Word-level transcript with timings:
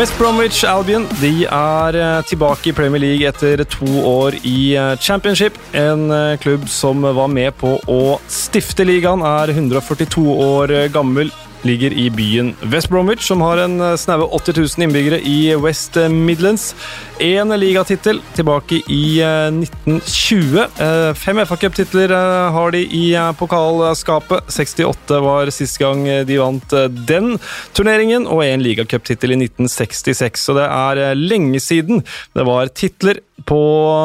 West 0.00 0.16
Bromwich 0.16 0.62
Albion 0.64 1.02
de 1.20 1.44
er 1.44 1.96
eh, 2.00 2.22
tilbake 2.24 2.70
i 2.70 2.72
Premier 2.72 3.02
League 3.02 3.26
etter 3.28 3.60
to 3.68 3.84
år 4.08 4.32
i 4.48 4.72
eh, 4.72 4.94
Championship. 4.96 5.58
En 5.76 6.06
eh, 6.08 6.38
klubb 6.40 6.64
som 6.72 7.04
var 7.04 7.28
med 7.28 7.52
på 7.60 7.74
å 7.84 8.16
stifte 8.24 8.86
ligaen, 8.88 9.20
er 9.20 9.52
142 9.52 10.24
år 10.40 10.72
gammel 10.94 11.28
ligger 11.62 11.92
i 11.92 12.10
byen 12.10 12.54
West 12.72 12.88
Bromwich, 12.88 13.26
som 13.26 13.40
har 13.44 13.60
en 13.64 13.80
eh, 13.80 13.96
snaue 14.00 14.26
80 14.36 14.56
000 14.58 14.84
innbyggere 14.86 15.20
i 15.26 15.54
West 15.60 15.96
Midlands. 16.10 16.74
Én 17.20 17.52
ligatittel 17.56 18.20
tilbake 18.34 18.80
i 18.88 19.20
1920. 19.20 20.58
Eh, 20.58 20.86
eh, 20.86 21.14
fem 21.14 21.40
FA-cuptitler 21.44 22.14
har 22.54 22.74
de 22.74 22.82
i 22.84 23.04
pokalskapet. 23.38 24.48
68 24.48 25.20
var 25.24 25.50
sist 25.54 25.78
gang 25.80 26.06
de 26.26 26.38
vant 26.40 26.76
den 27.08 27.36
turneringen, 27.76 28.26
og 28.26 28.44
én 28.46 28.64
ligacuptittel 28.64 29.34
i 29.36 29.40
1966. 29.44 30.46
Så 30.48 30.56
det 30.56 30.68
er 30.68 31.18
lenge 31.18 31.60
siden 31.60 32.04
det 32.36 32.46
var 32.48 32.72
titler 32.72 33.20
på 33.46 33.60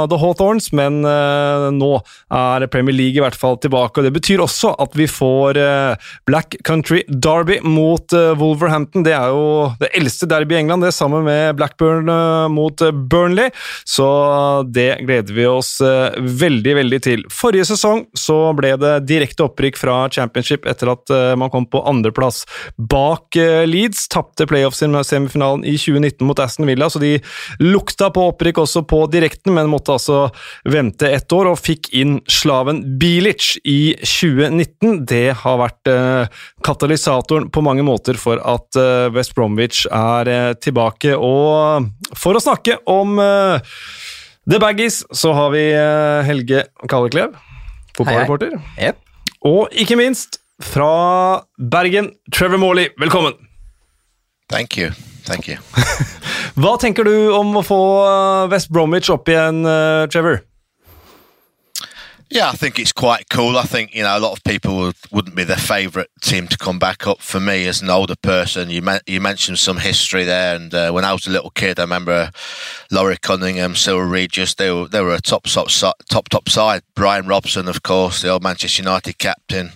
The 0.10 0.18
Hawthorns, 0.20 0.72
men 0.76 1.02
uh, 1.06 1.68
nå 1.74 1.92
er 2.34 2.66
Premier 2.72 2.96
League 2.96 3.20
i 3.20 3.24
hvert 3.24 3.38
fall 3.38 3.58
tilbake. 3.62 4.00
og 4.00 4.08
Det 4.08 4.14
betyr 4.16 4.44
også 4.44 4.74
at 4.82 4.96
vi 4.98 5.08
får 5.10 5.60
uh, 5.60 6.10
Black 6.28 6.58
Country 6.68 7.04
Derby 7.10 7.60
mot 7.64 8.16
uh, 8.16 8.34
Wolverhampton. 8.40 9.06
Det 9.06 9.16
er 9.16 9.34
jo 9.34 9.72
det 9.82 9.92
eldste 9.98 10.30
derby 10.30 10.56
i 10.58 10.62
England, 10.64 10.86
det 10.86 10.94
sammen 10.96 11.26
med 11.28 11.56
Blackburn 11.60 12.10
mot 12.52 12.82
Burnley. 13.10 13.52
Så 13.88 14.06
det 14.74 15.02
gleder 15.06 15.34
vi 15.36 15.46
oss 15.50 15.78
veldig, 15.82 16.76
veldig 16.80 17.00
til. 17.04 17.24
Forrige 17.34 17.68
sesong 17.70 18.06
så 18.18 18.38
ble 18.58 18.74
det 18.82 18.94
direkte 19.10 19.46
opprykk 19.48 19.80
fra 19.80 19.98
Championship 20.14 20.68
etter 20.70 20.92
at 20.94 21.12
man 21.40 21.52
kom 21.54 21.68
på 21.70 21.82
andreplass 21.88 22.44
bak 22.78 23.38
Leeds. 23.68 24.08
Tapte 24.12 24.48
playoffs-semifinalen 24.50 25.66
i 25.68 25.76
2019 25.80 26.26
mot 26.28 26.42
Aston 26.42 26.70
Villa, 26.70 26.90
så 26.90 27.02
de 27.02 27.18
lukta 27.64 28.12
på 28.14 28.30
opprykk 28.32 28.64
også 28.66 28.86
på 28.90 29.04
direkte 29.12 29.25
direkten, 29.26 29.54
men 29.56 29.70
måtte 29.72 29.96
altså 29.96 30.30
vente 30.70 31.10
ett 31.12 31.32
år, 31.34 31.52
og 31.52 31.62
fikk 31.62 31.90
inn 31.98 32.20
slaven 32.30 32.84
Bilic 33.00 33.56
i 33.66 33.96
2019. 34.02 35.06
Det 35.10 35.36
har 35.42 35.60
vært 35.62 35.92
eh, 35.92 36.44
katalysatoren 36.66 37.50
på 37.50 37.64
mange 37.66 37.86
måter 37.86 38.20
for 38.20 38.42
at 38.42 38.80
eh, 38.80 39.10
West 39.16 39.36
Bromwich 39.36 39.86
er 39.90 40.32
eh, 40.32 40.52
tilbake. 40.62 41.16
Og 41.18 41.90
for 42.18 42.38
å 42.38 42.44
snakke 42.44 42.80
om 42.92 43.18
The 44.46 44.62
Baggies, 44.62 45.04
så 45.16 45.34
har 45.34 45.52
vi 45.56 45.66
Helge 46.28 46.68
Kalleklev, 46.92 47.34
fotballreporter. 47.98 48.60
Yep. 48.78 49.02
Og 49.46 49.74
ikke 49.74 49.98
minst 50.00 50.40
fra 50.64 51.42
Bergen, 51.58 52.14
Trevor 52.34 52.62
Morley. 52.62 52.94
Velkommen! 53.02 53.36
Thank 54.48 54.78
you. 54.78 54.92
Thank 55.26 55.50
you. 55.50 55.58
Hva 56.56 56.78
tenker 56.80 57.04
du 57.04 57.34
om 57.36 57.50
å 57.60 57.62
få 57.68 57.78
uh, 58.08 58.48
West 58.48 58.70
Bromwich 58.72 59.10
opp 59.12 59.28
igjen, 59.28 59.66
uh, 59.68 60.08
Trevor? 60.08 60.46
Yeah, 62.32 62.50
I 62.50 62.54
think 62.54 62.80
it's 62.80 62.94
quite 62.94 63.30
cool. 63.30 63.58
I 63.58 63.64
think 63.64 63.94
you 63.94 64.02
know 64.04 64.18
a 64.18 64.20
lot 64.20 64.32
of 64.32 64.44
people 64.44 64.78
would, 64.78 64.96
wouldn't 65.12 65.36
be 65.36 65.44
their 65.44 65.58
favourite 65.58 66.08
team 66.22 66.48
to 66.48 66.58
come 66.58 66.80
back 66.80 67.06
up. 67.06 67.22
For 67.22 67.40
me, 67.40 67.68
as 67.68 67.82
an 67.82 67.90
older 67.90 68.16
person, 68.16 68.70
you 68.70 68.82
you 69.06 69.22
mentioned 69.22 69.60
some 69.60 69.78
history 69.78 70.24
there, 70.24 70.56
and 70.56 70.74
uh, 70.74 70.92
when 70.92 71.06
I 71.06 71.12
was 71.12 71.28
a 71.28 71.30
little 71.30 71.52
kid, 71.52 71.78
I 71.78 71.84
remember 71.84 72.32
Laurie 72.90 73.18
Cunningham, 73.22 73.76
Cyril 73.76 74.08
Regis. 74.08 74.56
They 74.56 74.72
were 74.72 74.88
they 74.88 75.02
were 75.02 75.14
a 75.14 75.22
top 75.22 75.44
top 75.44 75.68
top 76.10 76.30
top 76.30 76.50
side. 76.50 76.82
Brian 76.96 77.28
Robson, 77.28 77.68
of 77.68 77.84
course, 77.84 78.22
the 78.22 78.30
old 78.30 78.44
Manchester 78.44 78.82
United 78.82 79.18
captain, 79.18 79.74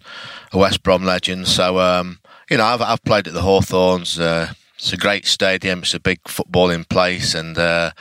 a 0.51 0.57
West 0.57 0.81
Brom 0.81 1.03
legend. 1.03 1.47
So 1.47 1.79
um, 1.79 2.19
you 2.49 2.57
know, 2.57 2.65
I've 2.65 2.81
I've 2.81 3.03
played 3.03 3.27
at 3.27 3.33
the 3.33 3.41
Hawthorns. 3.41 4.19
Uh, 4.19 4.53
it's 4.79 4.93
a 4.93 4.97
great 4.97 5.25
stadium. 5.25 5.79
It's 5.79 5.93
a 5.93 5.99
big 5.99 6.23
footballing 6.23 6.87
place, 6.87 7.35
and 7.35 7.57
uh, 7.57 7.91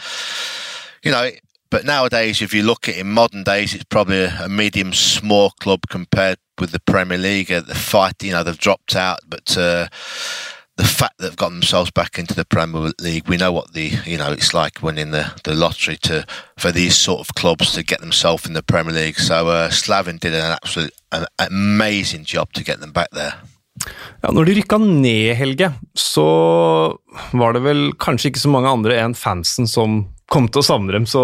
you 1.03 1.11
know. 1.11 1.31
But 1.71 1.85
nowadays, 1.85 2.41
if 2.41 2.55
you 2.55 2.63
look 2.63 2.89
at 2.89 2.97
it 2.97 3.01
in 3.01 3.11
modern 3.11 3.43
days, 3.43 3.75
it's 3.75 3.85
probably 3.85 4.21
a, 4.21 4.45
a 4.45 4.49
medium 4.49 4.95
small 4.95 5.51
club 5.61 5.83
compared 5.91 6.39
with 6.59 6.71
the 6.71 6.81
Premier 6.81 7.19
League. 7.19 7.49
The 7.49 7.75
fight, 7.75 8.23
you 8.23 8.33
know, 8.33 8.43
they've 8.43 8.57
dropped 8.57 8.97
out, 8.97 9.19
but 9.29 9.55
uh, 9.55 9.89
the 10.77 10.85
fact 10.85 11.19
that 11.19 11.29
they've 11.29 11.37
got 11.37 11.51
themselves 11.51 11.91
back 11.91 12.19
into 12.19 12.33
the 12.33 12.47
Premier 12.47 12.93
League, 13.01 13.29
we 13.29 13.37
know 13.37 13.53
what 13.53 13.75
the 13.75 13.93
you 14.07 14.17
know 14.17 14.33
it's 14.33 14.55
like 14.55 14.81
winning 14.81 15.11
the, 15.11 15.39
the 15.45 15.55
lottery 15.55 15.97
to 15.99 16.25
for 16.57 16.73
these 16.73 16.97
sort 16.97 17.21
of 17.21 17.35
clubs 17.35 17.73
to 17.73 17.83
get 17.83 18.01
themselves 18.01 18.47
in 18.47 18.55
the 18.55 18.63
Premier 18.63 18.95
League. 18.95 19.19
So 19.19 19.49
uh, 19.49 19.69
Slavin 19.69 20.17
did 20.17 20.33
an 20.33 20.53
absolute 20.53 20.93
an 21.13 21.27
amazing 21.39 22.25
job 22.25 22.53
to 22.55 22.65
get 22.65 22.81
them 22.81 22.93
back 22.93 23.11
there. 23.11 23.35
Ja, 24.23 24.33
når 24.35 24.49
de 24.49 24.59
rykka 24.59 24.79
ned, 24.83 25.35
Helge, 25.39 25.73
så 25.99 26.29
var 27.37 27.57
det 27.57 27.65
vel 27.67 27.91
kanskje 28.01 28.33
ikke 28.33 28.45
så 28.45 28.53
mange 28.53 28.71
andre 28.73 28.99
enn 29.03 29.17
fansen 29.19 29.69
som 29.71 30.05
kom 30.29 30.49
til 30.53 30.61
å 30.61 30.67
savne 30.67 30.93
dem, 30.93 31.07
så, 31.09 31.23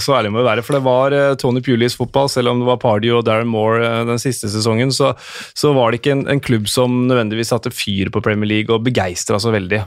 så 0.00 0.16
ærlig 0.16 0.32
må 0.32 0.40
vi 0.40 0.48
være. 0.48 0.64
For 0.64 0.78
det 0.78 0.84
var 0.86 1.14
uh, 1.14 1.34
Tony 1.40 1.60
Pulis 1.64 1.96
fotball, 1.98 2.30
selv 2.32 2.52
om 2.52 2.62
det 2.62 2.68
var 2.70 2.80
Pardy 2.80 3.12
og 3.12 3.26
Darren 3.28 3.50
Moore 3.52 3.82
uh, 3.84 4.04
den 4.08 4.20
siste 4.22 4.48
sesongen, 4.52 4.92
så, 4.96 5.12
så 5.56 5.74
var 5.76 5.92
det 5.92 6.00
ikke 6.00 6.14
en, 6.16 6.24
en, 6.32 6.40
klubb 6.46 6.70
som 6.72 7.02
nødvendigvis 7.10 7.52
satte 7.52 7.72
fyr 7.74 8.08
på 8.12 8.22
Premier 8.24 8.48
League 8.48 8.72
og 8.72 8.86
begeistra 8.86 9.40
så 9.42 9.52
veldig 9.52 9.82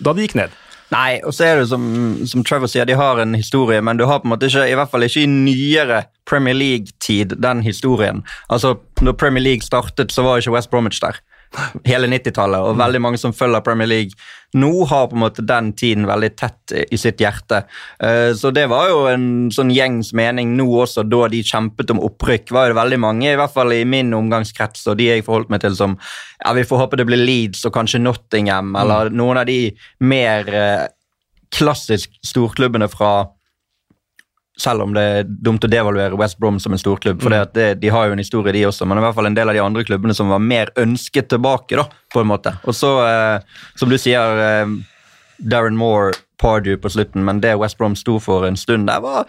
da 0.00 0.14
de 0.14 0.24
gikk 0.24 0.38
ned. 0.40 0.56
Nei, 0.92 1.18
og 1.26 1.32
så 1.34 1.46
er 1.48 1.58
det 1.58 1.68
som, 1.70 1.84
som, 2.28 2.44
Trevor 2.46 2.70
sier, 2.70 2.86
de 2.86 2.96
har 2.96 3.18
en 3.18 3.34
historie, 3.34 3.80
men 3.82 3.98
du 3.98 4.04
har 4.06 4.20
på 4.22 4.28
en 4.28 4.34
måte 4.34 4.48
ikke, 4.50 4.66
i 4.68 4.76
hvert 4.78 4.92
fall 4.92 5.06
ikke 5.06 5.24
i 5.24 5.30
nyere 5.30 6.04
Premier 6.28 6.54
League-tid, 6.54 7.34
den 7.42 7.64
historien. 7.64 8.20
Altså, 8.52 8.76
når 9.02 9.16
Premier 9.18 9.42
League 9.42 9.66
startet, 9.66 10.12
så 10.14 10.22
var 10.22 10.40
ikke 10.40 10.54
West 10.54 10.70
Bromwich 10.70 11.02
der 11.02 11.18
hele 11.88 12.08
90-tallet, 12.10 12.62
og 12.64 12.78
veldig 12.80 13.00
mange 13.02 13.20
som 13.20 13.34
følger 13.36 13.64
Premier 13.64 13.90
League 13.90 14.18
nå, 14.54 14.70
har 14.86 15.08
på 15.10 15.16
en 15.16 15.22
måte 15.24 15.42
den 15.46 15.72
tiden 15.74 16.06
veldig 16.06 16.30
tett 16.38 16.74
i 16.74 16.98
sitt 17.00 17.18
hjerte. 17.22 17.64
Eh, 17.98 18.30
så 18.38 18.52
det 18.54 18.68
var 18.70 18.86
jo 18.90 19.00
en 19.10 19.26
sånn 19.54 19.72
gjengs 19.74 20.12
mening 20.14 20.52
nå 20.58 20.68
også, 20.84 21.02
da 21.10 21.26
de 21.32 21.42
kjempet 21.46 21.90
om 21.90 22.02
opprykk. 22.06 22.52
var 22.54 22.70
det 22.70 22.78
veldig 22.78 23.00
mange, 23.02 23.32
i 23.32 23.38
hvert 23.38 23.54
fall 23.54 23.74
i 23.74 23.82
min 23.88 24.14
omgangskrets, 24.14 24.86
og 24.90 24.98
de 25.00 25.10
jeg 25.10 25.26
forholdt 25.26 25.50
meg 25.50 25.64
til 25.64 25.74
som 25.78 25.98
ja, 25.98 26.52
Vi 26.54 26.66
får 26.68 26.84
håpe 26.84 27.00
det 27.00 27.08
blir 27.08 27.18
Leeds 27.18 27.64
og 27.66 27.74
kanskje 27.74 28.02
Nottingham, 28.02 28.76
eller 28.78 29.10
mm. 29.10 29.18
noen 29.18 29.42
av 29.42 29.48
de 29.50 29.58
mer 30.06 30.54
eh, 30.54 30.86
klassisk 31.54 32.14
storklubbene 32.22 32.88
fra 32.90 33.14
selv 34.60 34.84
om 34.84 34.94
det 34.94 35.02
er 35.02 35.26
dumt 35.26 35.64
å 35.66 35.70
devaluere 35.70 36.18
West 36.18 36.38
Brom 36.38 36.60
som 36.62 36.74
en 36.74 36.80
storklubb. 36.80 37.22
For 37.22 37.34
mm. 37.34 37.54
det, 37.56 37.68
de 37.82 37.90
har 37.90 38.06
jo 38.06 38.14
en 38.14 38.22
historie, 38.22 38.54
de 38.54 38.66
også, 38.68 38.86
men 38.86 39.00
i 39.00 39.04
hvert 39.04 39.16
fall 39.16 39.30
en 39.30 39.38
del 39.38 39.50
av 39.50 39.56
de 39.56 39.62
andre 39.64 39.84
klubbene 39.86 40.14
som 40.14 40.30
var 40.30 40.42
mer 40.42 40.70
ønsket 40.80 41.32
tilbake. 41.32 41.76
da, 41.80 41.88
på 42.14 42.22
en 42.22 42.30
måte. 42.30 42.54
Og 42.64 42.76
så, 42.76 42.92
eh, 43.08 43.64
som 43.74 43.90
du 43.90 43.98
sier, 43.98 44.44
eh, 44.44 44.76
Darren 45.42 45.76
Moore, 45.76 46.14
Pardew 46.38 46.76
på 46.76 46.90
slutten, 46.90 47.24
men 47.24 47.40
det 47.40 47.56
West 47.58 47.78
Brom 47.78 47.96
sto 47.96 48.18
for 48.20 48.46
en 48.46 48.56
stund 48.56 48.86
der, 48.86 49.00
var 49.00 49.26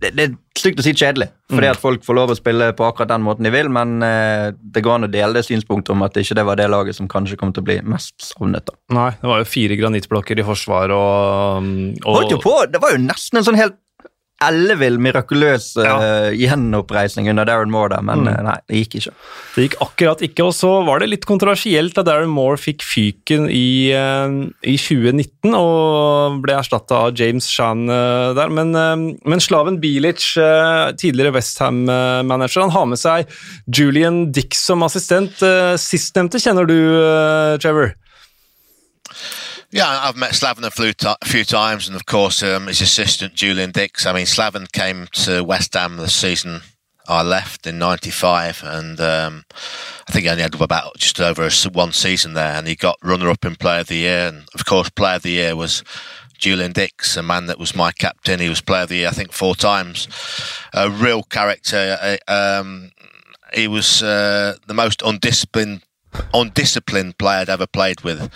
det, 0.00 0.10
det 0.12 0.24
er 0.26 0.34
stygt 0.58 0.80
å 0.80 0.84
si 0.84 0.92
kjedelig, 0.92 1.30
fordi 1.48 1.68
mm. 1.68 1.72
at 1.72 1.80
folk 1.80 2.04
får 2.04 2.16
lov 2.18 2.32
å 2.32 2.36
spille 2.36 2.68
på 2.76 2.84
akkurat 2.84 3.08
den 3.14 3.24
måten 3.24 3.46
de 3.46 3.52
vil, 3.54 3.70
men 3.72 4.02
eh, 4.04 4.50
det 4.52 4.82
går 4.84 4.98
an 4.98 5.08
å 5.08 5.10
dele 5.12 5.38
det 5.38 5.46
synspunktet 5.46 5.94
om 5.94 6.04
at 6.04 6.18
ikke 6.20 6.36
det 6.36 6.44
var 6.48 6.60
det 6.60 6.68
laget 6.72 6.98
som 6.98 7.08
kanskje 7.08 7.38
kom 7.40 7.54
til 7.56 7.64
å 7.64 7.68
bli 7.70 7.78
mest 7.88 8.14
savnet. 8.24 8.66
da. 8.68 8.76
Nei, 8.96 9.08
det 9.22 9.30
var 9.30 9.40
jo 9.40 9.48
fire 9.48 9.78
granittblokker 9.80 10.42
i 10.42 10.46
forsvar 10.46 10.92
og, 10.96 11.72
og 12.04 12.10
Holdt 12.18 12.36
jo 12.36 12.42
på! 12.44 12.54
Det 12.72 12.82
var 12.82 12.96
jo 12.96 13.02
nesten 13.06 13.40
en 13.40 13.48
sånn 13.48 13.60
helt 13.60 13.78
ellevill, 14.44 14.98
mirakuløs 15.00 15.70
ja. 15.80 15.94
uh, 15.96 16.34
gjenoppreisning 16.36 17.30
under 17.32 17.46
Darren 17.48 17.72
Moore, 17.72 17.94
der, 17.94 18.04
men 18.04 18.26
mm. 18.26 18.28
uh, 18.28 18.40
nei, 18.44 18.56
det 18.68 18.82
gikk 18.82 18.96
ikke. 19.00 19.14
Det 19.54 19.64
gikk 19.64 19.76
akkurat 19.86 20.24
ikke, 20.26 20.44
og 20.44 20.52
så 20.56 20.72
var 20.84 21.00
det 21.00 21.08
litt 21.08 21.24
kontroversielt 21.28 21.96
da 21.96 22.04
Darren 22.04 22.32
Moore 22.32 22.60
fikk 22.60 22.84
fyken 22.84 23.48
i, 23.48 23.94
uh, 23.96 24.28
i 24.60 24.76
2019 24.76 25.56
og 25.56 26.40
ble 26.44 26.58
erstatta 26.58 27.06
av 27.06 27.16
James 27.16 27.48
Shan 27.48 27.86
der, 27.86 28.50
men, 28.52 28.72
men, 28.74 29.42
slaven 29.42 29.78
Bilic, 29.80 30.24
tidligere 31.00 31.32
Westham-manager, 31.36 32.64
han 32.64 32.74
har 32.74 32.88
med 32.90 33.00
seg 33.00 33.30
Julian 33.70 34.26
Dick 34.34 34.56
som 34.58 34.82
assistent. 34.84 35.38
Sistnevnte 35.80 36.40
kjenner 36.42 36.68
du, 36.68 36.76
Trevor? 37.62 37.94
Yeah, 39.70 39.88
I've 39.88 40.16
met 40.16 40.32
Slaven 40.32 40.64
a 40.64 40.70
few, 41.26 41.44
times, 41.44 41.88
and 41.88 41.96
of 41.96 42.06
course, 42.06 42.42
um, 42.42 42.68
his 42.68 42.80
assistant 42.80 43.34
Julian 43.34 43.72
Dix. 43.72 44.06
I 44.06 44.12
mean, 44.12 44.26
Slaven 44.26 44.70
came 44.70 45.08
to 45.12 45.42
West 45.42 45.74
Ham 45.74 45.96
the 45.96 46.08
season 46.08 46.60
I 47.08 47.22
left 47.22 47.66
in 47.66 47.78
'95, 47.78 48.62
and 48.64 49.00
um, 49.00 49.44
I 50.08 50.12
think 50.12 50.24
he 50.24 50.30
only 50.30 50.42
had 50.42 50.60
about 50.60 50.96
just 50.98 51.20
over 51.20 51.48
one 51.72 51.92
season 51.92 52.34
there, 52.34 52.54
and 52.54 52.68
he 52.68 52.76
got 52.76 52.98
runner-up 53.02 53.44
in 53.44 53.56
Player 53.56 53.80
of 53.80 53.88
the 53.88 53.96
Year, 53.96 54.28
and 54.28 54.44
of 54.54 54.64
course, 54.64 54.88
Player 54.88 55.16
of 55.16 55.22
the 55.22 55.30
Year 55.30 55.56
was 55.56 55.82
Julian 56.38 56.72
Dix, 56.72 57.16
a 57.16 57.22
man 57.22 57.46
that 57.46 57.58
was 57.58 57.74
my 57.74 57.90
captain. 57.90 58.38
He 58.40 58.48
was 58.48 58.60
Player 58.60 58.82
of 58.82 58.88
the 58.88 58.96
Year, 58.96 59.08
I 59.08 59.12
think, 59.12 59.32
four 59.32 59.56
times. 59.56 60.06
A 60.74 60.88
real 60.88 61.24
character. 61.24 62.18
Um, 62.28 62.92
he 63.52 63.68
was 63.68 64.02
uh, 64.02 64.56
the 64.66 64.74
most 64.74 65.02
undisciplined 65.02 65.82
undisciplined 66.34 67.18
player 67.18 67.40
I'd 67.40 67.48
ever 67.48 67.66
played 67.66 68.02
with. 68.02 68.30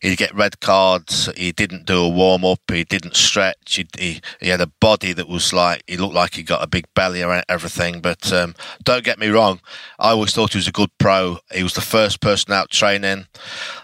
He'd 0.00 0.16
get 0.16 0.34
red 0.34 0.60
cards. 0.60 1.28
He 1.36 1.52
didn't 1.52 1.86
do 1.86 2.02
a 2.02 2.08
warm 2.08 2.44
up. 2.44 2.60
He 2.68 2.84
didn't 2.84 3.16
stretch. 3.16 3.76
He, 3.76 3.86
he, 3.98 4.20
he 4.40 4.48
had 4.48 4.60
a 4.60 4.72
body 4.80 5.12
that 5.12 5.28
was 5.28 5.52
like 5.52 5.82
he 5.86 5.96
looked 5.96 6.14
like 6.14 6.34
he 6.34 6.42
got 6.42 6.62
a 6.62 6.66
big 6.66 6.86
belly 6.94 7.22
around 7.22 7.44
everything. 7.48 8.00
But 8.00 8.32
um, 8.32 8.54
don't 8.84 9.04
get 9.04 9.18
me 9.18 9.28
wrong. 9.28 9.60
I 9.98 10.10
always 10.10 10.34
thought 10.34 10.52
he 10.52 10.58
was 10.58 10.68
a 10.68 10.72
good 10.72 10.90
pro. 10.98 11.38
He 11.52 11.62
was 11.62 11.74
the 11.74 11.80
first 11.80 12.20
person 12.20 12.52
out 12.52 12.70
training, 12.70 13.26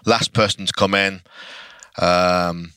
last 0.05 0.33
person 0.33 0.67
to 0.67 0.73
come 0.73 0.95
in. 0.95 1.23
Um, 1.99 2.73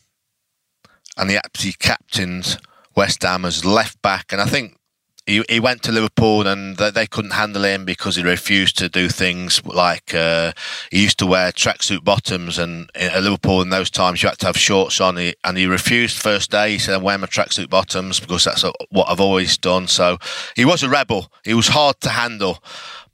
and 1.17 1.29
he 1.29 1.37
actually 1.37 1.73
captained 1.73 2.57
West 2.95 3.23
Ham 3.23 3.45
as 3.45 3.65
left 3.65 4.01
back. 4.01 4.31
And 4.31 4.41
I 4.41 4.45
think 4.45 4.77
he, 5.25 5.43
he 5.49 5.59
went 5.59 5.83
to 5.83 5.91
Liverpool 5.91 6.47
and 6.47 6.77
they 6.77 7.07
couldn't 7.07 7.31
handle 7.31 7.63
him 7.63 7.85
because 7.85 8.15
he 8.15 8.23
refused 8.23 8.77
to 8.77 8.89
do 8.89 9.09
things 9.09 9.63
like 9.65 10.13
uh, 10.13 10.51
he 10.91 11.03
used 11.03 11.19
to 11.19 11.25
wear 11.25 11.51
tracksuit 11.51 12.03
bottoms 12.03 12.59
and 12.59 12.89
at 12.95 13.23
Liverpool 13.23 13.61
in 13.61 13.69
those 13.69 13.89
times 13.89 14.21
you 14.21 14.29
had 14.29 14.37
to 14.39 14.47
have 14.47 14.57
shorts 14.57 15.01
on. 15.01 15.17
And 15.43 15.57
he 15.57 15.65
refused 15.65 16.21
first 16.21 16.51
day. 16.51 16.71
He 16.71 16.79
said 16.79 16.95
I'm 16.95 17.03
wearing 17.03 17.21
my 17.21 17.27
tracksuit 17.27 17.69
bottoms 17.69 18.19
because 18.19 18.43
that's 18.43 18.63
what 18.89 19.09
I've 19.09 19.19
always 19.19 19.57
done. 19.57 19.87
So 19.87 20.17
he 20.55 20.65
was 20.65 20.83
a 20.83 20.89
rebel. 20.89 21.31
He 21.43 21.53
was 21.53 21.69
hard 21.69 21.99
to 22.01 22.09
handle 22.09 22.61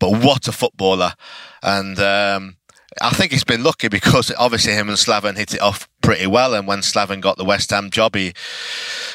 but 0.02 0.24
what 0.24 0.48
a 0.48 0.52
footballer. 0.52 1.14
And 1.62 1.98
um, 2.00 2.58
I 3.02 3.12
think 3.12 3.32
he's 3.32 3.46
been 3.46 3.64
lucky 3.64 3.88
because 3.88 4.34
obviously 4.38 4.74
him 4.74 4.90
and 4.90 4.98
Slaven 4.98 5.38
hit 5.38 5.54
it 5.54 5.62
off 5.62 5.88
pretty 6.02 6.26
well. 6.26 6.56
And 6.56 6.68
when 6.68 6.80
Slaven 6.80 7.22
got 7.22 7.38
the 7.38 7.46
West 7.46 7.70
Ham 7.70 7.92
job, 7.92 8.16
he 8.16 8.34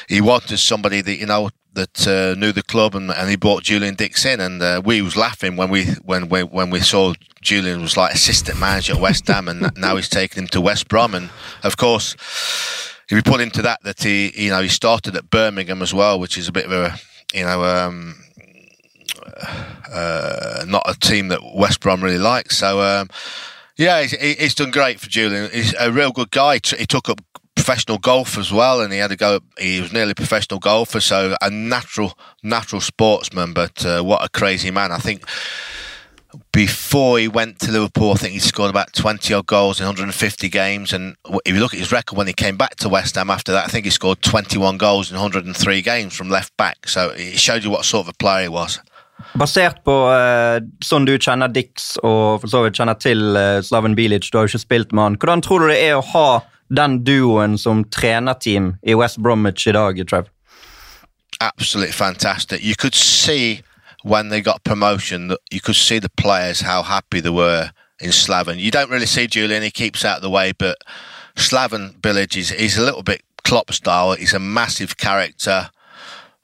he 0.07 0.21
wanted 0.21 0.57
somebody 0.57 1.01
that 1.01 1.17
you 1.17 1.25
know 1.25 1.49
that 1.77 2.07
uh, 2.07 2.37
knew 2.37 2.51
the 2.51 2.63
club, 2.63 2.95
and, 2.95 3.11
and 3.11 3.29
he 3.29 3.35
brought 3.35 3.63
Julian 3.63 3.95
Dix 3.95 4.25
in. 4.25 4.41
And 4.41 4.61
uh, 4.61 4.81
we 4.83 5.01
was 5.01 5.15
laughing 5.15 5.55
when 5.55 5.69
we 5.69 5.85
when 6.03 6.27
we 6.27 6.43
when 6.43 6.69
we 6.69 6.81
saw 6.81 7.13
Julian 7.41 7.81
was 7.81 7.95
like 7.95 8.13
assistant 8.13 8.59
manager 8.59 8.93
at 8.93 8.99
West 8.99 9.27
Ham, 9.27 9.47
and 9.47 9.71
now 9.77 9.95
he's 9.95 10.09
taken 10.09 10.43
him 10.43 10.47
to 10.49 10.59
West 10.59 10.87
Brom. 10.89 11.15
And 11.15 11.29
of 11.63 11.77
course, 11.77 12.15
if 13.09 13.11
you 13.11 13.21
put 13.21 13.39
into 13.39 13.61
that 13.61 13.79
that 13.83 14.03
he 14.03 14.33
you 14.35 14.49
know 14.49 14.61
he 14.61 14.69
started 14.69 15.15
at 15.15 15.29
Birmingham 15.29 15.81
as 15.81 15.93
well, 15.93 16.19
which 16.19 16.37
is 16.37 16.47
a 16.47 16.51
bit 16.51 16.65
of 16.65 16.71
a 16.71 16.97
you 17.33 17.43
know. 17.43 17.63
Um, 17.63 18.15
uh, 19.91 20.65
not 20.67 20.83
a 20.85 20.97
team 20.99 21.27
that 21.29 21.39
West 21.55 21.79
Brom 21.79 22.03
really 22.03 22.17
likes. 22.17 22.57
So, 22.57 22.81
um, 22.81 23.09
yeah, 23.77 24.01
he's, 24.01 24.11
he's, 24.11 24.55
done 24.55 24.71
great 24.71 24.99
for 24.99 25.07
Julian. 25.07 25.49
He's 25.51 25.73
a 25.79 25.91
real 25.91 26.11
good 26.11 26.31
guy. 26.31 26.55
He 26.55 26.85
took 26.85 27.09
up 27.09 27.21
professional 27.57 27.97
golf 27.97 28.37
as 28.37 28.51
well, 28.51 28.81
and 28.81 28.93
he 28.93 28.99
had 28.99 29.09
to 29.09 29.17
go. 29.17 29.39
He 29.59 29.81
was 29.81 29.91
nearly 29.91 30.11
a 30.11 30.15
professional 30.15 30.59
golfer, 30.59 30.99
so 30.99 31.35
a 31.41 31.49
natural, 31.49 32.17
natural 32.43 32.81
sportsman. 32.81 33.53
But 33.53 33.85
uh, 33.85 34.01
what 34.03 34.23
a 34.23 34.29
crazy 34.29 34.71
man! 34.71 34.91
I 34.91 34.99
think 34.99 35.23
before 36.51 37.19
he 37.19 37.27
went 37.27 37.59
to 37.59 37.71
Liverpool, 37.71 38.11
I 38.11 38.15
think 38.15 38.33
he 38.33 38.39
scored 38.39 38.69
about 38.69 38.93
20 38.93 39.33
odd 39.33 39.47
goals 39.47 39.79
in 39.79 39.85
150 39.85 40.49
games. 40.49 40.93
And 40.93 41.15
if 41.45 41.53
you 41.53 41.59
look 41.59 41.73
at 41.73 41.79
his 41.79 41.91
record 41.91 42.17
when 42.17 42.27
he 42.27 42.33
came 42.33 42.57
back 42.57 42.75
to 42.77 42.89
West 42.89 43.15
Ham 43.15 43.29
after 43.29 43.51
that, 43.53 43.65
I 43.65 43.67
think 43.67 43.85
he 43.85 43.91
scored 43.91 44.21
21 44.21 44.77
goals 44.77 45.11
in 45.11 45.17
103 45.17 45.81
games 45.81 46.15
from 46.15 46.29
left 46.29 46.55
back. 46.57 46.87
So 46.87 47.09
it 47.09 47.39
showed 47.39 47.63
you 47.63 47.71
what 47.71 47.85
sort 47.85 48.07
of 48.07 48.13
a 48.13 48.17
player 48.17 48.43
he 48.43 48.49
was. 48.49 48.79
Basert 49.33 49.81
på 49.81 49.93
uh, 50.13 50.59
sånn 50.85 51.07
du 51.07 51.15
kjenner 51.17 51.49
Dix 51.49 51.95
og 52.05 52.43
for 52.43 52.51
så 52.51 52.61
vidt 52.61 52.77
kjenner 52.77 52.99
til 53.01 53.33
uh, 53.33 53.57
Slaven 53.65 53.95
Bilic, 53.97 54.29
du 54.29 54.37
har 54.37 54.45
jo 54.45 54.53
ikke 54.53 54.61
spilt 54.61 54.93
med 54.93 55.03
han. 55.03 55.17
Hvordan 55.17 55.41
tror 55.41 55.65
du 55.65 55.71
det 55.71 55.79
er 55.87 55.97
å 55.97 56.05
ha 56.13 56.27
den 56.69 57.03
duoen 57.03 57.57
som 57.57 57.83
trenerteam 57.83 58.75
i 58.83 58.95
West 58.95 59.19
Bromwich 59.19 59.67
i 59.67 59.71
dag, 59.71 60.07
Trev? 60.07 60.29
Absolutely 61.39 61.93
fantastic. 61.93 62.63
You 62.63 62.75
could 62.75 62.95
see 62.95 63.61
when 64.03 64.29
they 64.29 64.41
got 64.41 64.63
promotion, 64.63 65.27
that 65.27 65.39
you 65.51 65.61
could 65.61 65.75
see 65.75 65.99
the 65.99 66.09
players 66.09 66.61
how 66.61 66.83
happy 66.83 67.19
they 67.19 67.29
were 67.29 67.71
in 67.99 68.11
Slaven. 68.11 68.59
You 68.59 68.71
don't 68.71 68.89
really 68.89 69.05
see 69.05 69.27
Julian; 69.27 69.63
he 69.63 69.71
keeps 69.71 70.05
out 70.05 70.17
of 70.17 70.21
the 70.21 70.29
way, 70.29 70.51
but 70.51 70.77
Slaven 71.35 72.01
Village 72.01 72.37
is 72.37 72.49
he's 72.49 72.77
a 72.77 72.83
little 72.83 73.03
bit 73.03 73.21
Klopp 73.43 73.71
style. 73.71 74.13
He's 74.13 74.33
a 74.33 74.39
massive 74.39 74.97
character, 74.97 75.69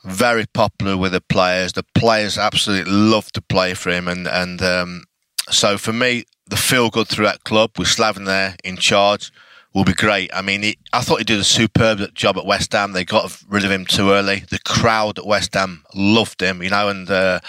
very 0.03 0.45
popular 0.53 0.97
with 0.97 1.13
the 1.13 1.21
players. 1.21 1.73
The 1.73 1.85
players 1.95 2.37
absolutely 2.37 2.91
love 2.91 3.31
to 3.31 3.41
play 3.41 3.73
for 3.73 3.91
him, 3.91 4.07
and 4.07 4.27
and 4.27 4.61
um, 4.61 5.03
so 5.49 5.77
for 5.77 5.93
me, 5.93 6.25
the 6.47 6.57
feel 6.57 6.89
good 6.89 7.07
through 7.07 7.25
that 7.25 7.43
club 7.43 7.71
with 7.77 7.87
Slaven 7.87 8.25
there 8.25 8.55
in 8.63 8.77
charge 8.77 9.31
will 9.73 9.83
be 9.83 9.93
great. 9.93 10.29
I 10.33 10.41
mean, 10.41 10.63
he, 10.63 10.77
I 10.91 11.01
thought 11.01 11.17
he 11.17 11.23
did 11.23 11.39
a 11.39 11.43
superb 11.43 12.13
job 12.13 12.37
at 12.37 12.45
West 12.45 12.73
Ham. 12.73 12.91
They 12.91 13.05
got 13.05 13.41
rid 13.47 13.65
of 13.65 13.71
him 13.71 13.85
too 13.85 14.11
early. 14.11 14.43
The 14.49 14.59
crowd 14.59 15.17
at 15.17 15.25
West 15.25 15.53
Ham 15.55 15.83
loved 15.95 16.41
him, 16.41 16.61
you 16.61 16.69
know, 16.69 16.89
and 16.89 17.09
uh, 17.09 17.39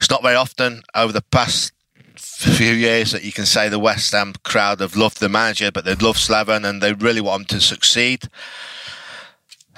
it's 0.00 0.10
not 0.10 0.22
very 0.22 0.34
often 0.34 0.82
over 0.94 1.12
the 1.12 1.22
past 1.22 1.72
few 2.16 2.72
years 2.72 3.12
that 3.12 3.24
you 3.24 3.32
can 3.32 3.46
say 3.46 3.68
the 3.68 3.78
West 3.78 4.12
Ham 4.12 4.34
crowd 4.42 4.80
have 4.80 4.96
loved 4.96 5.20
the 5.20 5.28
manager, 5.28 5.70
but 5.70 5.84
they 5.84 5.94
love 5.94 6.16
Slaven 6.16 6.68
and 6.68 6.82
they 6.82 6.92
really 6.92 7.20
want 7.20 7.42
him 7.42 7.58
to 7.58 7.60
succeed. 7.60 8.28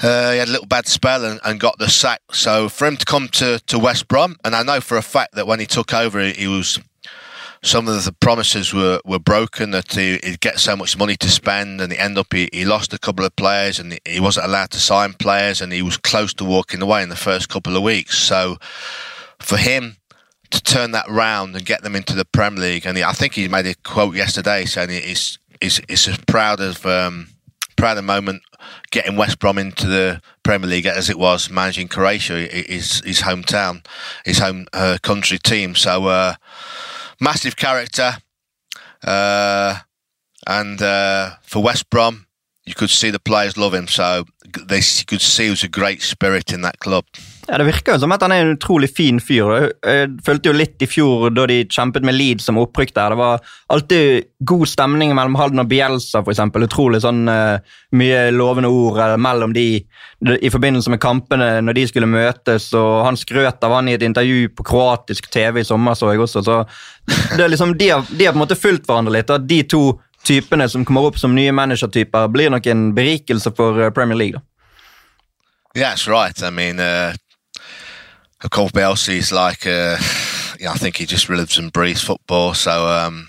Uh, 0.02 0.32
he 0.32 0.38
had 0.38 0.48
a 0.48 0.50
little 0.50 0.66
bad 0.66 0.86
spell 0.86 1.26
and, 1.26 1.40
and, 1.44 1.60
got 1.60 1.78
the 1.78 1.88
sack. 1.88 2.22
So 2.32 2.70
for 2.70 2.86
him 2.86 2.96
to 2.96 3.04
come 3.04 3.28
to, 3.28 3.60
to 3.66 3.78
West 3.78 4.08
Brom, 4.08 4.36
and 4.44 4.56
I 4.56 4.62
know 4.62 4.80
for 4.80 4.96
a 4.96 5.02
fact 5.02 5.34
that 5.34 5.46
when 5.46 5.60
he 5.60 5.66
took 5.66 5.92
over, 5.92 6.20
he 6.20 6.46
was 6.46 6.80
some 7.62 7.86
of 7.88 8.04
the 8.04 8.12
promises 8.12 8.72
were, 8.72 9.00
were 9.04 9.18
broken 9.18 9.70
that 9.72 9.92
he, 9.92 10.18
would 10.24 10.40
get 10.40 10.58
so 10.58 10.74
much 10.76 10.96
money 10.96 11.16
to 11.16 11.28
spend 11.28 11.80
and 11.80 11.92
he 11.92 11.98
end 11.98 12.16
up 12.16 12.32
he, 12.32 12.48
he 12.52 12.64
lost 12.64 12.94
a 12.94 12.98
couple 12.98 13.24
of 13.24 13.36
players 13.36 13.78
and 13.78 13.98
he 14.06 14.20
wasn't 14.20 14.46
allowed 14.46 14.70
to 14.70 14.80
sign 14.80 15.12
players 15.14 15.60
and 15.60 15.72
he 15.72 15.82
was 15.82 15.96
close 15.96 16.32
to 16.34 16.44
walking 16.44 16.80
away 16.80 17.02
in 17.02 17.10
the 17.10 17.16
first 17.16 17.48
couple 17.48 17.76
of 17.76 17.82
weeks. 17.82 18.18
So 18.18 18.56
for 19.38 19.58
him 19.58 19.96
to 20.50 20.62
turn 20.62 20.92
that 20.92 21.08
round 21.08 21.54
and 21.54 21.64
get 21.64 21.82
them 21.82 21.94
into 21.94 22.14
the 22.14 22.24
Premier 22.24 22.62
League 22.62 22.86
and 22.86 22.96
he, 22.96 23.04
I 23.04 23.12
think 23.12 23.34
he 23.34 23.46
made 23.46 23.66
a 23.66 23.74
quote 23.74 24.14
yesterday 24.14 24.64
saying 24.64 24.88
he's 24.88 25.38
he's, 25.60 25.80
he's 25.86 26.08
as 26.08 26.18
proud 26.26 26.60
of 26.60 26.84
um, 26.86 27.28
proud 27.76 27.92
of 27.92 27.96
the 27.96 28.02
moment 28.02 28.42
getting 28.90 29.16
West 29.16 29.38
Brom 29.38 29.58
into 29.58 29.86
the 29.86 30.20
Premier 30.42 30.68
League 30.68 30.86
as 30.86 31.10
it 31.10 31.18
was 31.18 31.50
managing 31.50 31.88
Croatia 31.88 32.38
his 32.38 33.00
his 33.04 33.20
hometown 33.20 33.84
his 34.24 34.38
home 34.38 34.66
uh, 34.72 34.96
country 35.02 35.38
team. 35.38 35.74
So 35.74 36.06
uh, 36.06 36.34
massive 37.20 37.56
character. 37.56 38.16
Uh, 39.04 39.78
and 40.46 40.80
uh, 40.80 41.36
for 41.42 41.62
West 41.62 41.90
Brom, 41.90 42.26
you 42.64 42.74
could 42.74 42.90
see 42.90 43.10
the 43.10 43.20
players 43.20 43.56
love 43.56 43.74
him. 43.74 43.88
So 43.88 44.24
they 44.44 44.76
you 44.76 45.04
could 45.06 45.20
see 45.20 45.44
he 45.44 45.50
was 45.50 45.62
a 45.62 45.68
great 45.68 46.02
spirit 46.02 46.52
in 46.52 46.62
that 46.62 46.78
club. 46.78 47.04
Ja, 47.50 47.58
Det 47.58 47.64
virker 47.66 47.96
jo 47.96 47.98
som 48.04 48.12
at 48.14 48.22
han 48.22 48.30
er 48.30 48.44
en 48.44 48.52
utrolig 48.54 48.92
fin 48.94 49.16
fyr. 49.18 49.72
Jeg 49.82 50.10
følte 50.22 50.52
jo 50.52 50.54
litt 50.54 50.82
i 50.84 50.86
fjor 50.86 51.32
da 51.34 51.48
de 51.50 51.64
kjempet 51.66 52.04
med 52.06 52.14
Leed 52.14 52.42
som 52.44 52.60
opprykk 52.62 52.92
der. 52.94 53.10
Det 53.10 53.18
var 53.18 53.48
alltid 53.74 54.28
god 54.46 54.68
stemning 54.70 55.14
mellom 55.18 55.34
Halden 55.34 55.62
og 55.64 55.66
Bielsa, 55.72 56.22
f.eks. 56.22 56.44
Utrolig 56.60 57.00
sånn 57.02 57.24
uh, 57.26 57.58
mye 57.98 58.20
lovende 58.30 58.70
ord 58.70 59.00
uh, 59.02 59.16
mellom 59.18 59.56
de 59.56 59.64
i 60.30 60.50
forbindelse 60.52 60.92
med 60.94 61.00
kampene 61.02 61.48
når 61.64 61.78
de 61.80 61.86
skulle 61.90 62.10
møtes. 62.10 62.68
og 62.78 63.02
Han 63.08 63.18
skrøt 63.18 63.66
av 63.66 63.74
han 63.74 63.90
i 63.90 63.96
et 63.98 64.04
intervju 64.06 64.52
på 64.54 64.68
kroatisk 64.70 65.26
TV 65.34 65.64
i 65.64 65.66
sommer, 65.66 65.98
så 65.98 66.12
jeg 66.12 66.22
også. 66.22 66.44
så 66.46 66.60
det 67.36 67.42
er 67.42 67.50
liksom, 67.50 67.74
De 67.80 67.88
har, 67.90 68.06
de 68.06 68.28
har 68.28 68.36
på 68.36 68.38
en 68.38 68.44
måte 68.44 68.60
fulgt 68.60 68.86
hverandre 68.86 69.16
litt. 69.18 69.34
og 69.34 69.48
De 69.50 69.64
to 69.66 69.82
typene 70.22 70.68
som 70.70 70.84
kommer 70.86 71.08
opp 71.08 71.18
som 71.18 71.34
nye 71.34 71.50
managertyper, 71.56 72.30
blir 72.30 72.54
nok 72.54 72.70
en 72.70 72.92
berikelse 72.94 73.50
for 73.56 73.80
eh, 73.80 73.90
Premier 73.90 74.18
League. 74.22 74.38
da. 74.38 74.46
Yeah, 75.74 75.90
that's 75.90 76.06
right. 76.06 76.42
I 76.42 76.50
mean, 76.50 76.78
uh, 76.78 77.14
of 78.42 78.50
course, 78.50 79.08
is 79.08 79.32
like, 79.32 79.66
uh, 79.66 79.96
yeah, 80.58 80.70
I 80.70 80.76
think 80.76 80.96
he 80.96 81.06
just 81.06 81.28
lives 81.28 81.58
and 81.58 81.72
breathes 81.72 82.02
football. 82.02 82.54
So, 82.54 82.86
um, 82.86 83.28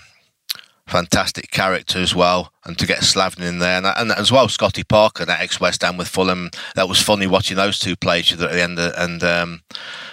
fantastic 0.86 1.50
character 1.50 1.98
as 1.98 2.14
well. 2.14 2.52
And 2.64 2.78
to 2.78 2.86
get 2.86 2.98
Slaven 2.98 3.40
in 3.40 3.58
there, 3.58 3.78
and, 3.78 3.86
and 3.86 4.12
as 4.12 4.30
well, 4.30 4.48
Scotty 4.48 4.84
Parker, 4.84 5.24
that 5.24 5.40
ex 5.40 5.60
West 5.60 5.82
Ham 5.82 5.96
with 5.96 6.08
Fulham. 6.08 6.50
That 6.74 6.88
was 6.88 7.00
funny 7.00 7.26
watching 7.26 7.56
those 7.56 7.78
two 7.78 7.96
play 7.96 8.20
each 8.20 8.32
other 8.32 8.46
at 8.46 8.52
the 8.52 8.62
end, 8.62 8.78
of, 8.78 8.94
and 8.96 9.24
um, 9.24 9.62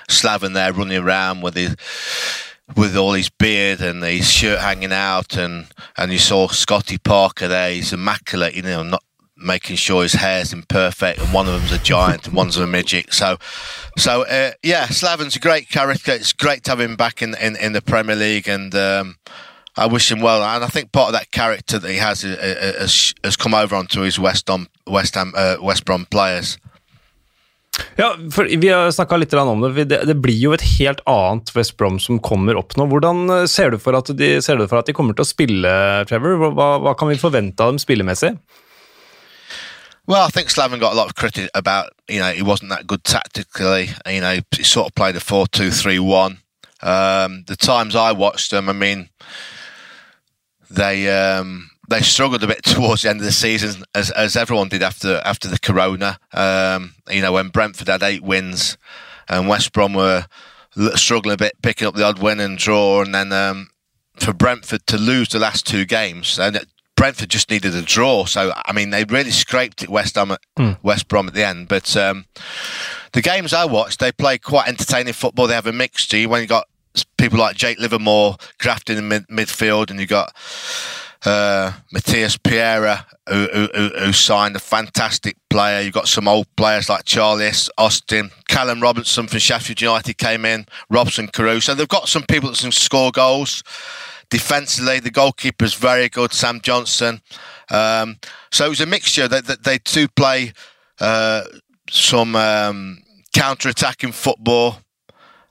Slaven 0.10 0.54
there 0.54 0.74
running 0.74 0.98
around 0.98 1.42
with 1.42 1.56
his 1.56 1.76
with 2.76 2.96
all 2.96 3.14
his 3.14 3.30
beard 3.30 3.82
and 3.82 4.04
his 4.04 4.30
shirt 4.32 4.60
hanging 4.60 4.94
out, 4.94 5.38
and 5.38 5.68
and 5.98 6.12
you 6.12 6.20
saw 6.20 6.48
Scotty 6.48 6.98
Parker 6.98 7.48
there. 7.48 7.72
He's 7.72 7.94
immaculate, 7.94 8.56
you 8.56 8.64
know, 8.64 8.84
not 8.84 9.04
making 9.40 9.76
sure 9.76 10.04
his 10.04 10.14
hair's 10.14 10.54
imperfect, 10.54 11.20
and 11.20 11.34
one 11.34 11.48
of 11.48 11.54
them's 11.54 11.72
a 11.72 11.80
giant 11.80 12.28
and 12.28 12.36
one's 12.36 12.58
a 12.58 12.68
midget. 12.68 13.14
So, 13.14 13.38
so 13.98 14.24
uh, 14.24 14.52
yeah, 14.64 14.86
Slaven's 14.88 15.36
a 15.36 15.40
great 15.40 15.70
character. 15.70 16.12
It's 16.12 16.34
great 16.34 16.64
to 16.64 16.72
have 16.72 16.80
him 16.80 16.96
back 16.96 17.22
in 17.22 17.36
in, 17.36 17.56
in 17.56 17.74
the 17.74 17.82
Premier 17.82 18.16
League, 18.16 18.48
and 18.48 18.74
um, 18.76 19.18
I 19.78 19.88
wish 19.88 20.12
him 20.12 20.22
well. 20.22 20.44
And 20.44 20.64
I 20.64 20.68
think 20.68 20.92
part 20.92 21.08
of 21.08 21.14
that 21.14 21.32
character 21.32 21.80
that 21.80 21.90
he 21.90 21.98
has 21.98 22.24
uh, 22.24 22.30
uh, 22.30 22.80
has, 22.82 23.14
has 23.24 23.36
come 23.36 23.54
over 23.54 23.76
onto 23.76 24.02
his 24.02 24.20
West 24.20 24.48
Ham 24.50 24.68
West 24.88 25.16
Ham 25.16 25.34
uh, 25.36 25.58
West 25.62 25.86
Brom 25.86 26.06
players. 26.06 26.58
Ja, 27.96 28.16
for 28.32 28.44
Vi 28.44 28.70
har 28.70 28.92
snakka 28.92 29.18
litt 29.18 29.34
om 29.34 29.62
det. 29.62 29.86
det. 29.86 30.16
Blir 30.20 30.36
jo 30.36 30.52
et 30.52 30.64
helt 30.80 31.00
annet 31.08 31.56
West 31.56 31.78
Brom 31.78 32.00
som 32.00 32.20
kommer 32.20 32.58
opp 32.60 32.76
nå. 32.76 32.90
Hvordan 32.92 33.48
ser 33.48 33.72
du 33.72 33.78
for 33.80 33.96
at 33.96 34.10
de, 34.12 34.40
du 34.42 34.68
for 34.68 34.80
at 34.82 34.90
de 34.90 34.94
kommer 34.94 35.16
til 35.16 35.24
å 35.24 35.30
spille, 35.30 35.72
Trevor? 36.10 36.52
Hva, 36.58 36.72
hva 36.84 36.96
kan 36.98 37.08
vi 37.08 37.22
forvente 37.22 37.64
av 37.64 37.72
dem 37.72 37.80
spillemessig? 37.80 38.34
Well, 40.10 40.26
I 40.26 40.30
think 40.30 40.48
Slaven 40.48 40.80
got 40.80 40.94
a 40.94 40.96
lot 40.96 41.08
of 41.08 41.14
credit 41.14 41.52
about, 41.54 41.92
you 42.08 42.18
know, 42.18 42.32
he 42.32 42.42
wasn't 42.42 42.72
that 42.72 42.88
good 42.88 43.04
tactically. 43.04 43.92
You 44.08 44.22
know, 44.22 44.40
he 44.50 44.64
sort 44.64 44.88
of 44.88 44.96
played 44.96 45.16
a 45.16 45.20
4 45.20 45.46
2 45.46 45.70
3 45.70 46.00
1. 46.00 46.32
Um, 46.82 47.44
the 47.46 47.56
times 47.56 47.96
I 47.96 48.12
watched 48.12 48.50
them, 48.50 48.70
I 48.70 48.74
mean, 48.74 49.10
they 50.68 51.08
um, 51.16 51.70
they 51.92 52.02
struggled 52.02 52.44
a 52.44 52.48
bit 52.48 52.64
towards 52.64 53.04
the 53.04 53.12
end 53.12 53.20
of 53.20 53.26
the 53.26 53.32
season, 53.32 53.84
as 53.94 54.10
as 54.10 54.36
everyone 54.36 54.70
did 54.70 54.82
after 54.82 55.22
after 55.24 55.48
the 55.48 55.60
Corona. 55.60 56.18
Um, 56.34 56.96
you 57.08 57.22
know, 57.22 57.34
when 57.34 57.50
Brentford 57.50 57.88
had 57.88 58.02
eight 58.02 58.24
wins, 58.24 58.80
and 59.28 59.48
West 59.48 59.74
Brom 59.74 59.94
were 59.94 60.26
struggling 60.96 61.36
a 61.36 61.38
bit, 61.38 61.62
picking 61.62 61.88
up 61.88 61.94
the 61.94 62.06
odd 62.06 62.18
win 62.18 62.40
and 62.40 62.58
draw, 62.58 63.04
and 63.04 63.14
then 63.14 63.32
um, 63.32 63.70
for 64.16 64.34
Brentford 64.34 64.88
to 64.88 64.98
lose 64.98 65.30
the 65.30 65.38
last 65.38 65.68
two 65.68 65.86
games, 65.86 66.40
and 66.40 66.66
Brentford 67.00 67.30
just 67.30 67.50
needed 67.50 67.74
a 67.76 67.82
draw. 67.82 68.26
So 68.26 68.52
I 68.66 68.74
mean, 68.74 68.90
they 68.90 69.06
really 69.06 69.32
scraped 69.32 69.82
it 69.82 69.90
West 69.90 70.16
Ham, 70.16 70.32
at, 70.32 70.84
West 70.84 71.08
Brom 71.08 71.30
at 71.30 71.34
the 71.34 71.46
end. 71.46 71.70
But 71.70 71.96
um, 71.96 72.26
the 73.14 73.22
games 73.22 73.54
I 73.54 73.64
watched, 73.64 74.02
they 74.02 74.12
play 74.12 74.38
quite 74.38 74.68
entertaining 74.68 75.14
football. 75.14 75.48
They 75.48 75.54
have 75.54 75.66
a 75.66 75.72
mixture. 75.72 76.28
When 76.28 76.42
you 76.42 76.48
got 76.48 76.68
people 77.18 77.40
like 77.40 77.56
Jake 77.56 77.80
Livermore 77.80 78.36
grafting 78.60 78.98
in 78.98 79.08
mid- 79.08 79.28
midfield, 79.30 79.90
and 79.90 79.98
you 79.98 80.08
got 80.08 80.36
uh, 81.26 81.72
Matthias 81.94 82.36
Piera, 82.36 83.06
who, 83.30 83.48
who, 83.48 83.90
who, 83.98 84.12
signed 84.12 84.58
a 84.58 84.60
fantastic 84.60 85.38
player. 85.50 85.80
You've 85.80 85.94
got 85.94 86.10
some 86.10 86.28
old 86.28 86.54
players 86.58 86.90
like 86.90 87.06
Charles 87.06 87.70
Austin, 87.78 88.32
Callum 88.50 88.82
Robinson 88.82 89.28
from 89.28 89.40
Sheffield 89.40 89.80
United 89.80 90.18
came 90.18 90.44
in, 90.44 90.66
Robson 90.90 91.30
Caruso. 91.30 91.76
They've 91.76 91.88
got 91.88 92.10
some 92.10 92.24
people 92.24 92.50
that 92.50 92.60
can 92.60 92.74
score 92.74 93.12
goals. 93.12 93.64
Defensively, 94.30 95.00
the 95.00 95.12
goalkeeper's 95.12 95.74
very 95.74 96.10
good, 96.10 96.34
Sam 96.34 96.62
Johnson. 96.62 97.22
Um, 97.70 98.18
so 98.52 98.66
it 98.66 98.70
was 98.70 98.82
a 98.82 98.86
mixture. 98.86 99.28
They, 99.28 99.42
they, 99.42 99.56
they 99.56 99.78
do 99.80 100.08
play 100.08 100.54
uh, 101.00 101.44
some 101.90 102.36
um, 102.36 103.00
counter-attacking 103.34 104.12
football. 104.12 104.78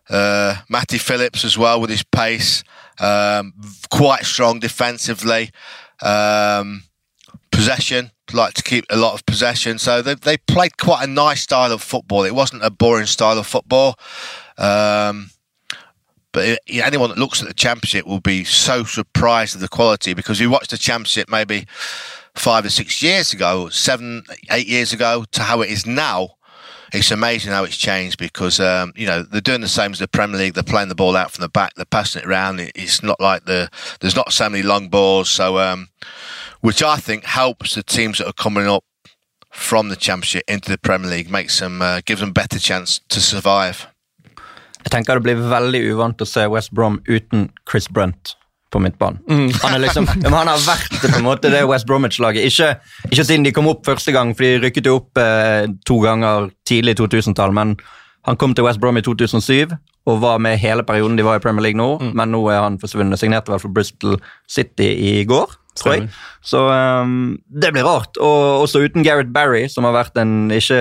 Uh, 0.09 0.57
Matty 0.69 0.99
Phillips 0.99 1.45
as 1.45 1.59
well 1.59 1.81
with 1.81 1.91
his 1.91 2.03
pace. 2.05 2.65
Um, 3.01 3.53
quite 3.91 4.25
strong 4.25 4.59
defensively. 4.61 5.51
Um, 6.01 6.85
possession, 7.51 8.13
like 8.33 8.55
to 8.55 8.63
keep 8.63 8.85
a 8.91 8.97
lot 8.97 9.15
of 9.15 9.27
possession. 9.27 9.79
So 9.79 10.03
they, 10.03 10.15
they 10.15 10.37
played 10.37 10.77
quite 10.79 11.05
a 11.05 11.11
nice 11.11 11.43
style 11.43 11.73
of 11.73 11.83
football. 11.83 12.25
It 12.25 12.35
wasn't 12.35 12.65
a 12.65 12.71
boring 12.71 13.07
style 13.07 13.39
of 13.39 13.47
football. 13.47 13.99
Um, 14.57 15.31
but 16.33 16.61
anyone 16.69 17.11
that 17.11 17.19
looks 17.19 17.41
at 17.41 17.49
the 17.49 17.55
championship 17.55 18.07
will 18.07 18.21
be 18.21 18.45
so 18.45 18.85
surprised 18.85 19.55
at 19.55 19.61
the 19.61 19.69
quality 19.69 20.15
because 20.15 20.41
you 20.41 20.51
watched 20.51 20.71
the 20.71 20.79
championship 20.79 21.29
maybe 21.31 21.67
five 22.35 22.65
or 22.65 22.71
six 22.71 23.03
years 23.03 23.33
ago, 23.33 23.69
seven, 23.69 24.23
eight 24.51 24.67
years 24.67 24.93
ago, 24.93 25.25
to 25.33 25.43
how 25.43 25.63
it 25.63 25.71
is 25.71 25.87
now 25.87 26.39
it's 26.93 27.11
amazing 27.11 27.53
how 27.53 27.65
it's 27.65 27.77
changed 27.77 28.19
because 28.19 28.61
um, 28.61 28.93
you 28.97 29.07
know 29.07 29.23
they're 29.23 29.41
doing 29.41 29.61
the 29.61 29.69
same 29.69 29.93
as 29.93 29.99
the 29.99 30.09
Premier 30.09 30.39
League. 30.39 30.55
They're 30.55 30.63
playing 30.63 30.89
the 30.89 30.95
ball 30.95 31.17
out 31.17 31.31
from 31.31 31.43
the 31.43 31.49
back. 31.49 31.75
They're 31.75 31.85
passing 31.85 32.23
it 32.23 32.29
around. 32.29 32.61
It's 32.61 33.03
not 33.03 33.21
like 33.21 33.45
the 33.45 33.69
there's 34.01 34.17
not 34.17 34.33
so 34.33 34.49
many 34.49 34.63
long 34.63 34.89
balls. 34.89 35.29
So, 35.29 35.59
um, 35.59 35.89
which 36.61 36.83
I 36.83 36.97
think 36.97 37.25
helps 37.25 37.75
the 37.75 37.83
teams 37.83 38.19
that 38.19 38.27
are 38.27 38.33
coming 38.33 38.67
up 38.67 38.85
from 39.51 39.89
the 39.89 39.97
Championship 39.97 40.45
into 40.49 40.71
the 40.71 40.79
Premier 40.79 41.11
League, 41.11 41.31
makes 41.31 41.61
them 41.61 41.83
uh, 41.83 42.01
gives 42.05 42.21
them 42.21 42.33
better 42.33 42.59
chance 42.59 43.01
to 43.09 43.21
survive. 43.21 43.87
Jeg 44.85 44.95
tenker 44.95 45.19
det 45.19 45.27
blir 45.27 45.49
veldig 45.51 45.81
uvant 45.93 46.23
å 46.23 46.29
se 46.29 46.47
West 46.51 46.75
Brom 46.77 47.01
uten 47.09 47.49
Chris 47.69 47.89
Brunt 47.91 48.35
på 48.71 48.81
midtbanen. 48.85 49.21
Mm. 49.29 49.51
Han, 49.63 49.81
liksom, 49.81 50.07
han, 50.07 50.49
har 50.51 50.61
vært 50.67 50.99
på 51.01 51.15
en 51.17 51.25
måte 51.25 51.51
det 51.53 51.65
West 51.69 51.87
Bromwich-laget. 51.89 52.45
Ikke, 52.51 52.75
ikke, 53.09 53.25
siden 53.25 53.47
de 53.47 53.53
kom 53.57 53.69
opp 53.71 53.87
første 53.89 54.13
gang, 54.13 54.35
for 54.37 54.45
de 54.45 54.65
rykket 54.67 54.91
jo 54.91 54.99
opp 55.01 55.21
eh, 55.23 55.65
to 55.89 56.01
ganger 56.05 56.51
tidlig 56.69 56.99
i 56.99 57.01
2000-tall, 57.01 57.55
men 57.57 57.79
han 58.29 58.37
kom 58.37 58.53
til 58.53 58.67
West 58.67 58.81
Brom 58.83 58.99
i 59.01 59.05
2007 59.05 59.73
og 60.09 60.21
var 60.21 60.41
med 60.41 60.61
hele 60.61 60.85
perioden 60.89 61.17
de 61.19 61.25
var 61.25 61.39
i 61.39 61.43
Premier 61.45 61.69
League 61.69 61.79
nå, 61.79 61.89
mm. 62.01 62.13
men 62.17 62.33
nå 62.33 62.43
er 62.53 62.63
han 62.65 62.79
forsvunnet. 62.81 63.21
Signerte 63.21 63.53
vel 63.53 63.61
for 63.61 63.73
Bristol 63.73 64.17
City 64.49 64.89
i 65.05 65.25
går, 65.29 65.53
tror 65.77 65.95
jeg. 65.95 66.07
Så 66.45 66.63
um, 66.65 67.37
det 67.49 67.75
blir 67.77 67.85
rart. 67.85 68.17
Og 68.17 68.65
også 68.65 68.83
uten 68.85 69.05
Gareth 69.05 69.33
Barry, 69.35 69.67
som 69.73 69.89
har 69.89 69.97
vært 69.97 70.17
en 70.21 70.49
ikke 70.55 70.79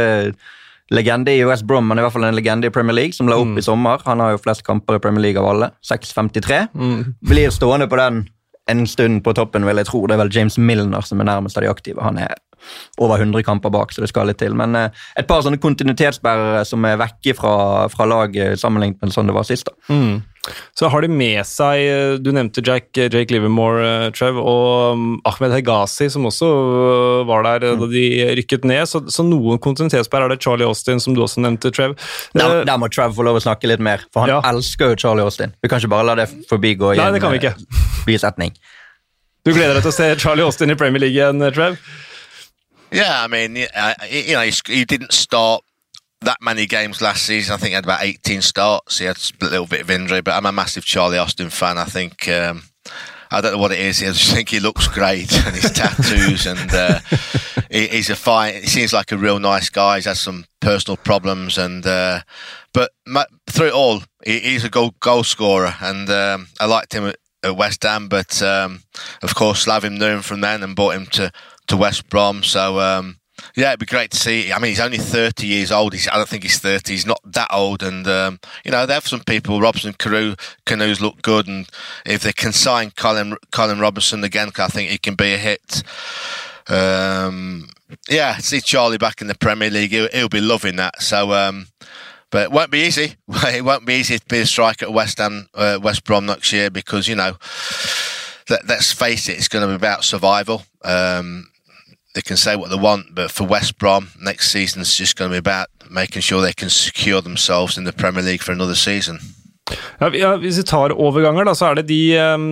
legende 0.93 1.33
i 1.35 1.43
US 1.45 1.63
Brom, 1.63 1.87
men 1.89 1.99
i 1.99 2.05
hvert 2.05 2.15
fall 2.15 2.27
en 2.27 2.37
legende 2.37 2.69
i 2.69 2.73
Premier 2.73 2.95
League, 2.95 3.15
som 3.17 3.29
la 3.29 3.37
opp 3.39 3.49
mm. 3.49 3.59
i 3.59 3.65
sommer. 3.65 4.01
Han 4.07 4.23
har 4.23 4.35
jo 4.35 4.41
flest 4.43 4.63
kamper 4.67 4.97
i 4.97 5.03
Premier 5.03 5.27
League 5.27 5.41
av 5.41 5.49
alle. 5.51 5.71
6,53. 5.85 6.67
Mm. 6.73 7.13
Blir 7.27 7.53
stående 7.53 7.89
på 7.91 7.99
den 7.99 8.25
en 8.67 8.87
stund 8.87 9.23
på 9.23 9.33
toppen, 9.35 9.65
vil 9.67 9.79
jeg 9.79 9.87
tro. 9.87 10.01
Det 10.07 10.17
er 10.17 10.21
vel 10.25 10.33
James 10.35 10.57
Milner 10.59 11.05
som 11.07 11.21
er 11.23 11.29
nærmest 11.29 11.59
av 11.59 11.63
de 11.63 11.71
aktive. 11.71 12.03
Han 12.03 12.19
er 12.19 12.35
over 12.97 13.19
100 13.19 13.43
kamper 13.47 13.73
bak, 13.73 13.93
så 13.93 14.03
det 14.03 14.11
skal 14.11 14.29
litt 14.31 14.41
til. 14.41 14.55
Men 14.57 14.75
eh, 14.77 15.05
et 15.19 15.29
par 15.29 15.43
sånne 15.45 15.61
kontinuitetsbærere 15.61 16.63
som 16.67 16.85
er 16.87 16.99
vekke 17.01 17.35
fra, 17.37 17.53
fra 17.93 18.09
laget 18.09 18.59
sammenlignet 18.61 19.01
med 19.01 19.15
sånn 19.15 19.29
det 19.29 19.37
var 19.37 19.47
sist. 19.47 19.69
da. 19.69 19.93
Mm. 19.93 20.25
Så 20.77 20.87
har 20.91 21.03
de 21.03 21.09
med 21.11 21.39
seg 21.47 21.81
eh, 21.83 22.13
Du 22.21 22.29
nevnte 22.35 22.63
Jack, 22.65 22.89
eh, 22.97 23.09
Jake 23.11 23.33
Livermore, 23.33 23.83
uh, 23.83 24.07
Trev, 24.15 24.39
og 24.39 24.97
um, 24.97 25.07
Ahmed 25.27 25.55
Hegazi, 25.55 26.09
som 26.13 26.27
også 26.29 26.49
var 27.27 27.45
der 27.47 27.67
uh, 27.73 27.75
da 27.81 27.89
de 27.91 28.05
rykket 28.39 28.67
ned. 28.67 28.85
Så, 28.89 29.03
så 29.13 29.25
noen 29.27 29.61
kontinuitetsbær 29.63 30.25
er 30.25 30.33
det 30.33 30.41
Charlie 30.43 30.67
Austin, 30.67 31.01
som 31.03 31.17
du 31.17 31.23
også 31.25 31.43
nevnte, 31.43 31.71
Trev. 31.75 31.97
Der, 32.37 32.63
der, 32.67 32.79
må 32.79 32.89
Trev 32.93 33.15
få 33.17 33.27
lov 33.27 33.39
å 33.41 33.43
snakke 33.43 33.69
litt 33.69 33.83
mer, 33.83 34.05
for 34.13 34.25
han 34.25 34.37
ja. 34.37 34.41
elsker 34.51 34.93
jo 34.93 35.01
Charlie 35.05 35.27
Austin. 35.27 35.55
Vi 35.63 35.71
kan 35.71 35.83
ikke 35.83 35.93
bare 35.97 36.09
la 36.11 36.17
det 36.21 36.29
forbigå 36.49 36.95
i 36.95 37.01
Nei, 37.01 37.11
det 37.15 37.23
kan 37.23 37.35
vi 37.35 37.53
bisetning. 38.07 38.55
Du 39.47 39.53
gleder 39.53 39.77
deg 39.77 39.85
til 39.85 39.93
å 39.93 39.95
se 39.95 40.11
Charlie 40.19 40.43
Austin 40.43 40.73
i 40.73 40.79
Premier 40.79 41.03
League 41.03 41.15
igjen, 41.15 41.43
Trev? 41.55 41.79
Yeah, 42.91 43.21
I 43.21 43.27
mean, 43.27 43.55
you 43.55 43.67
know, 44.33 44.49
he 44.67 44.85
didn't 44.85 45.13
start 45.13 45.63
that 46.21 46.37
many 46.41 46.65
games 46.65 47.01
last 47.01 47.25
season. 47.25 47.53
I 47.53 47.57
think 47.57 47.69
he 47.69 47.73
had 47.75 47.83
about 47.83 48.03
18 48.03 48.41
starts. 48.41 48.99
He 48.99 49.05
had 49.05 49.17
a 49.41 49.45
little 49.45 49.67
bit 49.67 49.81
of 49.81 49.91
injury, 49.91 50.21
but 50.21 50.33
I'm 50.33 50.45
a 50.45 50.51
massive 50.51 50.85
Charlie 50.85 51.17
Austin 51.17 51.49
fan. 51.49 51.77
I 51.77 51.85
think. 51.85 52.27
Um, 52.27 52.63
I 53.29 53.41
don't 53.41 53.53
know 53.53 53.57
what 53.57 53.73
it 53.73 53.79
is. 53.79 54.01
I 54.01 54.05
just 54.07 54.33
think 54.33 54.49
he 54.49 54.61
looks 54.61 54.87
great 54.87 55.33
and 55.45 55.55
his 55.55 55.71
tattoos 55.73 56.45
and 56.45 56.73
uh, 56.73 56.99
he, 57.69 57.87
he's 57.87 58.09
a 58.09 58.15
fine. 58.15 58.53
He 58.53 58.67
seems 58.67 58.93
like 58.93 59.11
a 59.11 59.17
real 59.17 59.39
nice 59.39 59.69
guy. 59.69 59.97
He's 59.97 60.05
had 60.05 60.15
some 60.15 60.45
personal 60.61 60.95
problems 60.95 61.57
and 61.57 61.85
uh, 61.85 62.21
but 62.73 62.91
through 63.49 63.67
it 63.67 63.73
all, 63.73 64.01
he, 64.23 64.39
he's 64.39 64.63
a 64.63 64.69
goal 64.69 64.93
goal 64.99 65.23
scorer 65.23 65.75
and 65.81 66.09
um, 66.09 66.47
I 66.59 66.65
liked 66.67 66.93
him 66.93 67.07
at, 67.07 67.17
at 67.43 67.57
West 67.57 67.83
Ham. 67.83 68.07
But 68.07 68.41
um, 68.41 68.83
of 69.21 69.35
course, 69.35 69.65
Slavim 69.65 69.97
knew 69.97 70.05
him 70.05 70.21
from 70.21 70.41
then 70.41 70.63
and 70.63 70.75
brought 70.75 70.95
him 70.95 71.07
to 71.07 71.31
to 71.67 71.77
West 71.77 72.09
Brom. 72.09 72.43
So 72.43 72.79
um, 72.79 73.17
yeah, 73.55 73.69
it'd 73.69 73.79
be 73.79 73.85
great 73.85 74.11
to 74.11 74.17
see. 74.17 74.51
I 74.51 74.59
mean, 74.59 74.69
he's 74.69 74.79
only 74.79 74.97
30 74.97 75.45
years 75.45 75.71
old. 75.71 75.93
He's, 75.93 76.07
I 76.07 76.15
don't 76.15 76.27
think 76.27 76.43
he's 76.43 76.59
30. 76.59 76.91
He's 76.91 77.05
not 77.05 77.19
that 77.25 77.49
old. 77.51 77.83
And, 77.83 78.07
um, 78.07 78.39
you 78.63 78.71
know, 78.71 78.85
they 78.85 78.93
have 78.93 79.07
some 79.07 79.21
people, 79.21 79.61
Robson 79.61 79.93
Carew, 79.93 80.35
Canoes 80.65 81.01
look 81.01 81.21
good. 81.21 81.47
And 81.47 81.67
if 82.05 82.21
they 82.21 82.33
can 82.33 82.51
sign 82.51 82.91
Colin, 82.91 83.35
Colin 83.51 83.79
Robinson 83.79 84.23
again, 84.23 84.51
I 84.57 84.67
think 84.67 84.89
he 84.89 84.97
can 84.97 85.15
be 85.15 85.33
a 85.33 85.37
hit. 85.37 85.83
Um, 86.67 87.69
yeah, 88.09 88.37
see 88.37 88.59
Charlie 88.59 88.97
back 88.97 89.21
in 89.21 89.27
the 89.27 89.35
Premier 89.35 89.69
League. 89.69 89.91
He'll, 89.91 90.09
he'll 90.09 90.29
be 90.29 90.41
loving 90.41 90.75
that. 90.77 91.01
So, 91.01 91.33
um, 91.33 91.67
but 92.29 92.43
it 92.43 92.51
won't 92.51 92.71
be 92.71 92.81
easy. 92.81 93.15
It 93.47 93.63
won't 93.63 93.85
be 93.85 93.95
easy 93.95 94.19
to 94.19 94.25
be 94.25 94.39
a 94.39 94.45
striker 94.45 94.85
at 94.85 94.93
West 94.93 95.19
Ham, 95.19 95.47
uh, 95.53 95.79
West 95.81 96.03
Brom 96.03 96.25
next 96.25 96.51
year 96.51 96.69
because, 96.69 97.07
you 97.07 97.15
know, 97.15 97.37
let, 98.49 98.69
us 98.69 98.91
face 98.91 99.29
it, 99.29 99.37
it's 99.37 99.47
going 99.47 99.61
to 99.61 99.67
be 99.67 99.75
about 99.75 100.03
survival. 100.03 100.63
Um, 100.83 101.49
they 102.17 102.23
can 102.23 102.35
say 102.35 102.55
what 102.55 102.71
they 102.71 102.75
want, 102.75 103.13
but 103.13 103.29
for 103.29 103.45
West 103.45 103.77
Brom, 103.77 104.09
next 104.19 104.51
season 104.51 104.81
is 104.81 104.95
just 104.95 105.15
going 105.15 105.29
to 105.29 105.35
be 105.35 105.37
about 105.37 105.69
making 105.91 106.23
sure 106.23 106.41
they 106.41 106.51
can 106.51 106.71
secure 106.71 107.21
themselves 107.21 107.77
in 107.77 107.83
the 107.83 107.93
Premier 107.93 108.23
League 108.23 108.41
for 108.41 108.51
another 108.51 108.73
season. 108.73 109.19
Ja, 109.97 110.35
hvis 110.37 110.59
vi 110.59 110.65
tar 110.67 110.93
overganger, 110.93 111.47
da, 111.47 111.55
så 111.57 111.71
er 111.71 111.79
det 111.79 111.87
de, 111.89 112.01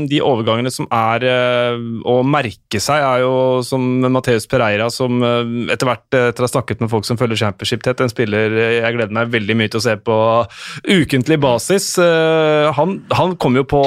de 0.10 0.22
overgangene 0.26 0.72
som 0.74 0.88
er 0.90 1.26
uh, 1.30 1.76
å 2.10 2.18
merke 2.26 2.80
seg, 2.82 3.04
er 3.06 3.22
jo 3.22 3.62
som 3.66 3.84
Mateus 4.10 4.48
Pereira, 4.50 4.88
som 4.94 5.22
uh, 5.22 5.46
etter 5.70 5.86
hvert, 5.86 6.08
etter 6.10 6.42
å 6.42 6.48
ha 6.48 6.52
snakket 6.52 6.82
med 6.82 6.90
folk 6.90 7.06
som 7.06 7.20
følger 7.22 7.44
championship 7.44 7.86
tett, 7.86 8.02
en 8.02 8.10
spiller 8.10 8.56
jeg 8.80 8.96
gleder 8.98 9.14
meg 9.14 9.30
veldig 9.34 9.58
mye 9.60 9.72
til 9.72 9.82
å 9.82 9.86
se 9.86 9.94
på 10.02 10.18
ukentlig 10.90 11.38
basis. 11.42 11.92
Han, 12.76 12.98
han 13.14 13.36
kom 13.42 13.58
jo 13.60 13.66
på 13.68 13.82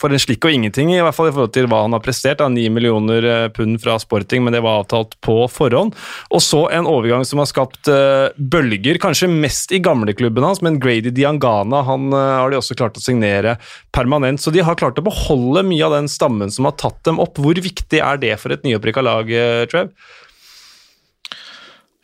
for 0.00 0.12
en 0.12 0.22
slikk 0.22 0.46
og 0.48 0.56
ingenting, 0.56 0.94
i 0.94 1.02
hvert 1.04 1.16
fall 1.16 1.28
i 1.28 1.34
forhold 1.34 1.52
til 1.54 1.68
hva 1.70 1.82
han 1.84 1.94
har 1.96 2.02
prestert. 2.04 2.40
Da, 2.40 2.48
9 2.50 2.72
millioner 2.72 3.28
pund 3.54 3.78
fra 3.82 3.98
Sporting, 4.02 4.44
men 4.46 4.56
det 4.56 4.62
var 4.64 4.82
avtalt 4.82 5.16
på 5.24 5.36
forhånd. 5.52 5.94
Og 6.34 6.42
så 6.44 6.64
en 6.74 6.88
overgang 6.90 7.26
som 7.28 7.42
har 7.42 7.50
skapt 7.50 7.90
bølger, 8.38 8.98
kanskje 9.02 9.30
mest 9.30 9.74
i 9.76 9.82
gamleklubben 9.84 10.46
hans, 10.46 10.64
men 10.64 10.80
Grady 10.82 11.12
Diangana 11.14 11.84
han 11.86 12.10
har 12.14 12.50
de 12.50 12.60
også 12.60 12.74
også 12.74 12.78
klart 12.94 13.02
å 13.02 13.04
signere 13.04 13.58
permanent. 13.92 14.40
Så 14.40 14.50
de 14.50 14.62
har 14.62 14.76
klart 14.76 14.98
å 14.98 15.04
beholde 15.04 15.64
mye 15.64 15.84
av 15.84 15.92
den 15.92 16.08
stammen 16.08 16.50
som 16.50 16.64
har 16.64 16.76
tatt 16.76 17.02
dem 17.04 17.20
opp. 17.20 17.36
Hvor 17.38 17.54
viktig 17.54 18.00
er 18.00 18.18
det 18.18 18.38
for 18.38 18.52
et 18.52 18.62
nyopprykka 18.64 19.02
lag, 19.02 19.30
eh, 19.30 19.66
Trev? 19.66 19.90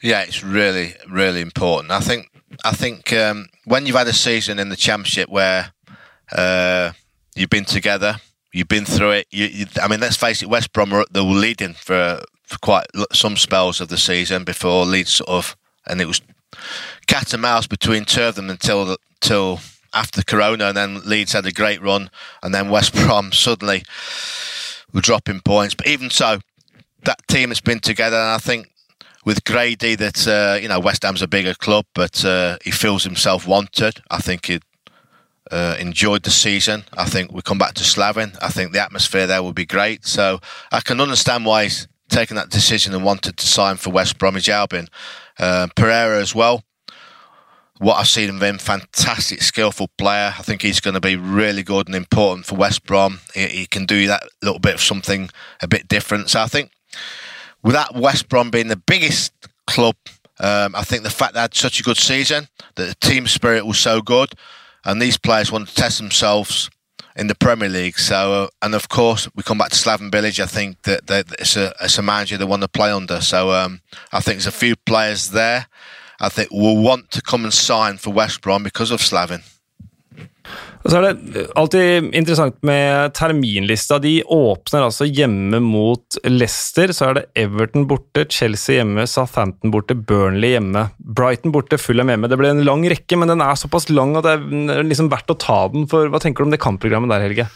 Yeah, 0.02 0.22
it's 0.22 0.42
really, 0.42 0.94
really 1.08 1.42
important. 1.42 1.92
I 1.92 2.00
think, 2.00 2.30
I 2.64 2.72
think 2.72 3.12
um, 3.12 3.48
when 3.66 3.86
you've 3.86 3.98
had 3.98 4.08
a 4.08 4.14
season 4.14 4.58
in 4.58 4.70
the 4.70 4.76
championship 4.76 5.28
where 5.28 5.72
uh, 6.32 6.92
you've 7.34 7.50
been 7.50 7.66
together, 7.66 8.16
you've 8.52 8.68
been 8.68 8.86
through 8.86 9.10
it. 9.10 9.26
You, 9.30 9.46
you, 9.46 9.66
I 9.82 9.88
mean, 9.88 10.00
let's 10.00 10.16
face 10.16 10.42
it, 10.42 10.48
West 10.48 10.72
Brom 10.72 10.90
were, 10.90 11.04
they 11.10 11.20
were 11.20 11.38
leading 11.38 11.74
for, 11.74 12.22
for 12.44 12.58
quite 12.60 12.86
some 13.12 13.36
spells 13.36 13.82
of 13.82 13.88
the 13.88 13.98
season 13.98 14.44
before 14.44 14.86
Leeds 14.86 15.16
sort 15.16 15.28
of, 15.28 15.56
and 15.86 16.00
it 16.00 16.06
was 16.06 16.22
cat 17.06 17.34
and 17.34 17.42
mouse 17.42 17.66
between 17.66 18.06
two 18.06 18.22
of 18.22 18.36
them 18.36 18.48
until 18.48 18.96
until 19.20 19.60
after 19.92 20.22
Corona, 20.22 20.66
and 20.66 20.76
then 20.76 21.00
Leeds 21.04 21.32
had 21.32 21.46
a 21.46 21.52
great 21.52 21.82
run, 21.82 22.10
and 22.42 22.54
then 22.54 22.70
West 22.70 22.94
Brom 22.94 23.32
suddenly 23.32 23.82
were 24.92 25.00
dropping 25.00 25.40
points. 25.40 25.74
But 25.74 25.86
even 25.86 26.10
so, 26.10 26.40
that 27.04 27.26
team 27.28 27.48
has 27.48 27.60
been 27.60 27.80
together, 27.80 28.16
and 28.16 28.34
I 28.34 28.38
think 28.38 28.70
with 29.24 29.44
Grady 29.44 29.94
that 29.96 30.26
uh, 30.26 30.58
you 30.60 30.68
know 30.68 30.80
West 30.80 31.02
Ham's 31.02 31.22
a 31.22 31.28
bigger 31.28 31.54
club, 31.54 31.86
but 31.94 32.24
uh, 32.24 32.58
he 32.64 32.70
feels 32.70 33.04
himself 33.04 33.46
wanted. 33.46 34.00
I 34.10 34.18
think 34.18 34.46
he 34.46 34.60
uh, 35.50 35.76
enjoyed 35.78 36.22
the 36.22 36.30
season. 36.30 36.84
I 36.96 37.04
think 37.04 37.32
we 37.32 37.42
come 37.42 37.58
back 37.58 37.74
to 37.74 37.84
Slavin. 37.84 38.32
I 38.40 38.48
think 38.48 38.72
the 38.72 38.82
atmosphere 38.82 39.26
there 39.26 39.42
will 39.42 39.52
be 39.52 39.66
great. 39.66 40.06
So 40.06 40.40
I 40.72 40.80
can 40.80 41.00
understand 41.00 41.44
why 41.44 41.64
he's 41.64 41.88
taken 42.08 42.36
that 42.36 42.50
decision 42.50 42.94
and 42.94 43.04
wanted 43.04 43.36
to 43.36 43.46
sign 43.46 43.76
for 43.76 43.90
West 43.90 44.18
Bromwich 44.18 44.48
Albion. 44.48 44.88
Uh, 45.38 45.68
Pereira 45.74 46.20
as 46.20 46.34
well. 46.34 46.64
What 47.80 47.94
I've 47.96 48.08
seen 48.08 48.28
of 48.28 48.42
him, 48.42 48.58
fantastic, 48.58 49.40
skillful 49.40 49.88
player. 49.96 50.34
I 50.38 50.42
think 50.42 50.60
he's 50.60 50.80
going 50.80 50.92
to 50.92 51.00
be 51.00 51.16
really 51.16 51.62
good 51.62 51.88
and 51.88 51.96
important 51.96 52.44
for 52.44 52.54
West 52.54 52.84
Brom. 52.84 53.20
He, 53.32 53.46
he 53.46 53.66
can 53.66 53.86
do 53.86 54.06
that 54.06 54.22
little 54.42 54.58
bit 54.58 54.74
of 54.74 54.82
something 54.82 55.30
a 55.62 55.66
bit 55.66 55.88
different. 55.88 56.28
So 56.28 56.42
I 56.42 56.46
think 56.46 56.72
without 57.62 57.94
West 57.94 58.28
Brom 58.28 58.50
being 58.50 58.68
the 58.68 58.76
biggest 58.76 59.32
club, 59.66 59.96
um, 60.38 60.74
I 60.74 60.82
think 60.82 61.04
the 61.04 61.10
fact 61.10 61.32
they 61.32 61.40
had 61.40 61.54
such 61.54 61.80
a 61.80 61.82
good 61.82 61.96
season, 61.96 62.48
that 62.74 62.86
the 62.86 63.06
team 63.06 63.26
spirit 63.26 63.64
was 63.64 63.78
so 63.78 64.02
good, 64.02 64.34
and 64.84 65.00
these 65.00 65.16
players 65.16 65.50
want 65.50 65.68
to 65.68 65.74
test 65.74 65.96
themselves 65.96 66.68
in 67.16 67.28
the 67.28 67.34
Premier 67.34 67.70
League. 67.70 67.98
So, 67.98 68.44
uh, 68.44 68.48
and 68.60 68.74
of 68.74 68.90
course, 68.90 69.26
we 69.34 69.42
come 69.42 69.56
back 69.56 69.70
to 69.70 69.76
Slaven 69.76 70.12
Village. 70.12 70.38
I 70.38 70.44
think 70.44 70.82
that, 70.82 71.06
that 71.06 71.32
it's 71.38 71.56
a 71.56 71.72
it's 71.80 71.96
a 71.96 72.02
manager 72.02 72.36
they 72.36 72.44
want 72.44 72.60
to 72.60 72.68
play 72.68 72.90
under. 72.90 73.22
So, 73.22 73.52
um, 73.52 73.80
I 74.12 74.20
think 74.20 74.36
there's 74.36 74.46
a 74.46 74.52
few 74.52 74.76
players 74.76 75.30
there. 75.30 75.66
I 76.20 76.28
think 76.28 76.50
will 76.52 76.76
want 76.76 77.10
to 77.10 77.22
come 77.22 77.44
and 77.44 77.54
sign 77.54 77.96
for 77.96 78.12
West 78.12 78.42
Brom 78.42 78.62
because 78.62 78.92
of 78.92 79.00
Slavin. 79.00 79.40
Og 80.80 80.88
så 80.88 80.96
er 80.96 81.04
det 81.04 81.42
alltid 81.60 82.06
interessant 82.16 82.56
med 82.64 83.12
terminlista. 83.16 83.98
De 84.00 84.22
åpner 84.24 84.86
altså 84.86 85.04
hjemme 85.04 85.60
mot 85.60 86.16
Leicester. 86.24 86.92
Så 86.96 87.10
er 87.10 87.18
det 87.18 87.24
Everton 87.42 87.84
borte, 87.88 88.24
Chelsea 88.32 88.78
hjemme, 88.78 89.04
Southampton 89.08 89.74
borte, 89.74 89.94
Burnley 89.94 90.54
hjemme. 90.54 90.86
Brighton 90.98 91.52
borte, 91.52 91.76
Fulham 91.80 92.12
hjemme. 92.12 92.30
Det 92.32 92.40
ble 92.40 92.54
en 92.54 92.64
lang 92.64 92.86
rekke, 92.88 93.20
men 93.20 93.28
den 93.28 93.44
er 93.44 93.60
såpass 93.60 93.90
lang 93.92 94.16
at 94.16 94.24
det 94.24 94.38
er 94.72 94.88
liksom 94.88 95.12
verdt 95.12 95.34
å 95.34 95.38
ta 95.40 95.60
den. 95.72 95.84
For 95.90 96.08
Hva 96.08 96.22
tenker 96.22 96.44
du 96.44 96.48
om 96.48 96.56
det 96.56 96.62
kampprogrammet 96.64 97.12
der, 97.12 97.28
Helge? 97.28 97.48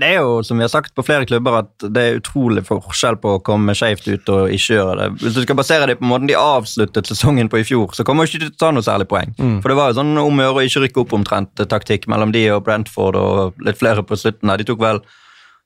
Det 0.00 0.08
er 0.08 0.20
jo, 0.22 0.38
som 0.46 0.56
vi 0.56 0.64
har 0.64 0.70
sagt 0.72 0.94
på 0.96 1.04
flere 1.04 1.26
klubber, 1.28 1.58
at 1.62 1.86
det 1.92 2.02
er 2.02 2.20
utrolig 2.20 2.62
forskjell 2.64 3.18
på 3.20 3.36
å 3.36 3.42
komme 3.44 3.74
skjevt 3.76 4.06
ut 4.08 4.30
og 4.32 4.54
ikke 4.54 4.78
gjøre 4.78 4.94
det. 5.00 5.08
Hvis 5.20 5.36
du 5.36 5.42
skal 5.44 5.58
basere 5.58 5.88
det 5.90 5.98
på 6.00 6.08
måten 6.08 6.30
de 6.30 6.38
avsluttet 6.38 7.10
sesongen 7.10 7.50
på 7.52 7.60
i 7.60 7.66
fjor, 7.68 7.92
så 7.96 8.06
kommer 8.08 8.24
du 8.24 8.32
ikke 8.32 8.46
til 8.46 8.54
å 8.54 8.60
ta 8.62 8.70
noe 8.72 8.86
særlig 8.86 9.08
poeng. 9.10 9.34
Mm. 9.36 9.58
For 9.60 9.72
det 9.72 9.78
var 9.78 9.90
jo 9.90 9.98
sånn 10.00 10.14
om 10.22 10.40
å 10.40 10.46
gjøre 10.46 10.62
å 10.62 10.68
ikke 10.68 10.84
rykke 10.86 11.04
opp 11.04 11.16
omtrent 11.18 11.66
taktikk 11.74 12.08
mellom 12.12 12.32
de 12.32 12.46
og 12.54 12.64
Brentford 12.66 13.18
og 13.20 13.66
litt 13.66 13.80
flere 13.80 14.06
på 14.06 14.18
slutten. 14.18 14.54
De 14.56 14.68
tok 14.68 14.80
vel 14.82 15.02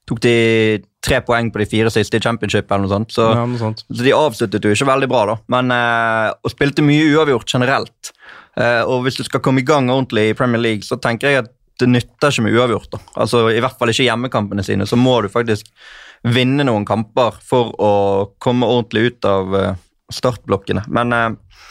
tok 0.06 0.23
de 0.23 0.37
tre 1.02 1.21
poeng 1.26 1.49
på 1.50 1.62
de 1.62 1.68
fire 1.71 1.90
siste 1.90 2.18
i 2.18 2.23
championship, 2.23 2.71
eller 2.71 2.87
noe 2.87 2.92
sånt. 2.92 3.14
Så, 3.14 3.26
ja, 3.35 3.47
noe 3.47 3.61
sånt. 3.61 3.83
så 3.87 4.06
de 4.06 4.14
avsluttet 4.14 4.66
jo 4.66 4.75
ikke 4.75 4.88
veldig 4.90 5.09
bra, 5.11 5.23
da. 5.33 5.37
Men, 5.52 5.75
eh, 5.75 6.30
og 6.42 6.52
spilte 6.52 6.85
mye 6.87 7.09
uavgjort 7.14 7.56
generelt. 7.56 8.12
Eh, 8.56 8.83
og 8.87 9.04
hvis 9.04 9.18
du 9.18 9.25
skal 9.26 9.42
komme 9.45 9.62
i 9.62 9.66
gang 9.66 9.90
ordentlig 9.90 10.30
i 10.30 10.37
Premier 10.38 10.62
League, 10.62 10.87
så 10.87 10.99
tenker 11.02 11.30
jeg 11.30 11.45
at 11.45 11.52
det 11.80 11.88
nytter 11.90 12.33
ikke 12.33 12.47
med 12.47 12.56
uavgjort. 12.56 12.90
da. 12.95 13.00
Altså, 13.23 13.47
I 13.52 13.61
hvert 13.62 13.78
fall 13.78 13.92
ikke 13.92 14.06
hjemmekampene 14.06 14.64
sine. 14.66 14.87
Så 14.88 14.99
må 14.99 15.18
du 15.23 15.30
faktisk 15.33 15.68
vinne 16.26 16.64
noen 16.66 16.87
kamper 16.88 17.37
for 17.45 17.75
å 17.83 17.92
komme 18.42 18.68
ordentlig 18.68 19.11
ut 19.11 19.28
av 19.28 19.54
uh, 19.54 19.66
startblokkene. 20.12 20.87
Men 20.88 21.12
uh, 21.12 21.66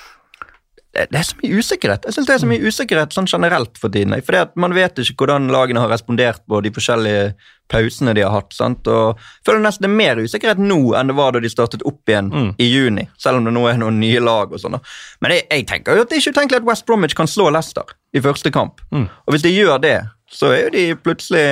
det 0.96 1.20
er 1.20 1.26
så 1.28 1.36
mye 1.42 1.60
usikkerhet. 1.60 2.06
Jeg 2.08 2.16
synes 2.16 2.28
det 2.28 2.34
er 2.36 2.42
så 2.44 2.48
mye 2.48 2.70
usikkerhet 2.70 3.16
sånn 3.16 3.28
generelt 3.28 3.80
for 3.82 3.92
tiden. 3.92 4.16
Fordi 4.24 4.40
at 4.46 4.56
Man 4.56 4.76
vet 4.76 5.00
ikke 5.02 5.26
hvordan 5.26 5.50
lagene 5.52 5.82
har 5.84 5.92
respondert 5.92 6.40
på 6.48 6.62
de 6.64 6.72
forskjellige 6.72 7.34
pausene 7.72 8.14
de 8.16 8.24
har 8.24 8.32
hatt. 8.32 8.54
sant? 8.54 8.88
Og 8.88 9.18
jeg 9.18 9.46
føler 9.50 9.64
nesten 9.66 9.88
det 9.88 9.92
er 9.92 9.98
mer 10.00 10.22
usikkerhet 10.24 10.62
nå 10.62 10.80
enn 10.96 11.12
det 11.12 11.18
var 11.18 11.36
da 11.36 11.42
de 11.44 11.52
startet 11.52 11.84
opp 11.84 12.10
igjen 12.10 12.32
mm. 12.32 12.50
i 12.62 12.70
juni. 12.70 13.08
Selv 13.20 13.42
om 13.42 13.48
det 13.48 13.56
nå 13.56 13.66
er 13.68 13.80
noen 13.82 14.00
nye 14.00 14.22
lag 14.24 14.54
og 14.54 14.62
sånn. 14.62 14.78
Men 15.20 15.36
jeg, 15.36 15.48
jeg, 15.52 15.68
tenker 15.72 15.98
jo 15.98 16.06
at 16.06 16.12
det 16.12 16.20
er 16.20 16.24
ikke 16.24 16.36
utenkelig 16.38 16.62
at 16.62 16.70
West 16.70 16.86
Bromwich 16.88 17.18
kan 17.18 17.30
slå 17.30 17.50
Leicester 17.52 17.96
i 18.16 18.24
første 18.24 18.54
kamp. 18.56 18.84
Mm. 18.92 19.10
Og 19.26 19.36
hvis 19.36 19.44
de 19.44 19.56
gjør 19.56 19.82
det, 19.84 19.98
så 20.32 20.54
er 20.54 20.68
jo 20.68 20.76
de 20.78 20.86
plutselig 20.96 21.48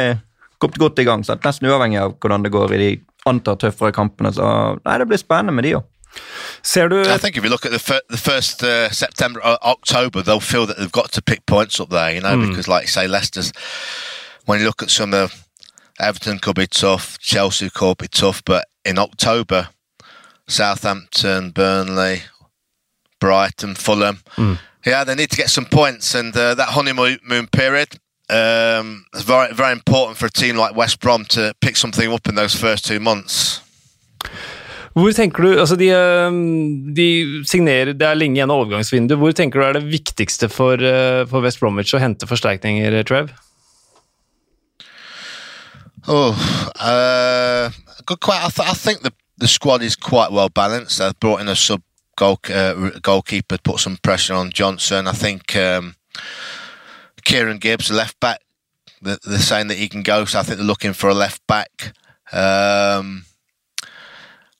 kommet 0.63 0.79
godt 0.79 1.01
i 1.03 1.07
gang. 1.07 1.25
Sant? 1.27 1.43
Nesten 1.43 1.67
uavhengig 1.67 1.99
av 1.99 2.15
hvordan 2.21 2.45
det 2.45 2.53
går 2.53 2.77
i 2.77 2.83
de 2.83 2.91
antatt 3.29 3.63
tøffere 3.63 3.93
kampene. 3.95 4.31
Så 4.35 4.45
nei, 4.83 4.99
det 4.99 5.09
blir 5.09 5.21
spennende 5.21 5.55
med 5.55 5.67
de 5.67 5.77
òg. 5.79 5.89
Du 6.73 7.01
I 7.01 7.17
think 7.17 7.37
if 7.37 7.43
you 7.43 7.49
look 7.49 7.65
at 7.65 7.71
the, 7.71 7.79
fir 7.79 8.01
the 8.09 8.17
first 8.17 8.63
uh, 8.63 8.89
September, 8.89 9.41
uh, 9.43 9.57
October, 9.63 10.21
they'll 10.21 10.39
feel 10.39 10.65
that 10.65 10.77
they've 10.77 10.91
got 10.91 11.11
to 11.11 11.21
pick 11.21 11.45
points 11.45 11.79
up 11.79 11.89
there, 11.89 12.13
you 12.13 12.21
know, 12.21 12.37
mm. 12.37 12.47
because 12.47 12.67
like 12.67 12.83
you 12.83 12.87
say, 12.87 13.07
Leicester's. 13.07 13.51
When 14.45 14.59
you 14.59 14.65
look 14.65 14.83
at 14.83 14.89
some 14.89 15.13
of 15.13 15.47
Everton 15.99 16.39
could 16.39 16.55
be 16.55 16.67
tough, 16.67 17.17
Chelsea 17.19 17.69
could 17.69 17.97
be 17.97 18.07
tough, 18.07 18.43
but 18.43 18.67
in 18.83 18.99
October, 18.99 19.69
Southampton, 20.47 21.51
Burnley, 21.51 22.23
Brighton, 23.19 23.75
Fulham, 23.75 24.19
mm. 24.35 24.59
yeah, 24.85 25.03
they 25.03 25.15
need 25.15 25.31
to 25.31 25.37
get 25.37 25.49
some 25.49 25.65
points, 25.65 26.13
and 26.13 26.35
uh, 26.35 26.55
that 26.55 26.69
honeymoon 26.69 27.47
period. 27.51 27.99
Um, 28.29 29.05
is 29.13 29.23
very 29.23 29.53
very 29.53 29.73
important 29.73 30.17
for 30.17 30.27
a 30.27 30.29
team 30.29 30.55
like 30.55 30.75
West 30.75 31.01
Brom 31.01 31.25
to 31.25 31.53
pick 31.59 31.75
something 31.75 32.11
up 32.11 32.27
in 32.27 32.35
those 32.35 32.55
first 32.55 32.85
two 32.85 33.01
months. 33.01 33.59
Hvor 34.93 35.13
tenker 35.17 35.43
du, 35.43 35.55
altså 35.57 35.75
de, 35.75 35.87
ehm, 35.89 36.93
de, 36.93 37.07
signerer, 37.49 37.93
Det 37.93 38.05
er 38.05 38.13
lenge 38.13 38.37
igjen 38.37 38.51
av 38.51 38.61
overgangsvinduet. 38.61 39.17
Hvor 39.17 39.31
tenker 39.33 39.59
du 39.59 39.65
er 39.65 39.73
det 39.79 39.89
viktigste 39.89 40.49
for, 40.49 40.73
eh, 40.73 41.25
for 41.25 41.41
West 41.41 41.59
Bromwich 41.59 41.93
å 41.93 41.99
hente 41.99 42.27
forsterkninger, 42.29 43.03
Trev? 43.03 43.33
Oh, 46.07 46.35
uh, 46.81 47.71
I, 47.71 48.49
th 48.49 48.59
I, 48.59 48.73
think 48.73 49.01
the, 49.37 49.47
squad 49.47 49.81
is 49.81 49.95
quite 49.95 50.31
well 50.31 50.49
balanced. 50.49 50.99
They've 50.99 51.19
brought 51.19 51.39
in 51.39 51.47
a 51.47 51.55
sub 51.55 51.81
goal, 52.17 52.39
uh, 52.49 52.91
goalkeeper 53.01 53.57
put 53.63 53.79
some 53.79 53.97
pressure 54.03 54.33
on 54.33 54.51
Johnson. 54.51 55.07
I 55.07 55.13
think 55.13 55.55
um, 55.55 55.95
Kieran 57.23 57.57
Gibbs, 57.57 57.89
left 57.89 58.19
back, 58.19 58.41
they're, 59.01 59.17
saying 59.39 59.67
that 59.67 59.77
he 59.77 59.87
can 59.87 60.03
go, 60.03 60.25
so 60.25 60.39
I 60.39 60.43
think 60.43 60.57
they're 60.57 60.67
looking 60.67 60.93
for 60.93 61.09
a 61.09 61.13
left 61.13 61.41
back. 61.47 61.93
Um, 62.33 63.25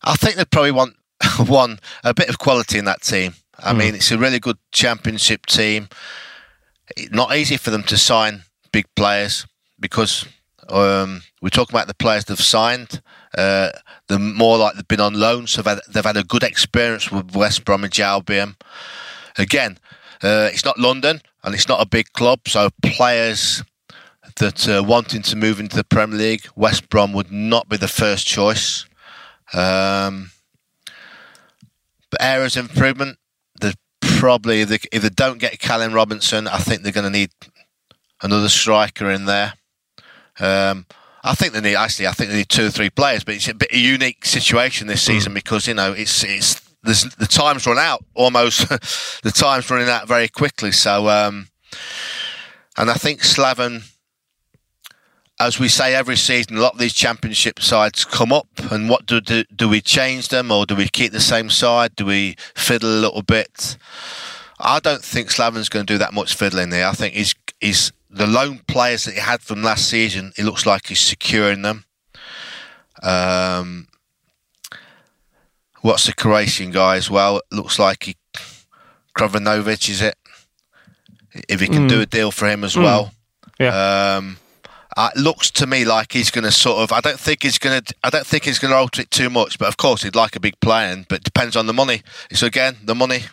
I 0.03 0.15
think 0.15 0.35
they 0.35 0.45
probably 0.45 0.71
want 0.71 0.95
one 1.45 1.79
a 2.03 2.13
bit 2.13 2.29
of 2.29 2.39
quality 2.39 2.77
in 2.77 2.85
that 2.85 3.01
team. 3.01 3.33
I 3.59 3.73
mm. 3.73 3.77
mean, 3.77 3.95
it's 3.95 4.11
a 4.11 4.17
really 4.17 4.39
good 4.39 4.57
championship 4.71 5.45
team. 5.45 5.89
Not 7.11 7.35
easy 7.35 7.57
for 7.57 7.71
them 7.71 7.83
to 7.83 7.97
sign 7.97 8.43
big 8.71 8.85
players 8.95 9.47
because 9.79 10.25
um, 10.69 11.21
we're 11.41 11.49
talking 11.49 11.75
about 11.75 11.87
the 11.87 11.93
players 11.93 12.25
they've 12.25 12.39
signed. 12.39 13.01
Uh, 13.37 13.69
they're 14.07 14.19
more 14.19 14.57
like 14.57 14.75
they've 14.75 14.87
been 14.87 14.99
on 14.99 15.13
loan, 15.13 15.47
so 15.47 15.61
they've 15.61 15.75
had, 15.75 15.83
they've 15.89 16.05
had 16.05 16.17
a 16.17 16.23
good 16.23 16.43
experience 16.43 17.11
with 17.11 17.35
West 17.35 17.65
Bromwich 17.65 17.99
Albion. 17.99 18.55
Again, 19.37 19.77
uh, 20.23 20.49
it's 20.51 20.65
not 20.65 20.79
London 20.79 21.21
and 21.43 21.55
it's 21.55 21.67
not 21.67 21.81
a 21.81 21.85
big 21.85 22.11
club, 22.13 22.41
so 22.47 22.69
players 22.81 23.63
that 24.37 24.67
are 24.67 24.83
wanting 24.83 25.21
to 25.21 25.35
move 25.35 25.59
into 25.59 25.75
the 25.75 25.83
Premier 25.83 26.17
League, 26.17 26.47
West 26.55 26.89
Brom 26.89 27.13
would 27.13 27.31
not 27.31 27.69
be 27.69 27.77
the 27.77 27.87
first 27.87 28.25
choice. 28.25 28.85
Um, 29.53 30.31
but 32.09 32.21
areas 32.21 32.57
of 32.57 32.69
improvement, 32.69 33.17
there's 33.59 33.75
probably 34.01 34.61
if 34.61 34.69
they, 34.69 34.79
if 34.91 35.01
they 35.01 35.09
don't 35.09 35.39
get 35.39 35.59
Callum 35.59 35.93
Robinson, 35.93 36.47
I 36.47 36.57
think 36.57 36.81
they're 36.81 36.91
going 36.91 37.11
to 37.11 37.19
need 37.19 37.31
another 38.21 38.49
striker 38.49 39.09
in 39.09 39.25
there. 39.25 39.53
Um, 40.39 40.85
I 41.23 41.35
think 41.35 41.53
they 41.53 41.61
need 41.61 41.75
actually. 41.75 42.07
I 42.07 42.11
think 42.11 42.31
they 42.31 42.37
need 42.37 42.49
two 42.49 42.65
or 42.65 42.69
three 42.69 42.89
players, 42.89 43.23
but 43.23 43.35
it's 43.35 43.47
a 43.47 43.53
bit 43.53 43.71
of 43.71 43.75
a 43.75 43.79
unique 43.79 44.25
situation 44.25 44.87
this 44.87 45.01
season 45.01 45.31
mm. 45.31 45.35
because 45.35 45.67
you 45.67 45.73
know 45.73 45.93
it's 45.93 46.23
it's 46.23 46.59
the 46.83 47.27
time's 47.29 47.65
run 47.65 47.79
out 47.79 48.03
almost. 48.13 48.67
the 49.23 49.31
time's 49.31 49.69
running 49.69 49.87
out 49.87 50.07
very 50.07 50.27
quickly. 50.27 50.71
So, 50.71 51.07
um, 51.07 51.47
and 52.77 52.89
I 52.89 52.95
think 52.95 53.21
Slaven 53.21 53.89
as 55.39 55.60
we 55.60 55.67
say 55.67 55.96
every 55.96 56.15
season, 56.15 56.58
a 56.58 56.62
lot 56.62 56.74
of 56.74 56.80
these 56.80 56.93
championship 56.93 57.60
sides 57.60 58.06
come 58.06 58.32
up, 58.32 58.48
and 58.72 58.89
what 58.89 59.06
do, 59.06 59.19
do 59.19 59.43
do 59.56 59.67
we 59.67 59.82
change 59.82 60.30
them, 60.30 60.52
or 60.52 60.65
do 60.65 60.76
we 60.76 60.88
keep 60.88 61.12
the 61.12 61.19
same 61.19 61.50
side? 61.50 61.96
Do 61.96 62.06
we 62.06 62.36
fiddle 62.56 62.89
a 62.89 63.02
little 63.02 63.24
bit? 63.24 63.78
I 64.60 64.80
don't 64.80 65.04
think 65.04 65.32
Slaven's 65.32 65.69
going 65.69 65.86
to 65.86 65.93
do 65.93 65.98
that 65.98 66.13
much 66.13 66.36
fiddling 66.36 66.69
there. 66.69 66.88
I 66.88 66.93
think 66.93 67.15
he's 67.15 67.36
he's 67.60 67.91
the 68.10 68.28
lone 68.28 68.62
players 68.67 69.06
that 69.06 69.15
he 69.15 69.19
had 69.19 69.41
from 69.41 69.63
last 69.63 69.89
season. 69.89 70.34
It 70.38 70.46
looks 70.46 70.65
like 70.65 70.88
he's 70.88 71.00
securing 71.00 71.63
them. 71.63 71.86
Um, 73.02 73.88
what's 75.82 76.06
the 76.06 76.13
Croatian 76.13 76.72
guy 76.72 76.96
as 76.96 77.10
well? 77.10 77.38
It 77.38 77.56
looks 77.56 77.80
like 77.80 78.04
he 78.04 78.15
Krovanovic 79.17 79.89
is 79.89 80.02
it? 80.02 80.15
If 81.50 81.60
he 81.60 81.67
can 81.67 81.86
mm. 81.86 81.89
do 81.89 82.02
a 82.02 82.06
deal 82.06 82.32
for 82.32 82.48
him 82.48 82.63
as 82.63 82.76
mm. 82.76 82.84
well. 82.84 83.13
Yeah. 83.60 84.15
Um, 84.17 84.38
uh, 84.95 85.10
looks 85.15 85.49
to 85.51 85.67
me 85.67 85.86
like 85.86 86.12
he's 86.12 86.32
going 86.32 86.43
to 86.43 86.51
sort 86.51 86.79
of. 86.79 86.91
I 86.91 87.01
don't 87.01 87.19
think 87.19 87.43
he's 87.43 87.58
going 87.58 87.82
to. 87.82 87.95
I 88.03 88.10
don't 88.10 88.25
think 88.25 88.45
he's 88.45 88.60
going 88.60 88.71
to 88.71 88.77
alter 88.77 89.01
it 89.01 89.12
too 89.12 89.29
much. 89.29 89.58
But 89.58 89.67
of 89.67 89.77
course, 89.77 90.03
he'd 90.03 90.15
like 90.15 90.36
a 90.36 90.39
big 90.39 90.60
plan. 90.60 91.06
But 91.10 91.23
depends 91.23 91.56
on 91.56 91.67
the 91.67 91.73
money. 91.73 92.01
So 92.34 92.47
again, 92.47 92.77
the 92.84 92.95
money. 92.95 93.23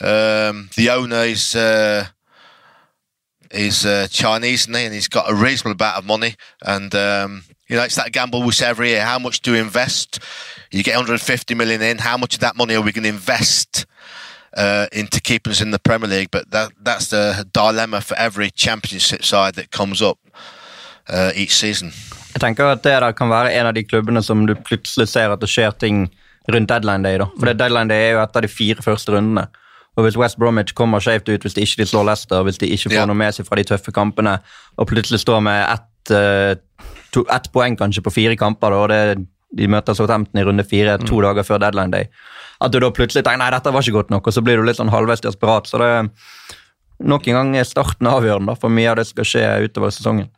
Um, 0.00 0.70
the 0.76 0.90
owner 0.90 1.22
is 1.22 1.54
uh, 1.54 2.06
is 3.50 3.84
uh, 3.84 4.08
Chinese, 4.10 4.66
and, 4.66 4.76
he? 4.76 4.84
and 4.84 4.94
he's 4.94 5.08
got 5.08 5.30
a 5.30 5.34
reasonable 5.34 5.72
amount 5.72 5.98
of 5.98 6.06
money. 6.06 6.36
And 6.62 6.94
um, 6.94 7.44
you 7.68 7.76
know, 7.76 7.82
it's 7.82 7.96
that 7.96 8.12
gamble 8.12 8.42
we 8.42 8.52
say 8.52 8.68
every 8.68 8.90
year. 8.90 9.04
How 9.04 9.18
much 9.18 9.40
do 9.40 9.52
we 9.52 9.58
invest? 9.58 10.20
You 10.70 10.82
get 10.82 10.96
150 10.96 11.54
million 11.54 11.82
in. 11.82 11.98
How 11.98 12.16
much 12.16 12.34
of 12.34 12.40
that 12.40 12.56
money 12.56 12.74
are 12.74 12.82
we 12.82 12.92
going 12.92 13.04
to 13.04 13.08
invest? 13.08 13.86
uh, 14.56 14.86
into 14.92 15.20
keeping 15.20 15.50
us 15.50 15.60
in 15.60 15.70
the 15.70 15.78
Premier 15.78 16.08
League. 16.08 16.30
But 16.30 16.50
that 16.50 16.72
that's 16.80 17.08
the 17.08 17.46
dilemma 17.52 18.00
for 18.00 18.16
every 18.16 18.50
Championship 18.50 19.24
side 19.24 19.54
that 19.54 19.70
comes 19.70 20.02
up 20.02 20.18
uh, 21.12 21.30
each 21.34 21.54
season. 21.56 21.92
Jeg 22.34 22.40
tenker 22.44 22.70
at 22.72 22.82
det 22.84 22.96
der 23.02 23.12
kan 23.16 23.30
være 23.32 23.52
en 23.58 23.66
av 23.66 23.74
de 23.74 23.82
klubbene 23.84 24.22
som 24.22 24.46
du 24.46 24.54
plutselig 24.54 25.08
ser 25.08 25.32
at 25.32 25.40
det 25.40 25.48
skjer 25.50 25.72
ting 25.80 26.08
rundt 26.48 26.68
deadline 26.70 27.02
day. 27.04 27.18
da. 27.18 27.26
For 27.38 27.46
det 27.50 27.58
deadline 27.58 27.88
day 27.90 28.08
er 28.08 28.12
jo 28.16 28.22
et 28.22 28.36
av 28.36 28.42
de 28.44 28.48
fire 28.48 28.84
første 28.84 29.12
rundene. 29.12 29.46
Og 29.98 30.04
Hvis 30.04 30.16
West 30.16 30.38
Bromwich 30.38 30.74
kommer 30.78 31.00
skjevt 31.02 31.28
ut, 31.28 31.42
hvis 31.42 31.54
de 31.56 31.64
ikke 31.66 31.86
slår 31.90 32.04
Leicester, 32.06 32.42
hvis 32.46 32.58
de 32.58 32.68
ikke 32.70 32.90
får 32.92 33.00
Ja. 33.00 33.06
noe 33.06 33.16
med 33.18 33.34
seg 33.34 33.46
fra 33.48 33.56
de 33.56 33.64
tøffe 33.64 33.92
kampene, 33.92 34.38
og 34.78 34.86
plutselig 34.88 35.20
står 35.24 35.40
med 35.42 35.66
ett, 35.72 36.12
uh, 36.14 36.54
to, 37.12 37.24
ett 37.34 37.50
poeng 37.52 37.76
kanskje 37.76 38.04
på 38.04 38.12
fire 38.14 38.36
kamper, 38.36 38.70
da, 38.70 38.76
og 38.76 38.88
det, 38.88 39.26
de 39.56 39.66
møter 39.66 39.94
Southampton 39.98 40.40
i 40.40 40.44
runde 40.44 40.64
fire 40.64 40.98
to 40.98 41.20
dager 41.20 41.42
før 41.42 41.58
deadline 41.58 41.90
day, 41.90 42.08
at 42.60 42.70
du 42.70 42.78
da 42.78 42.90
plutselig 42.90 43.24
tenker 43.24 43.38
nei, 43.38 43.50
dette 43.50 43.72
var 43.72 43.82
ikke 43.82 43.96
godt 43.98 44.10
nok, 44.10 44.26
og 44.26 44.32
så 44.32 44.44
blir 44.44 44.56
du 44.56 44.62
litt 44.62 44.76
sånn 44.78 44.92
halvveis 44.92 45.20
desperat. 45.24 45.66
Så 45.66 45.78
det 45.82 46.10
nok 47.00 47.26
en 47.28 47.34
gang 47.34 47.56
er 47.56 47.64
starten 47.64 48.06
avgjørende 48.06 48.46
da, 48.46 48.54
for 48.54 48.68
mye 48.70 48.90
av 48.90 48.96
det 48.96 49.06
som 49.08 49.16
skal 49.16 49.24
skje 49.32 49.44
utover 49.68 49.90
sesongen. 49.90 50.28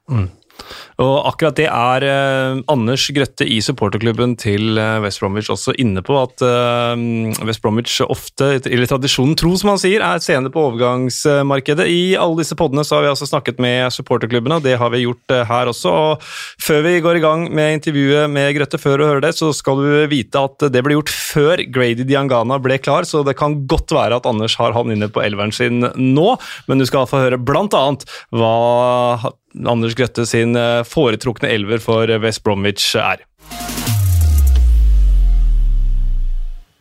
Og 1.01 1.15
akkurat 1.31 1.57
det 1.57 1.67
er 1.71 2.05
eh, 2.07 2.61
Anders 2.71 3.07
Grøtte 3.15 3.47
i 3.49 3.61
supporterklubben 3.65 4.35
til 4.41 4.79
eh, 4.81 4.99
West 5.05 5.23
Bromwich 5.23 5.51
også 5.53 5.75
inne 5.81 6.03
på, 6.05 6.17
at 6.21 6.45
eh, 6.45 7.47
West 7.49 7.63
Bromwich 7.65 8.01
ofte, 8.05 8.53
eller 8.61 8.91
tradisjonen 8.91 9.37
tro 9.39 9.55
som 9.59 9.73
han 9.73 9.81
sier, 9.81 10.05
er 10.05 10.23
sene 10.25 10.53
på 10.53 10.67
overgangsmarkedet. 10.69 11.89
I 11.89 12.03
alle 12.21 12.43
disse 12.43 12.59
poddene 12.59 12.85
så 12.87 12.99
har 12.99 13.07
vi 13.07 13.13
altså 13.15 13.29
snakket 13.31 13.63
med 13.63 13.89
supporterklubbene, 13.95 14.61
og 14.61 14.67
det 14.67 14.77
har 14.81 14.93
vi 14.93 15.05
gjort 15.07 15.37
her 15.49 15.71
også. 15.73 15.95
Og 16.11 16.29
før 16.61 16.85
vi 16.87 16.97
går 17.05 17.21
i 17.21 17.25
gang 17.25 17.47
med 17.55 17.79
intervjuet 17.79 18.31
med 18.33 18.53
Grøtte, 18.59 18.81
før 18.81 19.01
du 19.01 19.07
hører 19.09 19.25
det, 19.25 19.35
så 19.39 19.53
skal 19.57 19.81
du 19.81 19.89
vite 20.11 20.45
at 20.45 20.69
det 20.73 20.85
ble 20.85 20.99
gjort 20.99 21.13
før 21.13 21.65
Grady 21.73 22.05
Diangana 22.09 22.61
ble 22.63 22.79
klar, 22.83 23.09
så 23.09 23.25
det 23.27 23.37
kan 23.41 23.63
godt 23.71 23.95
være 23.95 24.21
at 24.21 24.29
Anders 24.29 24.57
har 24.61 24.77
han 24.77 24.93
inne 24.93 25.11
på 25.13 25.23
elveren 25.25 25.55
sin 25.55 25.85
nå, 25.97 26.29
men 26.69 26.81
du 26.81 26.87
skal 26.89 27.09
få 27.11 27.25
høre 27.25 27.41
blant 27.41 27.75
annet 27.77 28.07
hva 28.35 29.31
Anders 29.59 29.97
Grøtte 29.99 30.27
sin 30.29 30.55
eh, 30.59 30.85
foretrukne 30.87 31.51
elver 31.51 31.83
for 31.83 32.11
West 32.23 32.45
Bromwich 32.47 32.93
er. 32.95 33.25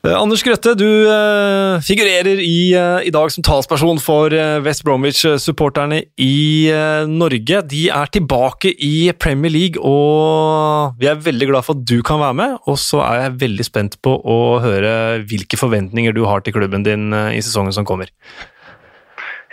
Eh, 0.06 0.14
Anders 0.14 0.44
Grøtte, 0.46 0.76
du 0.78 0.86
eh, 0.86 1.82
figurerer 1.84 2.40
i, 2.44 2.72
i 2.78 3.14
dag 3.14 3.34
som 3.34 3.46
talsperson 3.46 4.00
for 4.04 4.36
West 4.66 4.86
Bromwich-supporterne 4.86 6.04
i 6.22 6.70
Norge. 7.10 7.64
De 7.74 7.84
er 7.90 8.14
tilbake 8.14 8.76
i 8.78 9.10
Premier 9.18 9.56
League, 9.56 9.82
og 9.82 10.96
vi 11.02 11.10
er 11.10 11.26
veldig 11.26 11.50
glad 11.52 11.68
for 11.68 11.80
at 11.80 11.84
du 11.90 12.00
kan 12.06 12.22
være 12.22 12.38
med. 12.38 12.58
Og 12.70 12.78
så 12.80 13.02
er 13.08 13.26
jeg 13.26 13.40
veldig 13.48 13.66
spent 13.66 14.00
på 14.06 14.14
å 14.14 14.40
høre 14.64 14.94
hvilke 15.26 15.58
forventninger 15.60 16.14
du 16.16 16.24
har 16.30 16.46
til 16.46 16.56
klubben 16.56 16.86
din 16.86 17.10
i 17.34 17.42
sesongen 17.42 17.74
som 17.76 17.88
kommer. 17.88 18.14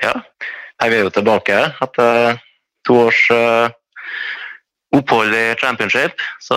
Ja, 0.05 0.13
jeg 0.85 0.93
er 0.93 1.07
jo 1.07 1.15
tilbake 1.17 1.63
etter 1.81 2.37
to 2.87 2.97
års 3.07 3.21
eh, 3.35 3.69
opphold 4.97 5.35
i 5.35 5.45
championship. 5.61 6.23
Så 6.43 6.57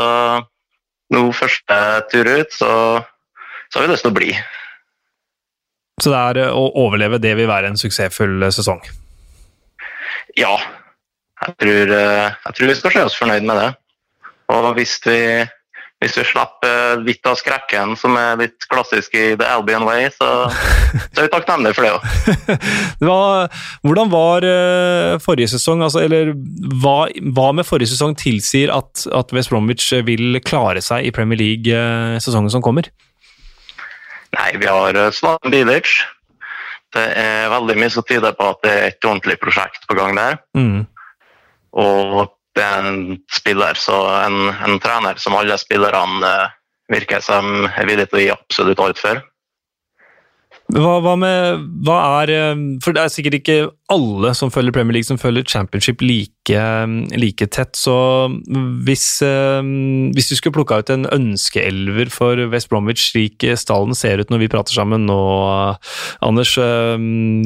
nå 1.14 1.26
første 1.34 1.78
tur 2.12 2.30
ut, 2.30 2.54
så, 2.54 2.72
så 3.70 3.80
har 3.80 3.88
vi 3.88 3.94
lyst 3.94 4.06
til 4.06 4.14
å 4.14 4.18
bli. 4.20 4.32
Så 6.00 6.14
det 6.14 6.20
er 6.20 6.42
eh, 6.46 6.56
å 6.56 6.70
overleve 6.86 7.22
det 7.22 7.36
vil 7.40 7.50
være 7.50 7.74
en 7.74 7.80
suksessfull 7.80 8.46
eh, 8.46 8.56
sesong. 8.56 8.84
Ja, 10.38 10.56
jeg 11.42 11.56
tror, 11.60 11.94
jeg 11.96 12.56
tror 12.56 12.70
vi 12.70 12.76
skal 12.78 12.94
se 12.94 13.06
oss 13.08 13.18
fornøyd 13.18 13.48
med 13.48 13.58
det. 13.58 13.70
Og 14.54 14.68
hvis 14.78 14.98
vi, 15.06 15.20
hvis 16.00 16.16
vi 16.16 16.24
slipper 16.24 17.02
litt 17.04 17.28
av 17.28 17.36
skrekken, 17.36 17.96
som 18.00 18.16
er 18.16 18.38
litt 18.40 18.68
klassisk 18.72 19.16
i 19.20 19.34
The 19.40 19.48
Albion 19.52 19.84
Way, 19.88 20.08
så, 20.16 20.30
så 21.12 21.20
er 21.20 21.28
vi 21.28 21.32
takknemlige 21.34 21.76
for 21.76 21.88
det 21.88 21.92
òg. 23.10 23.58
Hvordan 23.84 24.14
var 24.14 24.48
eh, 24.48 25.18
forrige 25.24 25.52
sesong, 25.56 25.84
altså, 25.84 26.06
eller 26.06 26.32
hva, 26.80 27.10
hva 27.36 27.50
med 27.58 27.68
forrige 27.68 27.92
sesong 27.92 28.16
tilsier 28.20 28.72
at, 28.72 29.04
at 29.12 29.36
West 29.36 29.52
Bromwich 29.52 29.92
vil 30.08 30.40
klare 30.46 30.84
seg 30.86 31.10
i 31.10 31.14
Premier 31.16 31.42
League 31.42 31.76
eh, 31.76 32.16
sesongen 32.24 32.54
som 32.54 32.64
kommer? 32.64 32.88
Nei, 34.38 34.50
vi 34.56 34.72
har 34.72 34.96
eh, 34.96 35.12
Slaven 35.16 35.52
Bilic. 35.52 36.00
Det 36.96 37.06
er 37.22 37.52
veldig 37.52 37.76
mye 37.78 37.92
som 37.94 38.08
tyder 38.08 38.34
på 38.40 38.48
at 38.54 38.64
det 38.64 38.72
er 38.72 38.88
et 38.94 39.06
ordentlig 39.06 39.36
prosjekt 39.44 39.84
på 39.90 40.00
gang 40.00 40.16
der. 40.18 40.40
Mm. 40.58 40.88
Og 41.78 42.30
det 42.58 42.66
er 42.66 42.86
en 42.86 43.02
spiller, 43.32 43.78
så 43.80 43.98
en, 44.26 44.50
en 44.52 44.80
trener 44.82 45.20
som 45.22 45.38
alle 45.38 45.58
spillerne 45.62 46.22
eh, 46.28 46.56
virker 46.90 47.24
som 47.24 47.68
er 47.70 47.90
villig 47.90 48.10
til 48.10 48.20
å 48.22 48.24
gi 48.24 48.32
absolutt 48.34 48.86
alt 48.86 49.02
for. 49.02 49.26
Hva, 50.70 51.00
hva 51.02 51.16
med 51.18 51.64
hva 51.82 51.96
er 52.20 52.30
eh, 52.30 52.60
For 52.86 52.94
det 52.94 53.02
er 53.02 53.10
sikkert 53.10 53.40
ikke 53.40 53.56
alle 53.90 54.36
som 54.38 54.52
følger 54.54 54.74
Premier 54.76 55.00
League, 55.00 55.08
som 55.08 55.18
følger 55.18 55.48
Championship 55.50 56.04
like, 56.06 56.54
eh, 56.54 56.86
like 57.18 57.48
tett. 57.54 57.74
Så 57.78 57.96
hvis, 58.86 59.08
hvis 59.22 60.30
du 60.30 60.36
skulle 60.38 60.58
plukka 60.60 60.82
ut 60.82 60.94
en 60.94 61.10
ønskeelver 61.10 62.14
for 62.14 62.42
West 62.54 62.70
Bromwich, 62.74 63.12
slik 63.12 63.46
stallen 63.58 63.98
ser 63.98 64.22
ut 64.22 64.34
når 64.34 64.46
vi 64.46 64.52
prater 64.52 64.78
sammen 64.78 65.08
nå, 65.10 65.20
Anders, 66.26 66.54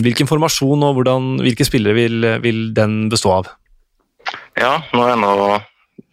hvilken 0.04 0.32
formasjon 0.32 0.84
og 0.88 1.00
hvordan, 1.00 1.36
hvilke 1.44 1.68
spillere 1.68 1.96
vil, 2.00 2.32
vil 2.44 2.66
den 2.76 3.06
bestå 3.14 3.38
av? 3.40 3.54
Ja, 4.60 4.82
nå 4.94 5.06
er 5.10 5.16
nå 5.20 5.36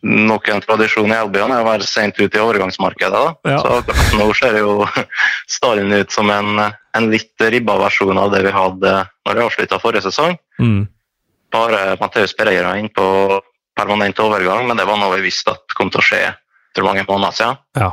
nok 0.03 0.47
en 0.49 0.63
tradisjon 0.65 1.11
i 1.13 1.17
Albion 1.17 1.51
er 1.53 1.61
å 1.61 1.67
være 1.67 1.85
sent 1.85 2.17
ute 2.17 2.39
i 2.39 2.41
overgangsmarkedet. 2.41 3.13
Da. 3.45 3.53
Ja. 3.53 3.59
Så 3.61 4.17
nå 4.17 4.31
ser 4.39 4.57
jo 4.63 4.87
stallen 5.57 5.93
ut 5.93 6.11
som 6.15 6.31
en, 6.33 6.57
en 6.97 7.11
litt 7.13 7.37
ribba 7.53 7.77
versjon 7.83 8.17
av 8.19 8.31
det 8.33 8.41
vi 8.47 8.53
hadde 8.55 8.95
når 9.29 9.37
vi 9.37 9.45
avslutta 9.45 9.79
forrige 9.83 10.07
sesong. 10.09 10.39
Mm. 10.61 10.87
Bare 11.53 11.97
Matheus 12.01 12.33
Pereira 12.39 12.77
inn 12.81 12.89
på 12.95 13.05
permanent 13.77 14.19
overgang, 14.25 14.65
men 14.69 14.77
det 14.81 14.87
var 14.89 14.97
noe 15.01 15.17
vi 15.19 15.27
visste 15.29 15.53
at 15.53 15.77
kom 15.77 15.91
til 15.93 16.01
å 16.01 16.07
skje 16.09 16.23
for 16.77 16.87
mange 16.87 17.05
måneder 17.09 17.37
siden. 17.37 17.61
Ja. 17.77 17.91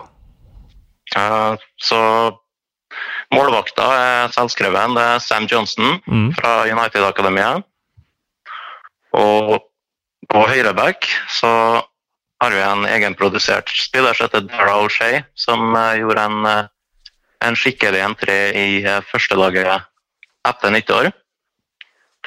Uh, 1.16 1.56
Så 1.82 1.98
målvakta 3.36 3.86
er 4.00 4.34
selvskreven. 4.36 4.96
Det 4.96 5.04
er 5.14 5.20
Sam 5.24 5.48
Johnson 5.52 6.00
Mm. 6.08 6.30
fra 6.40 6.62
United-akademiet. 6.72 7.64
Og 9.18 9.58
på 10.32 10.44
høyreback 10.50 11.08
så 11.32 11.52
har 12.42 12.54
vi 12.54 12.62
en 12.62 12.86
egenprodusert 12.86 13.72
spiller 13.74 14.14
som 14.14 14.28
heter 14.28 14.46
Dara 14.50 14.76
O'Shea, 14.84 15.24
som 15.36 15.74
eh, 15.76 16.00
gjorde 16.02 16.26
en, 16.28 16.46
eh, 16.46 16.68
en 17.48 17.58
skikkelig 17.58 18.04
entré 18.06 18.38
i 18.54 18.68
eh, 18.84 19.02
førstelaget 19.12 19.88
etter 20.48 20.74
nyttår. 20.74 21.10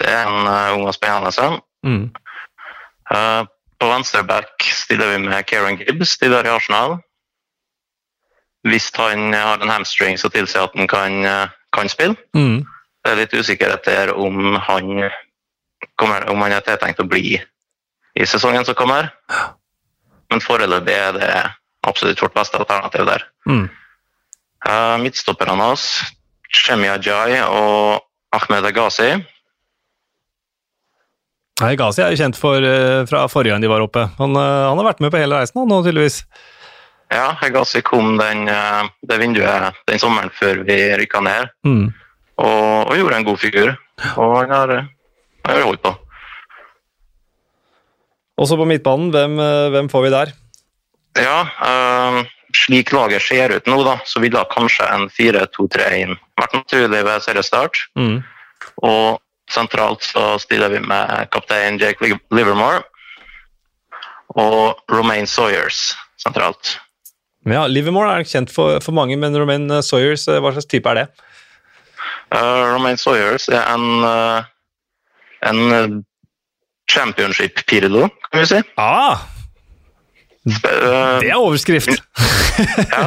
Det 0.01 0.09
er 0.09 0.27
en 0.27 0.49
ung 0.79 0.89
og 0.89 0.97
spennende 0.97 1.33
sønn. 1.35 1.59
Mm. 1.85 2.09
Uh, 3.11 3.43
På 3.81 3.89
venstreback 3.91 4.65
stiller 4.65 5.11
vi 5.13 5.19
med 5.25 5.45
Kieran 5.49 5.77
Gibbs, 5.81 6.15
tidligere 6.21 6.49
i 6.49 6.55
Arsenal. 6.55 6.95
Hvis 8.69 8.91
han 8.97 9.33
har 9.35 9.61
en 9.61 9.73
hamstring 9.73 10.17
som 10.21 10.33
tilsier 10.33 10.69
at 10.69 10.77
han 10.77 10.89
kan, 10.89 11.25
kan 11.73 11.89
spille. 11.89 12.17
Mm. 12.37 12.65
Det 13.05 13.13
er 13.13 13.21
litt 13.23 13.37
usikkerhet 13.37 13.85
der 13.89 14.13
om 14.13 14.57
han, 14.61 15.09
kommer, 16.01 16.29
om 16.33 16.45
han 16.45 16.57
er 16.57 16.65
tiltenkt 16.65 17.01
å 17.01 17.09
bli 17.09 17.41
i 18.19 18.27
sesongen 18.27 18.65
som 18.67 18.75
kommer. 18.79 19.11
Men 20.31 20.41
foreløpig 20.45 20.95
er 20.95 21.13
det 21.19 21.31
absolutt 21.87 22.21
vårt 22.23 22.35
beste 22.37 22.59
alternativ 22.61 23.07
der. 23.09 23.25
Mm. 23.49 23.67
Uh, 24.69 24.97
Midtstopperne 25.03 25.55
hans, 25.57 25.85
Shemi 26.53 26.89
Ajay 26.93 27.41
og 27.47 28.01
Ahmed 28.37 28.67
Agazi. 28.71 29.13
Nei, 31.61 31.75
Gazi 31.77 32.01
er 32.01 32.15
jo 32.15 32.21
kjent 32.23 32.39
for, 32.41 32.57
eh, 32.65 33.03
fra 33.05 33.27
forrige 33.29 33.53
gang 33.53 33.61
de 33.61 33.69
var 33.69 33.83
oppe. 33.85 34.07
Han, 34.17 34.33
eh, 34.33 34.69
han 34.71 34.79
har 34.81 34.87
vært 34.87 35.01
med 35.05 35.13
på 35.13 35.19
hele 35.21 35.37
reisen 35.37 35.61
han, 35.61 35.69
nå, 35.69 35.83
tydeligvis. 35.85 36.23
Ja, 37.13 37.35
Gazi 37.53 37.83
kom 37.85 38.17
den, 38.17 38.47
det 38.47 39.19
vinduet 39.21 39.75
den 39.91 39.99
sommeren 40.01 40.31
før 40.33 40.63
vi 40.65 40.79
rykka 40.97 41.21
ned, 41.21 41.51
Mm. 41.67 41.93
og, 42.39 42.87
og 42.89 42.97
gjorde 42.97 43.17
en 43.17 43.25
god 43.25 43.39
figur. 43.39 43.77
Og 44.17 44.37
han 44.39 44.51
har, 44.51 44.69
han 45.45 45.57
har 45.57 45.67
holdt 45.67 45.83
på. 45.83 45.93
Også 48.41 48.57
på 48.57 48.67
midtbanen, 48.69 49.11
hvem, 49.13 49.39
eh, 49.39 49.71
hvem 49.75 49.89
får 49.93 50.07
vi 50.07 50.13
der? 50.15 50.33
Ja, 51.21 51.41
eh, 51.67 52.21
slik 52.57 52.93
laget 52.93 53.23
ser 53.23 53.53
ut 53.53 53.67
nå, 53.67 53.83
da, 53.85 53.99
så 54.05 54.21
ville 54.23 54.45
kanskje 54.51 54.87
en 54.89 55.09
4-2-3-1 55.13 56.17
vært 56.41 56.55
naturlig 56.57 57.03
ved 57.05 57.25
seriestart. 57.27 57.83
Mm. 57.99 58.23
Og 58.83 59.21
sentralt 59.51 60.07
så 60.07 60.39
stiller 60.41 60.71
vi 60.73 60.81
med 60.81 61.31
kaptein 61.35 61.79
Jake 61.81 62.17
Livermore 62.31 62.85
og 64.39 64.79
Romaine 64.91 65.27
Sawyers 65.27 65.97
sentralt. 66.21 66.79
Ja, 67.49 67.65
Livermore 67.67 68.21
er 68.21 68.29
kjent 68.29 68.53
for, 68.53 68.79
for 68.85 68.95
mange, 68.95 69.17
men 69.17 69.37
Romaine 69.37 69.81
Sawyers, 69.83 70.27
eh, 70.29 70.41
hva 70.41 70.53
slags 70.55 70.69
type 70.71 70.89
er 70.93 71.03
det? 71.03 71.07
Uh, 72.31 72.77
Romaine 72.77 73.01
Sawyers 73.01 73.49
er 73.51 73.65
en, 73.73 74.05
uh, 74.07 74.45
en 75.49 76.05
eh, 76.91 76.95
championship-pirlo, 76.95 78.09
kan 78.31 78.41
vi 78.41 78.47
si. 78.47 78.63
Ah, 78.77 79.27
eh, 80.47 81.21
det 81.21 81.31
er 81.31 81.37
overskrift! 81.39 81.95
ja. 82.95 83.07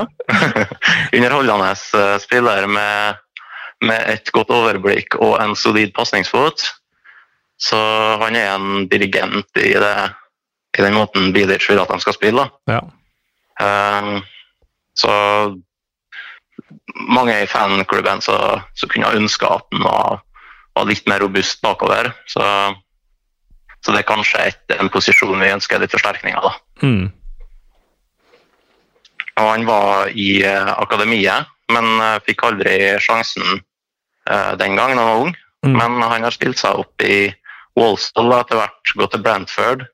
Underholdende 1.17 1.75
spiller 2.23 2.67
med 2.67 3.21
med 3.83 4.09
et 4.13 4.31
godt 4.35 4.51
overblikk 4.53 5.17
og 5.21 5.37
en 5.43 5.55
solid 5.59 5.93
pasningsfot. 5.95 6.63
Så 7.59 7.79
han 8.21 8.35
er 8.35 8.55
en 8.55 8.87
dirigent 8.91 9.59
i, 9.59 9.73
det, 9.79 9.95
i 10.77 10.83
den 10.83 10.95
måten 10.97 11.31
Bilic 11.35 11.67
vil 11.69 11.81
at 11.81 11.91
de 11.91 11.99
skal 12.03 12.17
spille. 12.17 12.47
Ja. 12.69 12.81
Um, 13.61 14.23
så 14.97 15.13
mange 17.09 17.35
i 17.43 17.49
fanklubben 17.49 18.21
så, 18.21 18.37
så 18.75 18.89
kunne 18.89 19.09
ha 19.09 19.17
ønska 19.17 19.49
at 19.59 19.67
han 19.71 19.85
var, 19.85 20.23
var, 20.75 20.89
litt 20.89 21.07
mer 21.09 21.23
robust 21.23 21.61
bakover. 21.63 22.11
Så, 22.29 22.43
så 23.83 23.91
det 23.91 23.99
er 24.03 24.07
kanskje 24.07 24.39
et, 24.47 24.63
en 24.79 24.89
posisjon 24.89 25.39
vi 25.41 25.51
ønsker 25.51 25.79
litt 25.83 25.91
forsterkninger 25.91 26.41
da. 26.45 26.53
Mm. 26.83 27.11
Og 29.41 29.47
han 29.49 29.65
var 29.65 30.11
i 30.13 30.43
uh, 30.45 30.73
akademiet, 30.83 31.49
men 31.73 31.87
uh, 31.99 32.19
fikk 32.25 32.43
aldri 32.45 32.75
sjansen 33.01 33.59
uh, 34.29 34.53
den 34.59 34.77
gangen 34.77 34.99
han 35.01 35.07
var 35.09 35.23
ung. 35.25 35.33
Mm. 35.65 35.77
Men 35.79 36.03
han 36.03 36.25
har 36.27 36.35
spilt 36.35 36.59
seg 36.59 36.83
opp 36.83 37.01
i 37.07 37.31
Walsall 37.79 38.29
og 38.29 38.37
etter 38.43 38.59
hvert 38.59 38.93
gått 38.99 39.13
til 39.15 39.23
Brantford, 39.25 39.85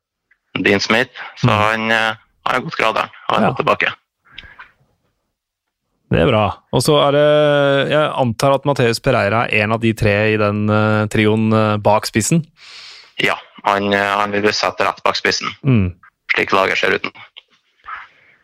Dean 0.65 0.82
Smith. 0.84 1.13
Så 1.39 1.47
Mm. 1.47 1.56
han, 1.62 2.17
har 2.49 2.63
gått 2.65 2.75
graderen. 2.80 3.10
Han 3.30 3.43
er 3.43 3.47
Ja. 3.47 3.54
tilbake. 3.54 3.91
Det 6.10 6.19
er 6.23 6.25
bra. 6.25 6.58
Og 6.73 6.82
så 6.82 6.95
er 7.08 7.12
det 7.13 7.91
Jeg 7.91 8.12
antar 8.17 8.56
at 8.56 8.65
Mateus 8.65 8.99
Pereira 8.99 9.43
er 9.45 9.63
en 9.63 9.71
av 9.71 9.80
de 9.80 9.93
tre 9.93 10.34
i 10.34 10.38
den 10.38 10.65
trioen 11.10 11.52
bak 11.84 12.08
spissen. 12.10 12.43
Ja, 13.20 13.36
han, 13.66 13.92
han 13.94 14.32
vil 14.32 14.54
satt 14.56 14.80
rett 14.82 15.02
bak 15.04 15.16
spissen, 15.20 15.50
Mm. 15.66 15.94
slik 16.34 16.52
laget 16.56 16.78
ser 16.78 16.96
ut 16.96 17.04
nå. 17.04 17.12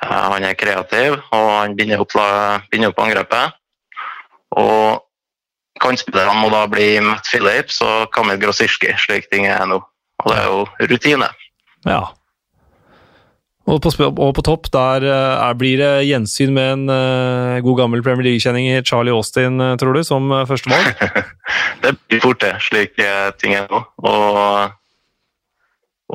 Eh, 0.03 0.09
Han 0.31 0.43
er 0.43 0.53
kreativ, 0.59 1.19
og 1.31 1.49
han 1.61 1.75
binder 1.75 2.01
opp, 2.03 2.11
binder 2.71 2.89
opp 2.91 2.99
angrepet. 2.99 3.53
Og 4.55 5.01
kantspillerne 5.81 6.35
må 6.41 6.49
da 6.51 6.65
bli 6.71 6.99
Matt 7.03 7.27
Phillips 7.27 7.81
og 7.81 8.11
Kamil 8.15 8.37
Grosirski, 8.39 8.93
slik 8.97 9.29
ting 9.31 9.47
er 9.47 9.65
nå. 9.65 9.81
Og 10.23 10.31
det 10.31 10.37
er 10.39 10.45
jo 10.47 10.61
rutine. 10.91 11.29
Ja. 11.85 12.01
Og 13.65 13.79
på, 13.81 13.89
og 13.97 14.31
på 14.37 14.43
topp 14.45 14.67
der 14.73 15.05
uh, 15.09 15.41
er, 15.47 15.55
blir 15.57 15.79
det 15.81 16.05
gjensyn 16.05 16.51
med 16.53 16.67
en 16.75 16.83
uh, 16.91 17.61
god 17.65 17.79
gammel 17.79 18.03
Premier 18.05 18.27
League-kjenning 18.27 18.67
i 18.69 18.83
Charlie 18.85 19.13
Austin, 19.15 19.57
uh, 19.57 19.73
tror 19.81 19.97
du, 19.97 20.03
som 20.05 20.29
førstevalg? 20.45 20.91
Det 21.85 21.95
blir 22.09 22.21
fort 22.23 22.39
det, 22.41 22.53
slik 22.65 22.97
eh, 23.01 23.27
ting 23.37 23.53
er 23.53 23.67
nå. 23.69 23.77
Og, 24.09 24.71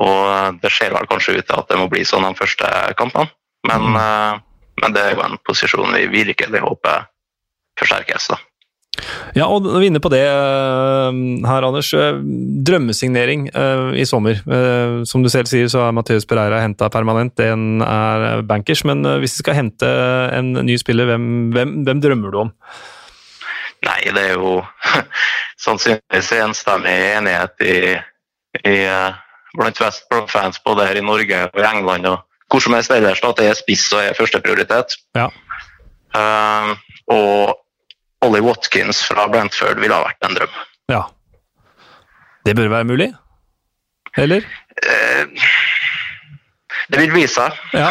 og 0.03 0.57
det 0.59 0.71
ser 0.73 0.91
vel 0.91 1.07
kanskje 1.07 1.37
ut 1.37 1.45
til 1.47 1.59
at 1.61 1.69
det 1.69 1.77
må 1.79 1.85
bli 1.91 2.01
sånn 2.07 2.25
de 2.27 2.33
første 2.35 2.67
kampene. 2.99 3.31
Men, 3.67 3.85
Mm. 3.91 3.95
uh, 3.95 4.73
men 4.81 4.95
det 4.95 5.03
er 5.03 5.13
jo 5.15 5.21
en 5.23 5.37
posisjon 5.47 5.93
vi 5.95 6.07
virkelig 6.11 6.63
håper 6.63 7.05
forsterkes. 7.79 8.27
da. 8.33 8.39
Ja, 9.37 9.45
og 9.47 9.63
når 9.63 9.79
vi 9.79 9.87
er 9.87 9.91
inne 9.93 10.01
på 10.03 10.11
det 10.11 10.21
uh, 10.27 11.09
her, 11.47 11.67
Anders. 11.67 11.93
uh, 11.95 12.19
drømmesignering 12.67 13.47
uh, 13.55 13.91
i 13.95 14.05
sommer. 14.05 14.41
Som 15.07 15.23
du 15.23 15.29
selv 15.31 15.49
sier, 15.49 15.69
så 15.71 15.85
er 15.87 15.95
Matheus 15.95 16.27
Pereira 16.27 16.59
henta 16.61 16.91
permanent. 16.91 17.37
Den 17.39 17.83
er 17.85 18.43
bankers. 18.47 18.83
Men 18.87 19.05
hvis 19.23 19.37
du 19.37 19.45
skal 19.45 19.57
hente 19.61 19.91
en 20.35 20.53
ny 20.67 20.75
spiller, 20.81 21.07
hvem, 21.09 21.29
hvem, 21.55 21.77
hvem 21.87 22.03
drømmer 22.03 22.33
du 22.35 22.43
om? 22.45 22.51
Nei, 23.81 24.01
det 24.13 24.23
er 24.29 24.35
jo 24.37 24.59
sannsynligvis 25.65 26.31
enstemmig 26.37 26.93
enighet 27.15 27.63
i, 27.65 27.77
i, 28.61 28.75
eh, 28.85 29.15
blant 29.57 29.81
West 29.81 30.05
Brom-fans 30.11 30.61
både 30.65 30.85
her 30.89 30.99
i 30.99 31.05
Norge 31.05 31.47
og 31.49 31.57
i 31.57 31.65
England 31.65 32.09
og 32.09 32.21
hvor 32.51 32.61
som 32.61 32.75
helst 32.75 32.91
ellers 32.91 33.23
at 33.23 33.39
det 33.39 33.47
er 33.47 33.57
spiss 33.57 33.85
og 33.95 34.03
er 34.03 34.17
førsteprioritet. 34.17 34.97
Ja. 35.15 35.29
Uh, 36.11 36.73
og 37.07 37.60
Ollie 38.25 38.43
Watkins 38.45 39.01
fra 39.07 39.27
Brentford 39.31 39.79
ville 39.81 39.95
ha 39.97 40.05
vært 40.05 40.27
en 40.27 40.37
drøm. 40.37 40.59
Ja. 40.91 41.01
Det 42.45 42.55
bør 42.57 42.69
være 42.73 42.87
mulig? 42.89 43.09
Eller? 44.17 44.45
Eh, 44.81 45.49
det 46.91 46.99
vil 46.99 47.13
vise 47.15 47.33
seg. 47.39 47.59
Ja. 47.73 47.89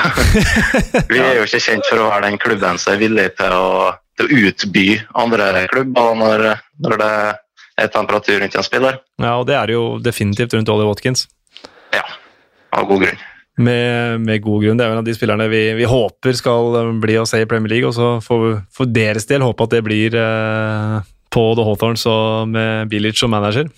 Vi 1.13 1.19
er 1.19 1.39
jo 1.41 1.47
ikke 1.49 1.63
kjent 1.65 1.87
for 1.89 2.03
å 2.03 2.09
være 2.11 2.29
den 2.29 2.39
klubben 2.43 2.79
som 2.81 2.95
er 2.95 3.01
villig 3.01 3.29
til 3.41 3.55
å, 3.57 3.93
til 4.19 4.29
å 4.29 4.41
utby 4.51 4.87
andre 5.19 5.67
klubber 5.73 6.19
når, 6.21 6.47
når 6.85 7.03
det 7.03 7.13
er 7.81 7.93
temperatur 7.95 8.41
rundt 8.43 8.59
en 8.61 8.67
spiller. 8.67 8.99
ja, 9.23 9.35
og 9.41 9.47
det 9.49 9.57
er 9.57 9.71
det 9.71 9.79
jo 9.79 9.85
definitivt 10.05 10.55
rundt 10.59 10.69
Ollie 10.69 10.89
Watkins. 10.89 11.27
Ja, 11.95 12.05
av 12.77 12.87
god 12.91 13.07
grunn. 13.07 13.23
Med, 13.61 14.23
med 14.25 14.41
god 14.45 14.65
grunn. 14.65 14.81
Det 14.81 14.87
er 14.87 14.91
jo 14.91 14.97
en 14.97 15.03
av 15.03 15.07
de 15.09 15.15
spillerne 15.17 15.47
vi, 15.53 15.63
vi 15.77 15.89
håper 15.89 16.37
skal 16.39 16.81
eh, 16.81 16.91
bli 17.03 17.19
å 17.21 17.27
se 17.29 17.43
i 17.43 17.49
Premier 17.51 17.75
League, 17.75 17.91
og 17.91 17.97
så 17.97 18.13
får 18.25 18.43
vi 18.45 18.53
for 18.81 18.91
deres 18.91 19.29
del 19.29 19.45
håpe 19.45 19.67
at 19.67 19.75
det 19.77 19.85
blir 19.85 20.17
eh, 20.17 20.99
på 21.31 21.47
The 21.59 21.67
Hawthorns 21.69 22.07
og 22.11 22.51
med 22.55 22.91
Bilic 22.93 23.21
som 23.21 23.33
manager. 23.35 23.69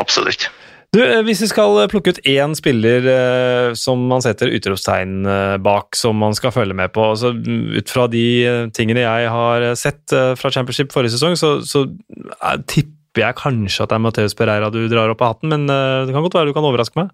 Absolutt. 0.00 0.48
Du, 0.94 1.00
eh, 1.02 1.22
Hvis 1.26 1.42
vi 1.42 1.50
skal 1.50 1.80
plukke 1.90 2.14
ut 2.14 2.20
én 2.28 2.54
spiller 2.54 3.06
eh, 3.10 3.68
som 3.78 4.02
man 4.10 4.22
setter 4.22 4.52
utropstegn 4.54 5.26
eh, 5.26 5.56
bak, 5.62 5.98
som 5.98 6.18
man 6.22 6.36
skal 6.38 6.54
følge 6.54 6.76
med 6.78 6.92
på 6.94 7.08
altså, 7.10 7.32
mm, 7.34 7.80
Ut 7.80 7.90
fra 7.90 8.06
de 8.10 8.26
eh, 8.46 8.66
tingene 8.74 9.02
jeg 9.02 9.30
har 9.34 9.66
sett 9.80 10.14
eh, 10.14 10.34
fra 10.38 10.52
Championship 10.54 10.94
forrige 10.94 11.16
sesong, 11.16 11.38
så, 11.40 11.56
så 11.66 11.86
eh, 11.88 12.60
tipper 12.70 13.26
jeg 13.26 13.38
kanskje 13.38 13.84
at 13.84 13.90
det 13.90 13.98
er 13.98 14.06
Mateus 14.06 14.38
Pereira 14.38 14.70
du 14.74 14.84
drar 14.90 15.10
opp 15.10 15.22
av 15.22 15.34
hatten, 15.34 15.50
men 15.50 15.66
eh, 15.70 16.04
det 16.06 16.14
kan 16.14 16.26
godt 16.26 16.38
være 16.38 16.52
du 16.52 16.56
kan 16.56 16.66
overraske 16.66 16.98
meg. 16.98 17.10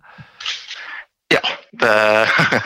Ja, 1.31 1.43
det, 1.83 1.95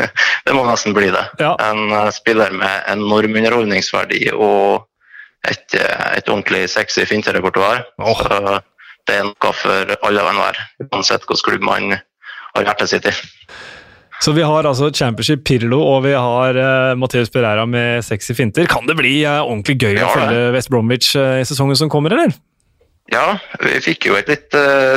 det 0.47 0.57
må 0.57 0.65
nesten 0.69 0.97
bli 0.97 1.11
det. 1.13 1.25
Ja. 1.43 1.55
En 1.61 1.93
eh, 1.93 2.11
spiller 2.17 2.55
med 2.57 2.89
enorm 2.93 3.37
underholdningsverdi 3.37 4.27
og 4.33 4.87
et, 5.45 5.77
eh, 5.77 6.07
et 6.17 6.31
ordentlig 6.31 6.65
sexy 6.73 7.05
finterepertoar. 7.09 7.85
Oh. 8.01 8.23
Så 8.25 8.61
Det 9.05 9.19
er 9.21 9.27
noe 9.29 9.51
for 9.53 9.97
alle 10.09 10.23
og 10.23 10.31
enhver, 10.31 10.59
uansett 10.87 11.27
hvilken 11.29 11.45
klubb 11.45 11.65
man 11.69 11.91
har 12.55 12.65
hjertet 12.71 12.89
sitt 12.89 13.09
i. 13.11 13.13
Så 14.25 14.33
vi 14.33 14.47
har 14.47 14.65
altså 14.65 14.89
Championship 14.95 15.43
Pirlo, 15.45 15.83
og 15.85 16.07
vi 16.07 16.15
har 16.17 16.57
uh, 16.57 16.95
Matheus 16.97 17.29
Pereira 17.29 17.67
med 17.69 18.01
sexy 18.07 18.33
finter. 18.33 18.65
Kan 18.71 18.89
det 18.89 18.97
bli 18.97 19.19
uh, 19.27 19.43
ordentlig 19.43 19.77
gøy 19.77 20.01
å 20.01 20.09
følge 20.15 20.47
West 20.55 20.73
Bromwich 20.73 21.11
uh, 21.19 21.43
i 21.43 21.45
sesongen 21.45 21.77
som 21.77 21.93
kommer, 21.93 22.15
eller? 22.17 22.33
Ja, 23.13 23.39
vi 23.61 23.81
fikk 23.85 24.07
jo 24.09 24.17
et 24.17 24.31
litt 24.33 24.55
eh, 24.57 24.97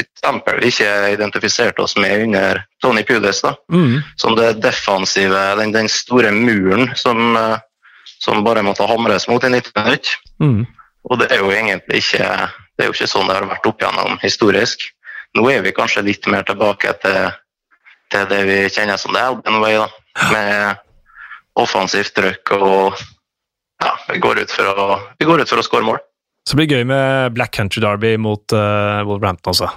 et 0.00 0.08
stempel 0.16 0.62
vi 0.62 0.70
ikke 0.72 0.88
identifiserte 1.12 1.84
oss 1.84 1.96
med 2.00 2.24
under 2.24 2.62
Tony 2.82 3.04
Pudes. 3.04 3.42
da. 3.44 3.54
Mm. 3.72 4.00
Som 4.16 4.36
det 4.38 4.54
defensive, 4.64 5.42
den, 5.60 5.74
den 5.74 5.88
store 5.92 6.32
muren 6.32 6.94
som, 6.96 7.36
eh, 7.36 7.58
som 8.18 8.44
bare 8.44 8.64
måtte 8.64 8.88
hamres 8.88 9.28
mot 9.28 9.44
i 9.44 9.52
90 9.52 9.76
minutter. 9.76 10.16
Mm. 10.40 10.64
Og 11.04 11.20
det 11.20 11.28
er 11.32 11.44
jo 11.44 11.52
egentlig 11.52 12.00
ikke, 12.00 12.28
det 12.74 12.86
er 12.86 12.88
jo 12.88 12.96
ikke 12.96 13.10
sånn 13.12 13.28
det 13.28 13.36
har 13.36 13.48
vært 13.50 13.68
opp 13.68 13.84
gjennom 13.84 14.16
historisk. 14.24 14.88
Nå 15.36 15.44
er 15.50 15.60
vi 15.66 15.74
kanskje 15.76 16.06
litt 16.06 16.26
mer 16.32 16.46
tilbake 16.48 16.94
til, 17.02 17.28
til 18.14 18.26
det 18.30 18.40
vi 18.48 18.58
kjenner 18.70 18.96
som 19.00 19.12
det 19.12 19.20
Albion 19.20 19.60
Way, 19.60 19.82
da. 19.82 19.90
Med 20.30 20.80
offensivt 21.58 22.14
trøkk 22.14 22.54
og 22.56 22.96
ja, 23.82 23.92
vi 24.08 24.18
går 24.22 24.40
ut 24.44 24.52
for 24.54 24.70
å, 24.70 24.98
vi 25.18 25.26
går 25.28 25.42
ut 25.42 25.50
for 25.50 25.60
å 25.60 25.66
skåre 25.66 25.86
mål. 25.86 26.00
Så 26.44 26.58
blir 26.58 26.68
det 26.68 26.80
gøy 26.80 26.88
med 26.88 27.36
Black 27.36 27.54
Country 27.56 27.80
Derby 27.84 28.16
mot 28.20 28.52
uh, 28.52 29.00
Wolverhampton 29.08 29.54
også. 29.54 29.70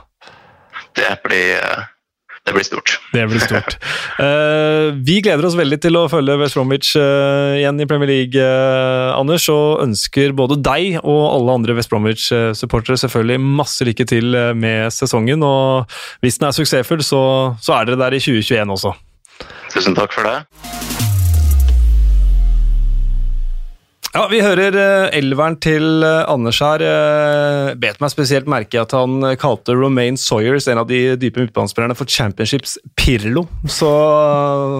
Det 0.97 1.13
blir, 1.23 1.53
eh, 1.62 1.86
det 2.43 2.56
blir 2.56 2.65
stort. 2.65 2.97
Det 3.13 3.23
blir 3.30 3.39
stort. 3.39 3.77
uh, 4.19 4.91
vi 5.08 5.19
gleder 5.23 5.47
oss 5.47 5.56
veldig 5.56 5.80
til 5.86 5.95
å 5.99 6.08
følge 6.12 6.36
West 6.41 6.58
Bromwich 6.58 6.91
uh, 6.99 7.56
igjen 7.56 7.80
i 7.80 7.88
Premier 7.88 8.12
League, 8.12 8.49
Anders, 9.15 9.47
og 9.53 9.86
ønsker 9.86 10.36
både 10.36 10.60
deg 10.60 10.99
og 11.03 11.23
alle 11.30 11.58
andre 11.62 11.77
West 11.77 11.93
Bromwich-supportere 11.93 12.99
selvfølgelig 12.99 13.45
masse 13.62 13.88
lykke 13.88 14.10
til 14.10 14.36
med 14.60 14.91
sesongen. 14.95 15.47
Og 15.47 15.99
hvis 16.25 16.41
den 16.41 16.49
er 16.49 16.58
suksessfull, 16.58 17.06
så, 17.06 17.23
så 17.63 17.80
er 17.80 17.88
dere 17.88 18.03
der 18.03 18.19
i 18.19 18.23
2021 18.23 18.75
også. 18.75 18.95
Tusen 19.71 19.95
takk 19.95 20.12
for 20.17 20.27
det. 20.27 20.97
Ja, 24.17 24.23
Vi 24.32 24.39
hører 24.41 24.73
uh, 24.73 25.12
elveren 25.13 25.60
til 25.62 26.01
eh, 26.01 26.23
Anders 26.25 26.58
her. 26.63 26.82
Uh, 26.82 27.75
bet 27.77 27.99
meg 28.01 28.10
spesielt 28.10 28.47
merke 28.49 28.80
at 28.82 28.95
han 28.97 29.19
eh, 29.21 29.36
kalte 29.38 29.75
Romaine 29.77 30.17
Sawyers, 30.17 30.65
en 30.71 30.82
av 30.82 30.88
de 30.89 31.13
dype 31.21 31.43
midtbanespillerne, 31.43 31.93
for 31.93 32.10
Championships 32.10 32.80
Pirlo. 32.97 33.43
Så, 33.69 33.91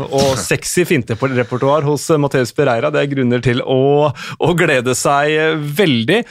og 0.10 0.32
sexy 0.42 0.88
finterepertoar 0.90 1.86
hos 1.86 2.08
Mateus 2.18 2.56
Pereira. 2.58 2.90
Det 2.90 3.04
er 3.04 3.12
grunner 3.12 3.44
til 3.46 3.62
å, 3.62 4.10
å 4.10 4.50
glede 4.58 4.98
seg 4.98 5.62
veldig. 5.78 6.24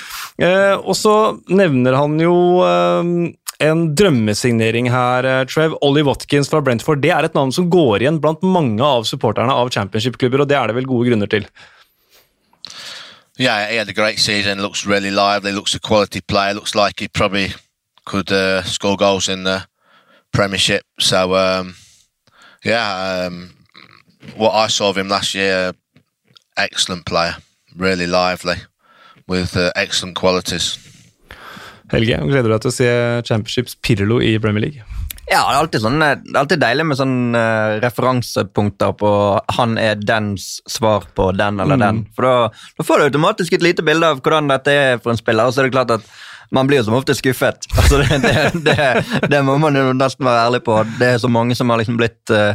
Og 0.82 0.98
så 0.98 1.14
nevner 1.46 2.00
han 2.00 2.18
jo 2.18 2.34
en 2.66 3.86
drømmesignering 4.02 4.90
her, 4.90 5.30
Trev. 5.52 5.78
Ollie 5.86 6.06
Watkins 6.10 6.50
fra 6.50 6.64
Brentford. 6.64 7.04
Det 7.06 7.14
er 7.14 7.30
et 7.30 7.38
navn 7.38 7.54
som 7.54 7.70
går 7.70 8.02
igjen 8.02 8.18
blant 8.24 8.42
mange 8.42 8.82
av 8.82 9.06
supporterne 9.06 9.54
av 9.54 9.70
championship-klubber, 9.70 10.42
og 10.42 10.50
det 10.50 10.58
er 10.58 10.72
det 10.72 10.80
vel 10.80 10.90
gode 10.90 11.12
grunner 11.12 11.30
til. 11.38 11.46
Yeah, 13.36 13.68
he 13.70 13.76
had 13.76 13.88
a 13.88 13.92
great 13.92 14.18
season. 14.18 14.62
Looks 14.62 14.86
really 14.86 15.10
lively. 15.10 15.52
Looks 15.52 15.74
a 15.74 15.80
quality 15.80 16.20
player. 16.20 16.54
Looks 16.54 16.74
like 16.74 17.00
he 17.00 17.08
probably 17.08 17.52
could 18.04 18.32
uh, 18.32 18.62
score 18.62 18.96
goals 18.96 19.28
in 19.28 19.44
the 19.44 19.66
Premiership. 20.32 20.84
So, 20.98 21.34
um, 21.34 21.74
yeah, 22.64 23.26
um, 23.26 23.54
what 24.36 24.54
I 24.54 24.68
saw 24.68 24.90
of 24.90 24.96
him 24.96 25.08
last 25.08 25.34
year, 25.34 25.72
excellent 26.56 27.04
player. 27.04 27.36
Really 27.74 28.06
lively. 28.06 28.56
with 29.26 29.56
uh, 29.56 29.70
excellent 29.76 30.16
qualities. 30.16 30.78
Helge, 31.90 32.18
gleder 32.18 32.46
du 32.46 32.54
deg 32.54 32.62
til 32.64 32.72
å 32.72 32.74
se 32.74 32.90
Championships 33.26 33.76
Pirlo 33.82 34.18
i 34.22 34.36
Premier 34.42 34.66
League? 34.66 34.95
Ja, 35.26 35.40
det 35.42 35.54
er 35.56 35.60
alltid, 35.60 35.80
sånn, 35.82 35.98
det 35.98 36.08
er 36.30 36.38
alltid 36.38 36.60
deilig 36.62 36.84
med 36.86 36.98
sånne 37.00 37.40
uh, 37.40 37.78
referansepunkter 37.82 38.92
på 39.00 39.10
han 39.56 39.74
er 39.82 39.98
dens 39.98 40.60
svar 40.70 41.08
på 41.18 41.32
den 41.34 41.58
eller 41.60 41.76
Mm. 41.76 41.82
den. 41.86 41.98
For 42.14 42.22
da, 42.28 42.34
da 42.78 42.86
får 42.86 42.98
du 43.02 43.04
automatisk 43.08 43.52
et 43.58 43.62
lite 43.66 43.82
bilde 43.82 44.06
av 44.06 44.20
hvordan 44.22 44.48
dette 44.52 44.70
er 44.70 44.98
for 45.02 45.10
en 45.10 45.18
spiller, 45.18 45.46
og 45.50 45.52
så 45.56 45.64
er 45.64 45.68
det 45.68 45.74
klart 45.74 45.90
at 45.98 46.06
man 46.50 46.68
blir 46.68 46.80
jo 46.80 46.88
som 46.88 46.98
ofte 46.98 47.16
skuffet. 47.16 47.68
Altså, 47.76 48.02
det, 48.02 48.20
det, 48.22 48.50
det, 48.66 49.28
det 49.30 49.42
må 49.46 49.58
man 49.62 49.76
jo 49.78 49.90
nesten 49.96 50.26
være 50.26 50.46
ærlig 50.48 50.62
på. 50.66 50.78
Det 51.00 51.14
er 51.14 51.18
så 51.22 51.30
mange 51.32 51.56
som 51.58 51.70
har 51.72 51.80
liksom 51.80 51.98
blitt 51.98 52.32
uh, 52.34 52.54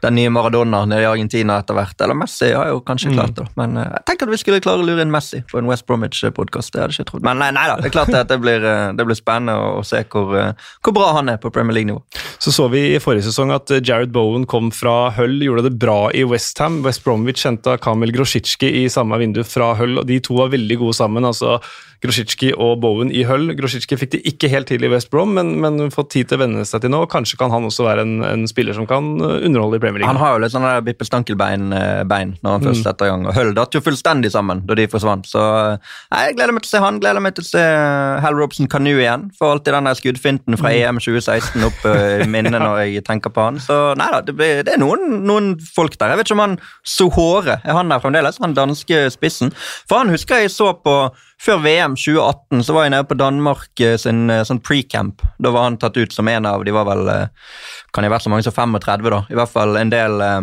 den 0.00 0.16
nye 0.16 0.30
Maradona 0.32 0.82
nede 0.88 1.04
i 1.04 1.08
Argentina 1.08 1.58
etter 1.60 1.76
hvert. 1.76 2.00
Eller 2.00 2.16
Messi 2.16 2.50
har 2.52 2.70
jo 2.72 2.80
kanskje 2.84 3.12
klart 3.14 3.36
det, 3.38 3.46
men 3.60 3.76
uh, 3.78 3.84
jeg 3.84 4.06
tenker 4.08 4.28
at 4.28 4.34
vi 4.34 4.40
skulle 4.40 4.62
klare 4.64 4.82
å 4.82 4.86
lure 4.86 5.04
inn 5.04 5.12
Messi 5.12 5.42
på 5.50 5.60
en 5.60 5.68
West 5.70 5.86
Bromwich-podkast. 5.88 6.72
Det 6.72 6.82
hadde 6.82 6.96
jeg 6.96 7.04
ikke 7.04 7.12
trodd. 7.12 7.26
Men 7.28 7.42
nei, 7.42 7.50
nei 7.56 7.66
da, 7.70 7.76
det 7.80 7.90
er 7.90 7.96
klart 7.98 8.14
at 8.16 8.32
det 8.32 8.40
blir, 8.42 8.64
uh, 8.64 8.90
det 8.96 9.06
blir 9.08 9.18
spennende 9.18 9.56
å, 9.60 9.84
se 9.86 10.02
hvor, 10.10 10.32
hvor 10.80 10.96
bra 10.96 11.12
han 11.18 11.32
er 11.32 11.40
på 11.42 11.52
Premier 11.54 11.80
League-nivå. 11.80 12.02
Så 12.40 12.54
så 12.56 12.70
vi 12.72 12.86
i 12.94 13.00
forrige 13.02 13.26
sesong 13.28 13.52
at 13.52 13.68
eh, 13.74 13.82
Jared 13.84 14.14
Bowen 14.14 14.46
kom 14.48 14.70
fra 14.72 15.10
Hull, 15.16 15.42
gjorde 15.44 15.66
det 15.68 15.74
bra 15.82 15.98
i 16.16 16.22
Westham. 16.24 16.80
West 16.86 17.04
Bromwich 17.04 17.44
henta 17.44 17.76
Kamil 17.80 18.14
Grosicki 18.16 18.70
i 18.80 18.86
samme 18.92 19.18
vindu 19.20 19.42
fra 19.44 19.74
Hull, 19.76 19.98
og 20.00 20.08
de 20.08 20.16
to 20.24 20.38
var 20.38 20.52
veldig 20.54 20.78
gode 20.80 20.96
sammen. 20.96 21.28
altså 21.28 21.58
Grosicki 22.00 22.50
og 22.54 22.78
Bowen 22.80 23.10
i 23.12 23.24
Hull. 23.28 23.52
Grosicki 23.58 23.98
fikk 24.00 24.14
de 24.14 24.20
ikke 24.30 24.48
helt 24.52 24.70
til 24.70 24.84
i 24.84 24.90
West 24.92 25.10
Brom, 25.12 25.34
men, 25.36 25.52
men 25.60 25.92
fått 25.92 26.12
tid 26.14 26.30
til 26.30 26.38
å 26.38 26.42
venne 26.44 26.64
seg 26.68 26.84
til 26.84 26.92
nå. 26.92 27.02
Kanskje 27.12 27.36
kan 27.40 27.52
han 27.52 27.66
også 27.68 27.84
være 27.84 28.06
en, 28.06 28.14
en 28.24 28.46
spiller 28.48 28.76
som 28.76 28.88
kan 28.88 29.12
eh, 29.20 29.44
underholde 29.48 29.76
i 29.76 29.82
Premier 29.82 30.02
League. 30.02 30.08
Han 30.08 30.20
har 30.20 30.36
jo 30.36 30.42
litt 30.44 30.54
sånn 30.54 30.64
der 30.64 30.80
Bippe 30.86 31.06
Stankelbein 31.08 31.68
eh, 31.76 32.00
når 32.40 32.56
han 32.56 32.64
først 32.64 32.86
setter 32.86 33.08
i 33.08 33.12
gang. 33.12 33.26
Og 33.28 33.36
Hull 33.36 33.52
datt 33.56 33.76
jo 33.76 33.82
fullstendig 33.84 34.32
sammen 34.32 34.64
da 34.68 34.78
de 34.78 34.88
forsvant. 34.90 35.28
Så 35.28 35.42
eh, 35.42 35.92
nei, 36.14 36.24
jeg 36.28 36.38
gleder 36.38 36.56
meg 36.56 36.64
til 36.64 36.70
å 36.70 36.74
se 36.74 36.82
han. 36.86 37.00
Gleder 37.04 37.24
meg 37.24 37.36
til 37.36 37.46
å 37.46 37.50
se 37.50 37.64
eh, 37.68 38.20
Hal 38.24 38.40
Robson 38.40 38.70
Kanu 38.72 38.92
igjen. 38.94 39.28
Får 39.38 39.56
alltid 39.56 39.76
den 39.76 39.90
der 39.90 40.00
skuddfinten 40.00 40.60
fra 40.60 40.72
EM 40.76 41.00
2016 41.04 41.68
opp 41.68 41.88
eh, 41.90 42.24
i 42.24 42.28
minnet 42.30 42.56
når 42.60 42.84
jeg 42.86 43.04
tenker 43.08 43.34
på 43.34 43.48
han. 43.50 43.60
Så 43.62 43.78
nei 44.00 44.08
da, 44.14 44.22
det, 44.24 44.36
blir, 44.38 44.64
det 44.66 44.76
er 44.76 44.82
noen, 44.82 45.20
noen 45.28 45.52
folk 45.60 45.98
der. 46.00 46.14
Jeg 46.14 46.22
vet 46.22 46.30
ikke 46.30 46.38
om 46.38 46.46
han 46.48 46.60
Sohore 46.80 47.60
er 47.60 47.76
han 47.76 47.92
der 47.92 48.02
fremdeles, 48.02 48.40
han 48.40 48.56
danske 48.56 49.08
spissen. 49.12 49.52
For 49.88 50.00
han 50.00 50.12
husker 50.12 50.40
jeg 50.40 50.52
så 50.54 50.72
på 50.80 50.96
før 51.40 51.62
VM 51.64 51.96
2018 51.96 52.64
så 52.66 52.76
var 52.76 52.86
jeg 52.86 52.94
nede 52.94 53.08
på 53.08 53.18
Danmark 53.18 53.82
eh, 53.84 53.96
sin 54.00 54.28
eh, 54.32 54.44
sånn 54.46 54.62
pre-camp. 54.64 55.24
Da 55.40 55.52
var 55.54 55.68
han 55.68 55.78
tatt 55.80 55.96
ut 55.96 56.12
som 56.14 56.28
en 56.28 56.48
av 56.48 56.64
De 56.66 56.74
var 56.74 56.88
vel 56.88 57.08
eh, 57.08 57.54
Kan 57.94 58.04
jeg 58.04 58.12
ha 58.12 58.16
vært 58.16 58.26
så 58.26 58.32
mange 58.32 58.46
som 58.46 58.56
35, 58.56 59.08
da? 59.10 59.22
I 59.30 59.38
hvert 59.38 59.52
fall 59.52 59.80
en 59.80 59.92
del 59.92 60.24
eh, 60.24 60.40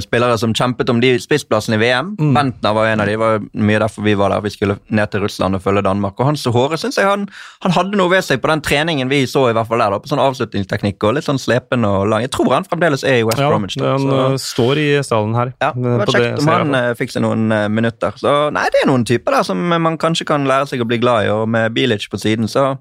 spillere 0.00 0.36
som 0.38 0.52
kjempet 0.54 0.88
om 0.88 1.00
de 1.02 1.10
spissplassene 1.20 1.74
i 1.76 1.80
VM. 1.82 2.12
Bentner 2.16 2.72
var 2.76 2.86
en 2.88 3.00
av 3.02 3.08
de, 3.08 3.12
det 3.16 3.20
var 3.20 3.40
mye 3.52 3.80
derfor 3.82 4.04
vi 4.06 4.14
var 4.16 4.30
der. 4.30 4.40
Vi 4.44 4.52
skulle 4.54 4.76
ned 4.94 5.10
til 5.12 5.20
Russland 5.24 5.58
og 5.58 5.62
følge 5.64 5.82
Danmark. 5.84 6.14
Og 6.22 6.28
Hans 6.30 6.44
Håre 6.54 6.78
synes 6.80 6.96
jeg 6.96 7.08
han, 7.08 7.26
han 7.64 7.74
hadde 7.74 7.98
noe 7.98 8.08
ved 8.12 8.22
seg 8.24 8.40
på 8.40 8.48
den 8.52 8.62
treningen 8.64 9.10
vi 9.10 9.24
så, 9.28 9.48
i 9.50 9.56
hvert 9.56 9.68
fall 9.68 9.82
der, 9.82 9.90
da, 9.96 9.98
på 10.00 10.08
sånn 10.12 10.22
avslutningsteknikk 10.22 11.04
og 11.04 11.16
litt 11.18 11.26
sånn 11.26 11.42
slepen 11.42 11.84
og 11.88 12.06
lang. 12.08 12.24
Jeg 12.24 12.32
tror 12.36 12.54
han 12.54 12.68
fremdeles 12.70 13.04
er 13.04 13.20
i 13.20 13.26
West 13.26 13.42
ja, 13.42 13.50
Bromwich. 13.50 13.76
da, 13.80 13.92
han 13.96 14.06
så- 14.06 14.22
eh, 14.30 14.38
står 14.46 14.82
i 14.84 14.88
stallen 15.10 15.34
her. 15.40 15.52
ja, 15.60 15.72
det 15.74 15.90
eh, 15.92 15.98
var 16.04 16.14
kjekt 16.14 16.38
om 16.44 16.52
han 16.54 16.74
eh, 16.80 16.88
fikk 17.02 17.10
seg 17.16 17.26
noen 17.26 17.44
eh, 17.52 17.68
minutter. 17.68 18.16
Så 18.22 18.34
nei, 18.54 18.64
det 18.72 18.84
er 18.84 18.90
noen 18.92 19.04
typer 19.10 19.38
der 19.40 19.42
som 19.50 19.68
man 19.74 19.98
kanskje 19.98 20.30
kan 20.30 20.46
lære 20.48 20.70
seg 20.70 20.80
å 20.80 20.88
bli 20.88 21.02
glad 21.02 21.26
i, 21.26 21.32
og 21.34 21.48
med 21.50 21.74
Bilic 21.76 22.06
på 22.08 22.20
siden, 22.22 22.48
så 22.48 22.76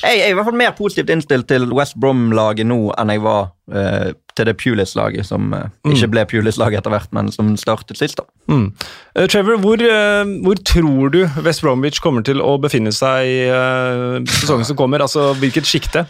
jeg 0.00 0.22
er 0.24 0.30
i 0.30 0.32
hvert 0.32 0.46
fall 0.48 0.56
mer 0.56 0.72
positivt 0.72 1.10
innstilt 1.12 1.44
til 1.50 1.66
West 1.76 1.98
Brom-laget 2.00 2.64
nå 2.64 2.78
enn 2.96 3.10
jeg 3.12 3.20
var 3.20 3.50
eh, 3.74 4.12
til 4.36 4.46
det 4.46 4.56
Pulis-laget, 4.60 5.26
som 5.26 5.50
mm. 5.52 5.92
ikke 5.92 6.08
ble 6.12 6.24
Pulis-laget 6.30 6.80
etter 6.80 6.94
hvert, 6.94 7.10
men 7.16 7.30
som 7.32 7.52
startet 7.60 7.98
sist. 7.98 8.20
da. 8.20 8.54
Mm. 8.54 8.72
Uh, 9.18 9.26
Trevor, 9.26 9.58
hvor, 9.62 9.82
uh, 9.82 10.42
hvor 10.44 10.62
tror 10.66 11.08
du 11.14 11.20
West 11.44 11.62
Bromwich 11.62 12.00
kommer 12.00 12.22
til 12.26 12.42
å 12.42 12.56
befinne 12.62 12.92
seg 12.94 13.26
i 13.26 13.36
uh, 13.50 14.20
sesongen 14.40 14.68
som 14.68 14.78
kommer? 14.78 15.02
Altså, 15.02 15.32
Hvilket 15.40 15.66
sjikte? 15.66 16.06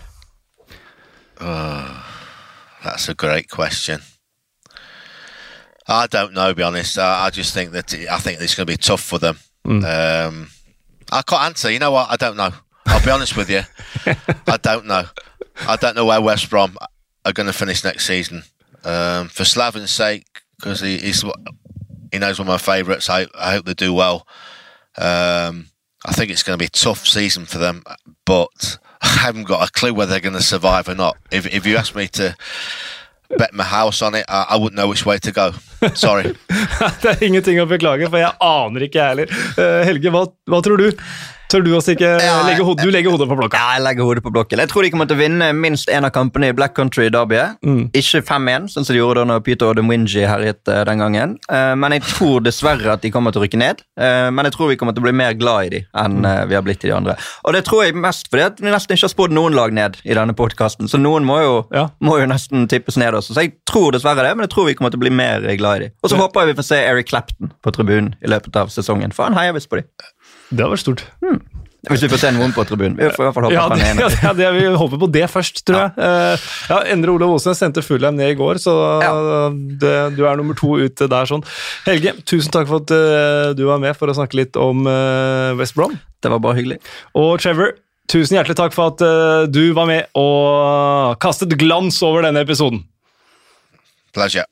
That's 2.85 3.09
a 3.09 3.14
great 3.14 3.48
question. 3.48 4.00
I 5.88 6.06
don't 6.06 6.33
know, 6.33 6.54
be 6.54 6.62
honest. 6.62 6.98
I, 6.98 7.26
I 7.26 7.30
just 7.30 7.54
think 7.54 7.72
that 7.72 7.92
I 7.94 8.18
think 8.18 8.40
it's 8.40 8.54
going 8.54 8.66
to 8.66 8.72
be 8.72 8.76
tough 8.76 9.00
for 9.00 9.18
them. 9.18 9.38
Um, 9.64 10.50
I 11.11 11.22
can't 11.22 11.42
answer. 11.42 11.70
You 11.70 11.78
know 11.78 11.90
what? 11.90 12.11
I 12.11 12.16
don't 12.16 12.37
know. 12.37 12.50
I'll 12.87 13.04
be 13.04 13.11
honest 13.11 13.37
with 13.37 13.50
you. 13.50 13.62
I 14.46 14.56
don't 14.56 14.87
know. 14.87 15.04
I 15.68 15.76
don't 15.76 15.96
know 15.96 16.06
where 16.06 16.20
West 16.20 16.48
Brom 16.48 16.76
are 17.24 17.33
going 17.33 17.46
to 17.46 17.52
finish 17.52 17.85
next 17.85 18.06
season. 18.06 18.44
Um, 18.85 19.28
for 19.28 19.44
Slavin's 19.44 19.90
sake, 19.90 20.42
because 20.56 20.80
he, 20.80 20.98
he's 20.98 21.24
he 22.12 22.18
knows 22.18 22.38
one 22.38 22.48
of 22.48 22.52
my 22.52 22.59
favourites. 22.59 23.09
I, 23.09 23.26
I 23.38 23.52
hope 23.52 23.66
they 23.66 23.74
do 23.74 23.92
well. 23.92 24.26
Um, 24.96 25.66
I 26.04 26.12
think 26.12 26.30
it's 26.30 26.42
going 26.42 26.59
to 26.59 26.62
be 26.62 26.66
a 26.66 26.70
tough 26.70 27.06
season 27.06 27.44
for 27.44 27.59
them, 27.59 27.85
but 28.24 28.78
I 29.02 29.09
haven't 29.09 29.44
got 29.44 29.68
a 29.68 29.72
clue 29.72 29.94
whether 29.94 30.11
they're 30.11 30.20
going 30.20 30.35
to 30.35 30.42
survive 30.42 30.88
or 30.88 30.94
not. 30.94 31.16
If 31.30 31.46
if 31.46 31.66
you 31.66 31.76
ask 31.76 31.94
me 31.94 32.09
to 32.09 32.37
bet 33.37 33.54
my 33.54 33.64
house 33.64 34.02
on 34.02 34.14
it, 34.14 34.24
I, 34.28 34.46
I 34.50 34.56
wouldn't 34.56 34.76
know 34.76 34.88
which 34.88 35.06
way 35.06 35.18
to 35.18 35.33
go. 35.33 35.52
Sorry. 35.94 36.22
det 37.02 37.04
er 37.04 37.22
ingenting 37.24 37.61
å 37.62 37.66
beklage, 37.68 38.09
for 38.11 38.20
jeg 38.20 38.33
aner 38.40 38.87
ikke, 38.87 38.98
jeg 38.98 39.12
heller. 39.14 39.35
Eh, 39.56 39.85
Helge, 39.88 40.12
hva, 40.12 40.24
hva 40.50 40.61
tror 40.64 40.83
du? 40.83 41.04
Tør 41.50 41.64
du 41.66 41.70
også 41.74 41.96
ikke 41.96 42.08
Ja, 42.22 42.36
legge 42.46 42.62
hodet, 42.62 42.84
du 42.86 42.92
legger 42.94 43.10
hodet 43.10 43.26
på 43.26 43.34
blokka? 43.38 43.58
Ja, 43.58 43.72
jeg 43.74 43.82
legger 43.82 44.06
hodet 44.06 44.22
på 44.22 44.30
blokken. 44.30 44.60
Jeg 44.62 44.70
tror 44.70 44.84
de 44.86 44.90
kommer 44.94 45.08
til 45.10 45.16
å 45.18 45.20
vinne 45.20 45.48
minst 45.58 45.88
én 45.90 46.04
av 46.06 46.12
kampene 46.14 46.50
i 46.52 46.54
Black 46.54 46.76
Country 46.78 47.08
Derbyet. 47.10 47.58
Ikke 47.98 48.20
5-1, 48.22 48.68
sånn 48.70 48.86
som 48.86 48.94
de 48.94 49.00
gjorde 49.00 49.24
da 49.24 49.26
når 49.32 49.42
Peter 49.48 49.72
Odemwinji 49.72 50.22
herjet 50.30 50.70
eh, 50.70 50.84
den 50.86 51.02
gangen. 51.02 51.32
Eh, 51.50 51.72
men 51.80 51.96
jeg 51.96 52.04
tror 52.06 52.44
dessverre 52.46 52.92
at 52.94 53.02
de 53.02 53.10
kommer 53.10 53.34
til 53.34 53.42
å 53.42 53.44
rykke 53.48 53.58
ned. 53.58 53.82
Eh, 53.98 54.28
men 54.30 54.46
jeg 54.46 54.54
tror 54.54 54.70
vi 54.70 54.76
kommer 54.78 54.94
til 54.94 55.02
å 55.02 55.08
bli 55.08 55.14
mer 55.18 55.34
glad 55.40 55.66
i 55.66 55.72
de 55.74 55.80
enn 56.04 56.20
eh, 56.28 56.44
vi 56.52 56.54
har 56.58 56.62
blitt 56.66 56.86
i 56.86 56.92
de 56.92 56.94
andre. 56.96 57.16
Og 57.42 57.56
det 57.58 57.64
tror 57.66 57.82
jeg 57.88 57.98
mest 57.98 58.30
fordi 58.30 58.46
at 58.46 58.62
vi 58.62 58.70
nesten 58.70 58.94
ikke 58.94 59.08
har 59.08 59.14
spådd 59.16 59.34
noen 59.34 59.58
lag 59.58 59.74
ned 59.74 59.98
i 60.06 60.14
denne 60.14 60.36
podkasten, 60.38 60.86
så 60.92 61.02
noen 61.02 61.26
må 61.26 61.40
jo, 61.42 61.56
Ja. 61.74 61.88
må 62.04 62.20
jo 62.22 62.30
nesten 62.30 62.68
tippes 62.70 62.96
ned 63.00 63.18
også. 63.18 63.34
Så 63.34 63.42
jeg 63.48 63.56
tror 63.66 63.90
dessverre 63.96 64.22
det, 64.22 64.36
men 64.38 64.46
jeg 64.46 64.54
tror 64.54 64.70
vi 64.70 64.76
kommer 64.78 64.94
til 64.94 65.02
å 65.02 65.06
bli 65.08 65.14
mer 65.18 65.42
glad 65.58 65.80
i 65.82 65.88
de. 65.88 65.92
Og 66.04 66.14
så 66.14 66.20
håper 66.20 66.46
jeg 66.46 66.52
vi 66.54 66.58
får 66.62 66.70
se 66.70 66.80
Eric 66.94 67.10
Clapton 67.10 67.50
på 67.58 67.74
tribunen 67.74 68.14
i 68.22 68.30
løpet 68.30 68.54
av 68.62 68.70
sesongen, 68.70 69.10
for 69.16 69.26
han 69.26 69.34
heier 69.38 69.56
visst 69.58 69.70
på 69.72 69.82
de. 69.82 69.86
Det 70.50 70.60
hadde 70.64 70.72
vært 70.74 70.82
stort. 70.84 71.02
Hvis 71.88 72.02
vi 72.04 72.08
får 72.12 72.20
se 72.20 72.30
noen 72.36 72.50
på 72.52 72.60
tribunen. 72.68 72.98
Vi 72.98 73.06
får 73.14 73.22
i 73.22 73.26
hvert 73.30 73.36
fall 73.38 73.44
håpe 73.46 73.54
Ja, 73.54 73.62
det, 73.72 74.08
ja, 74.26 74.32
det, 74.36 74.48
vi 74.52 74.64
håper 74.82 74.98
på 75.00 75.06
det 75.14 75.22
først, 75.32 75.62
tror 75.64 75.78
jeg. 75.78 75.92
Eh, 76.04 76.42
ja, 76.68 76.80
Endre 76.92 77.14
Olav 77.14 77.32
Osnes 77.38 77.56
sendte 77.62 77.80
Fulheim 77.86 78.18
ned 78.18 78.34
i 78.34 78.36
går, 78.36 78.60
så 78.60 78.74
Ja. 79.00 79.12
det, 79.80 79.94
du 80.18 80.20
er 80.28 80.36
nummer 80.36 80.58
to 80.58 80.74
ute 80.76 81.08
der. 81.08 81.24
sånn. 81.30 81.40
Helge, 81.86 82.12
tusen 82.28 82.52
takk 82.52 82.68
for 82.68 82.82
at 82.84 82.92
eh, 82.92 83.54
du 83.56 83.64
var 83.70 83.80
med 83.80 83.96
for 83.96 84.12
å 84.12 84.16
snakke 84.18 84.36
litt 84.42 84.58
om 84.60 84.84
eh, 84.90 85.54
West 85.56 85.78
Brom. 85.78 85.96
Det 86.20 86.28
var 86.34 86.42
bare 86.44 86.58
hyggelig. 86.60 86.82
Og 87.16 87.38
Trevor, 87.40 87.72
tusen 88.12 88.36
hjertelig 88.36 88.58
takk 88.60 88.76
for 88.76 88.92
at 88.92 89.00
eh, 89.06 89.48
du 89.48 89.62
var 89.72 89.88
med 89.88 90.12
og 90.20 91.16
kastet 91.24 91.56
glans 91.56 91.96
over 92.04 92.28
denne 92.28 92.44
episoden. 92.44 92.84
Pleasure. 94.12 94.44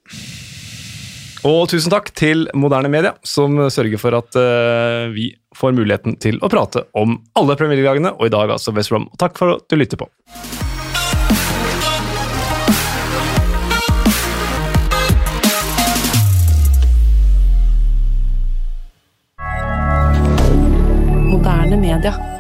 Og 1.46 1.68
tusen 1.70 1.92
takk 1.92 2.08
til 2.18 2.48
Moderne 2.58 2.88
Media, 2.90 3.12
som 3.26 3.60
sørger 3.70 4.00
for 4.00 4.16
at 4.18 4.34
eh, 4.40 5.04
vi 5.14 5.28
får 5.58 5.74
muligheten 5.74 6.16
til 6.22 6.38
å 6.42 6.50
prate 6.52 6.86
om 6.98 7.18
alle 7.38 7.58
Premier 7.58 7.80
League-dagene, 7.80 8.14
og 8.18 8.28
i 8.28 8.32
dag 8.34 8.54
altså 8.54 8.74
West 8.76 8.94
Brom. 8.94 9.08
Takk 9.18 9.38
for 9.38 9.58
at 9.58 9.66
du 9.68 9.78
lytter 9.78 9.98
på. 9.98 10.08
Moderne 21.28 21.76
media. 21.76 22.37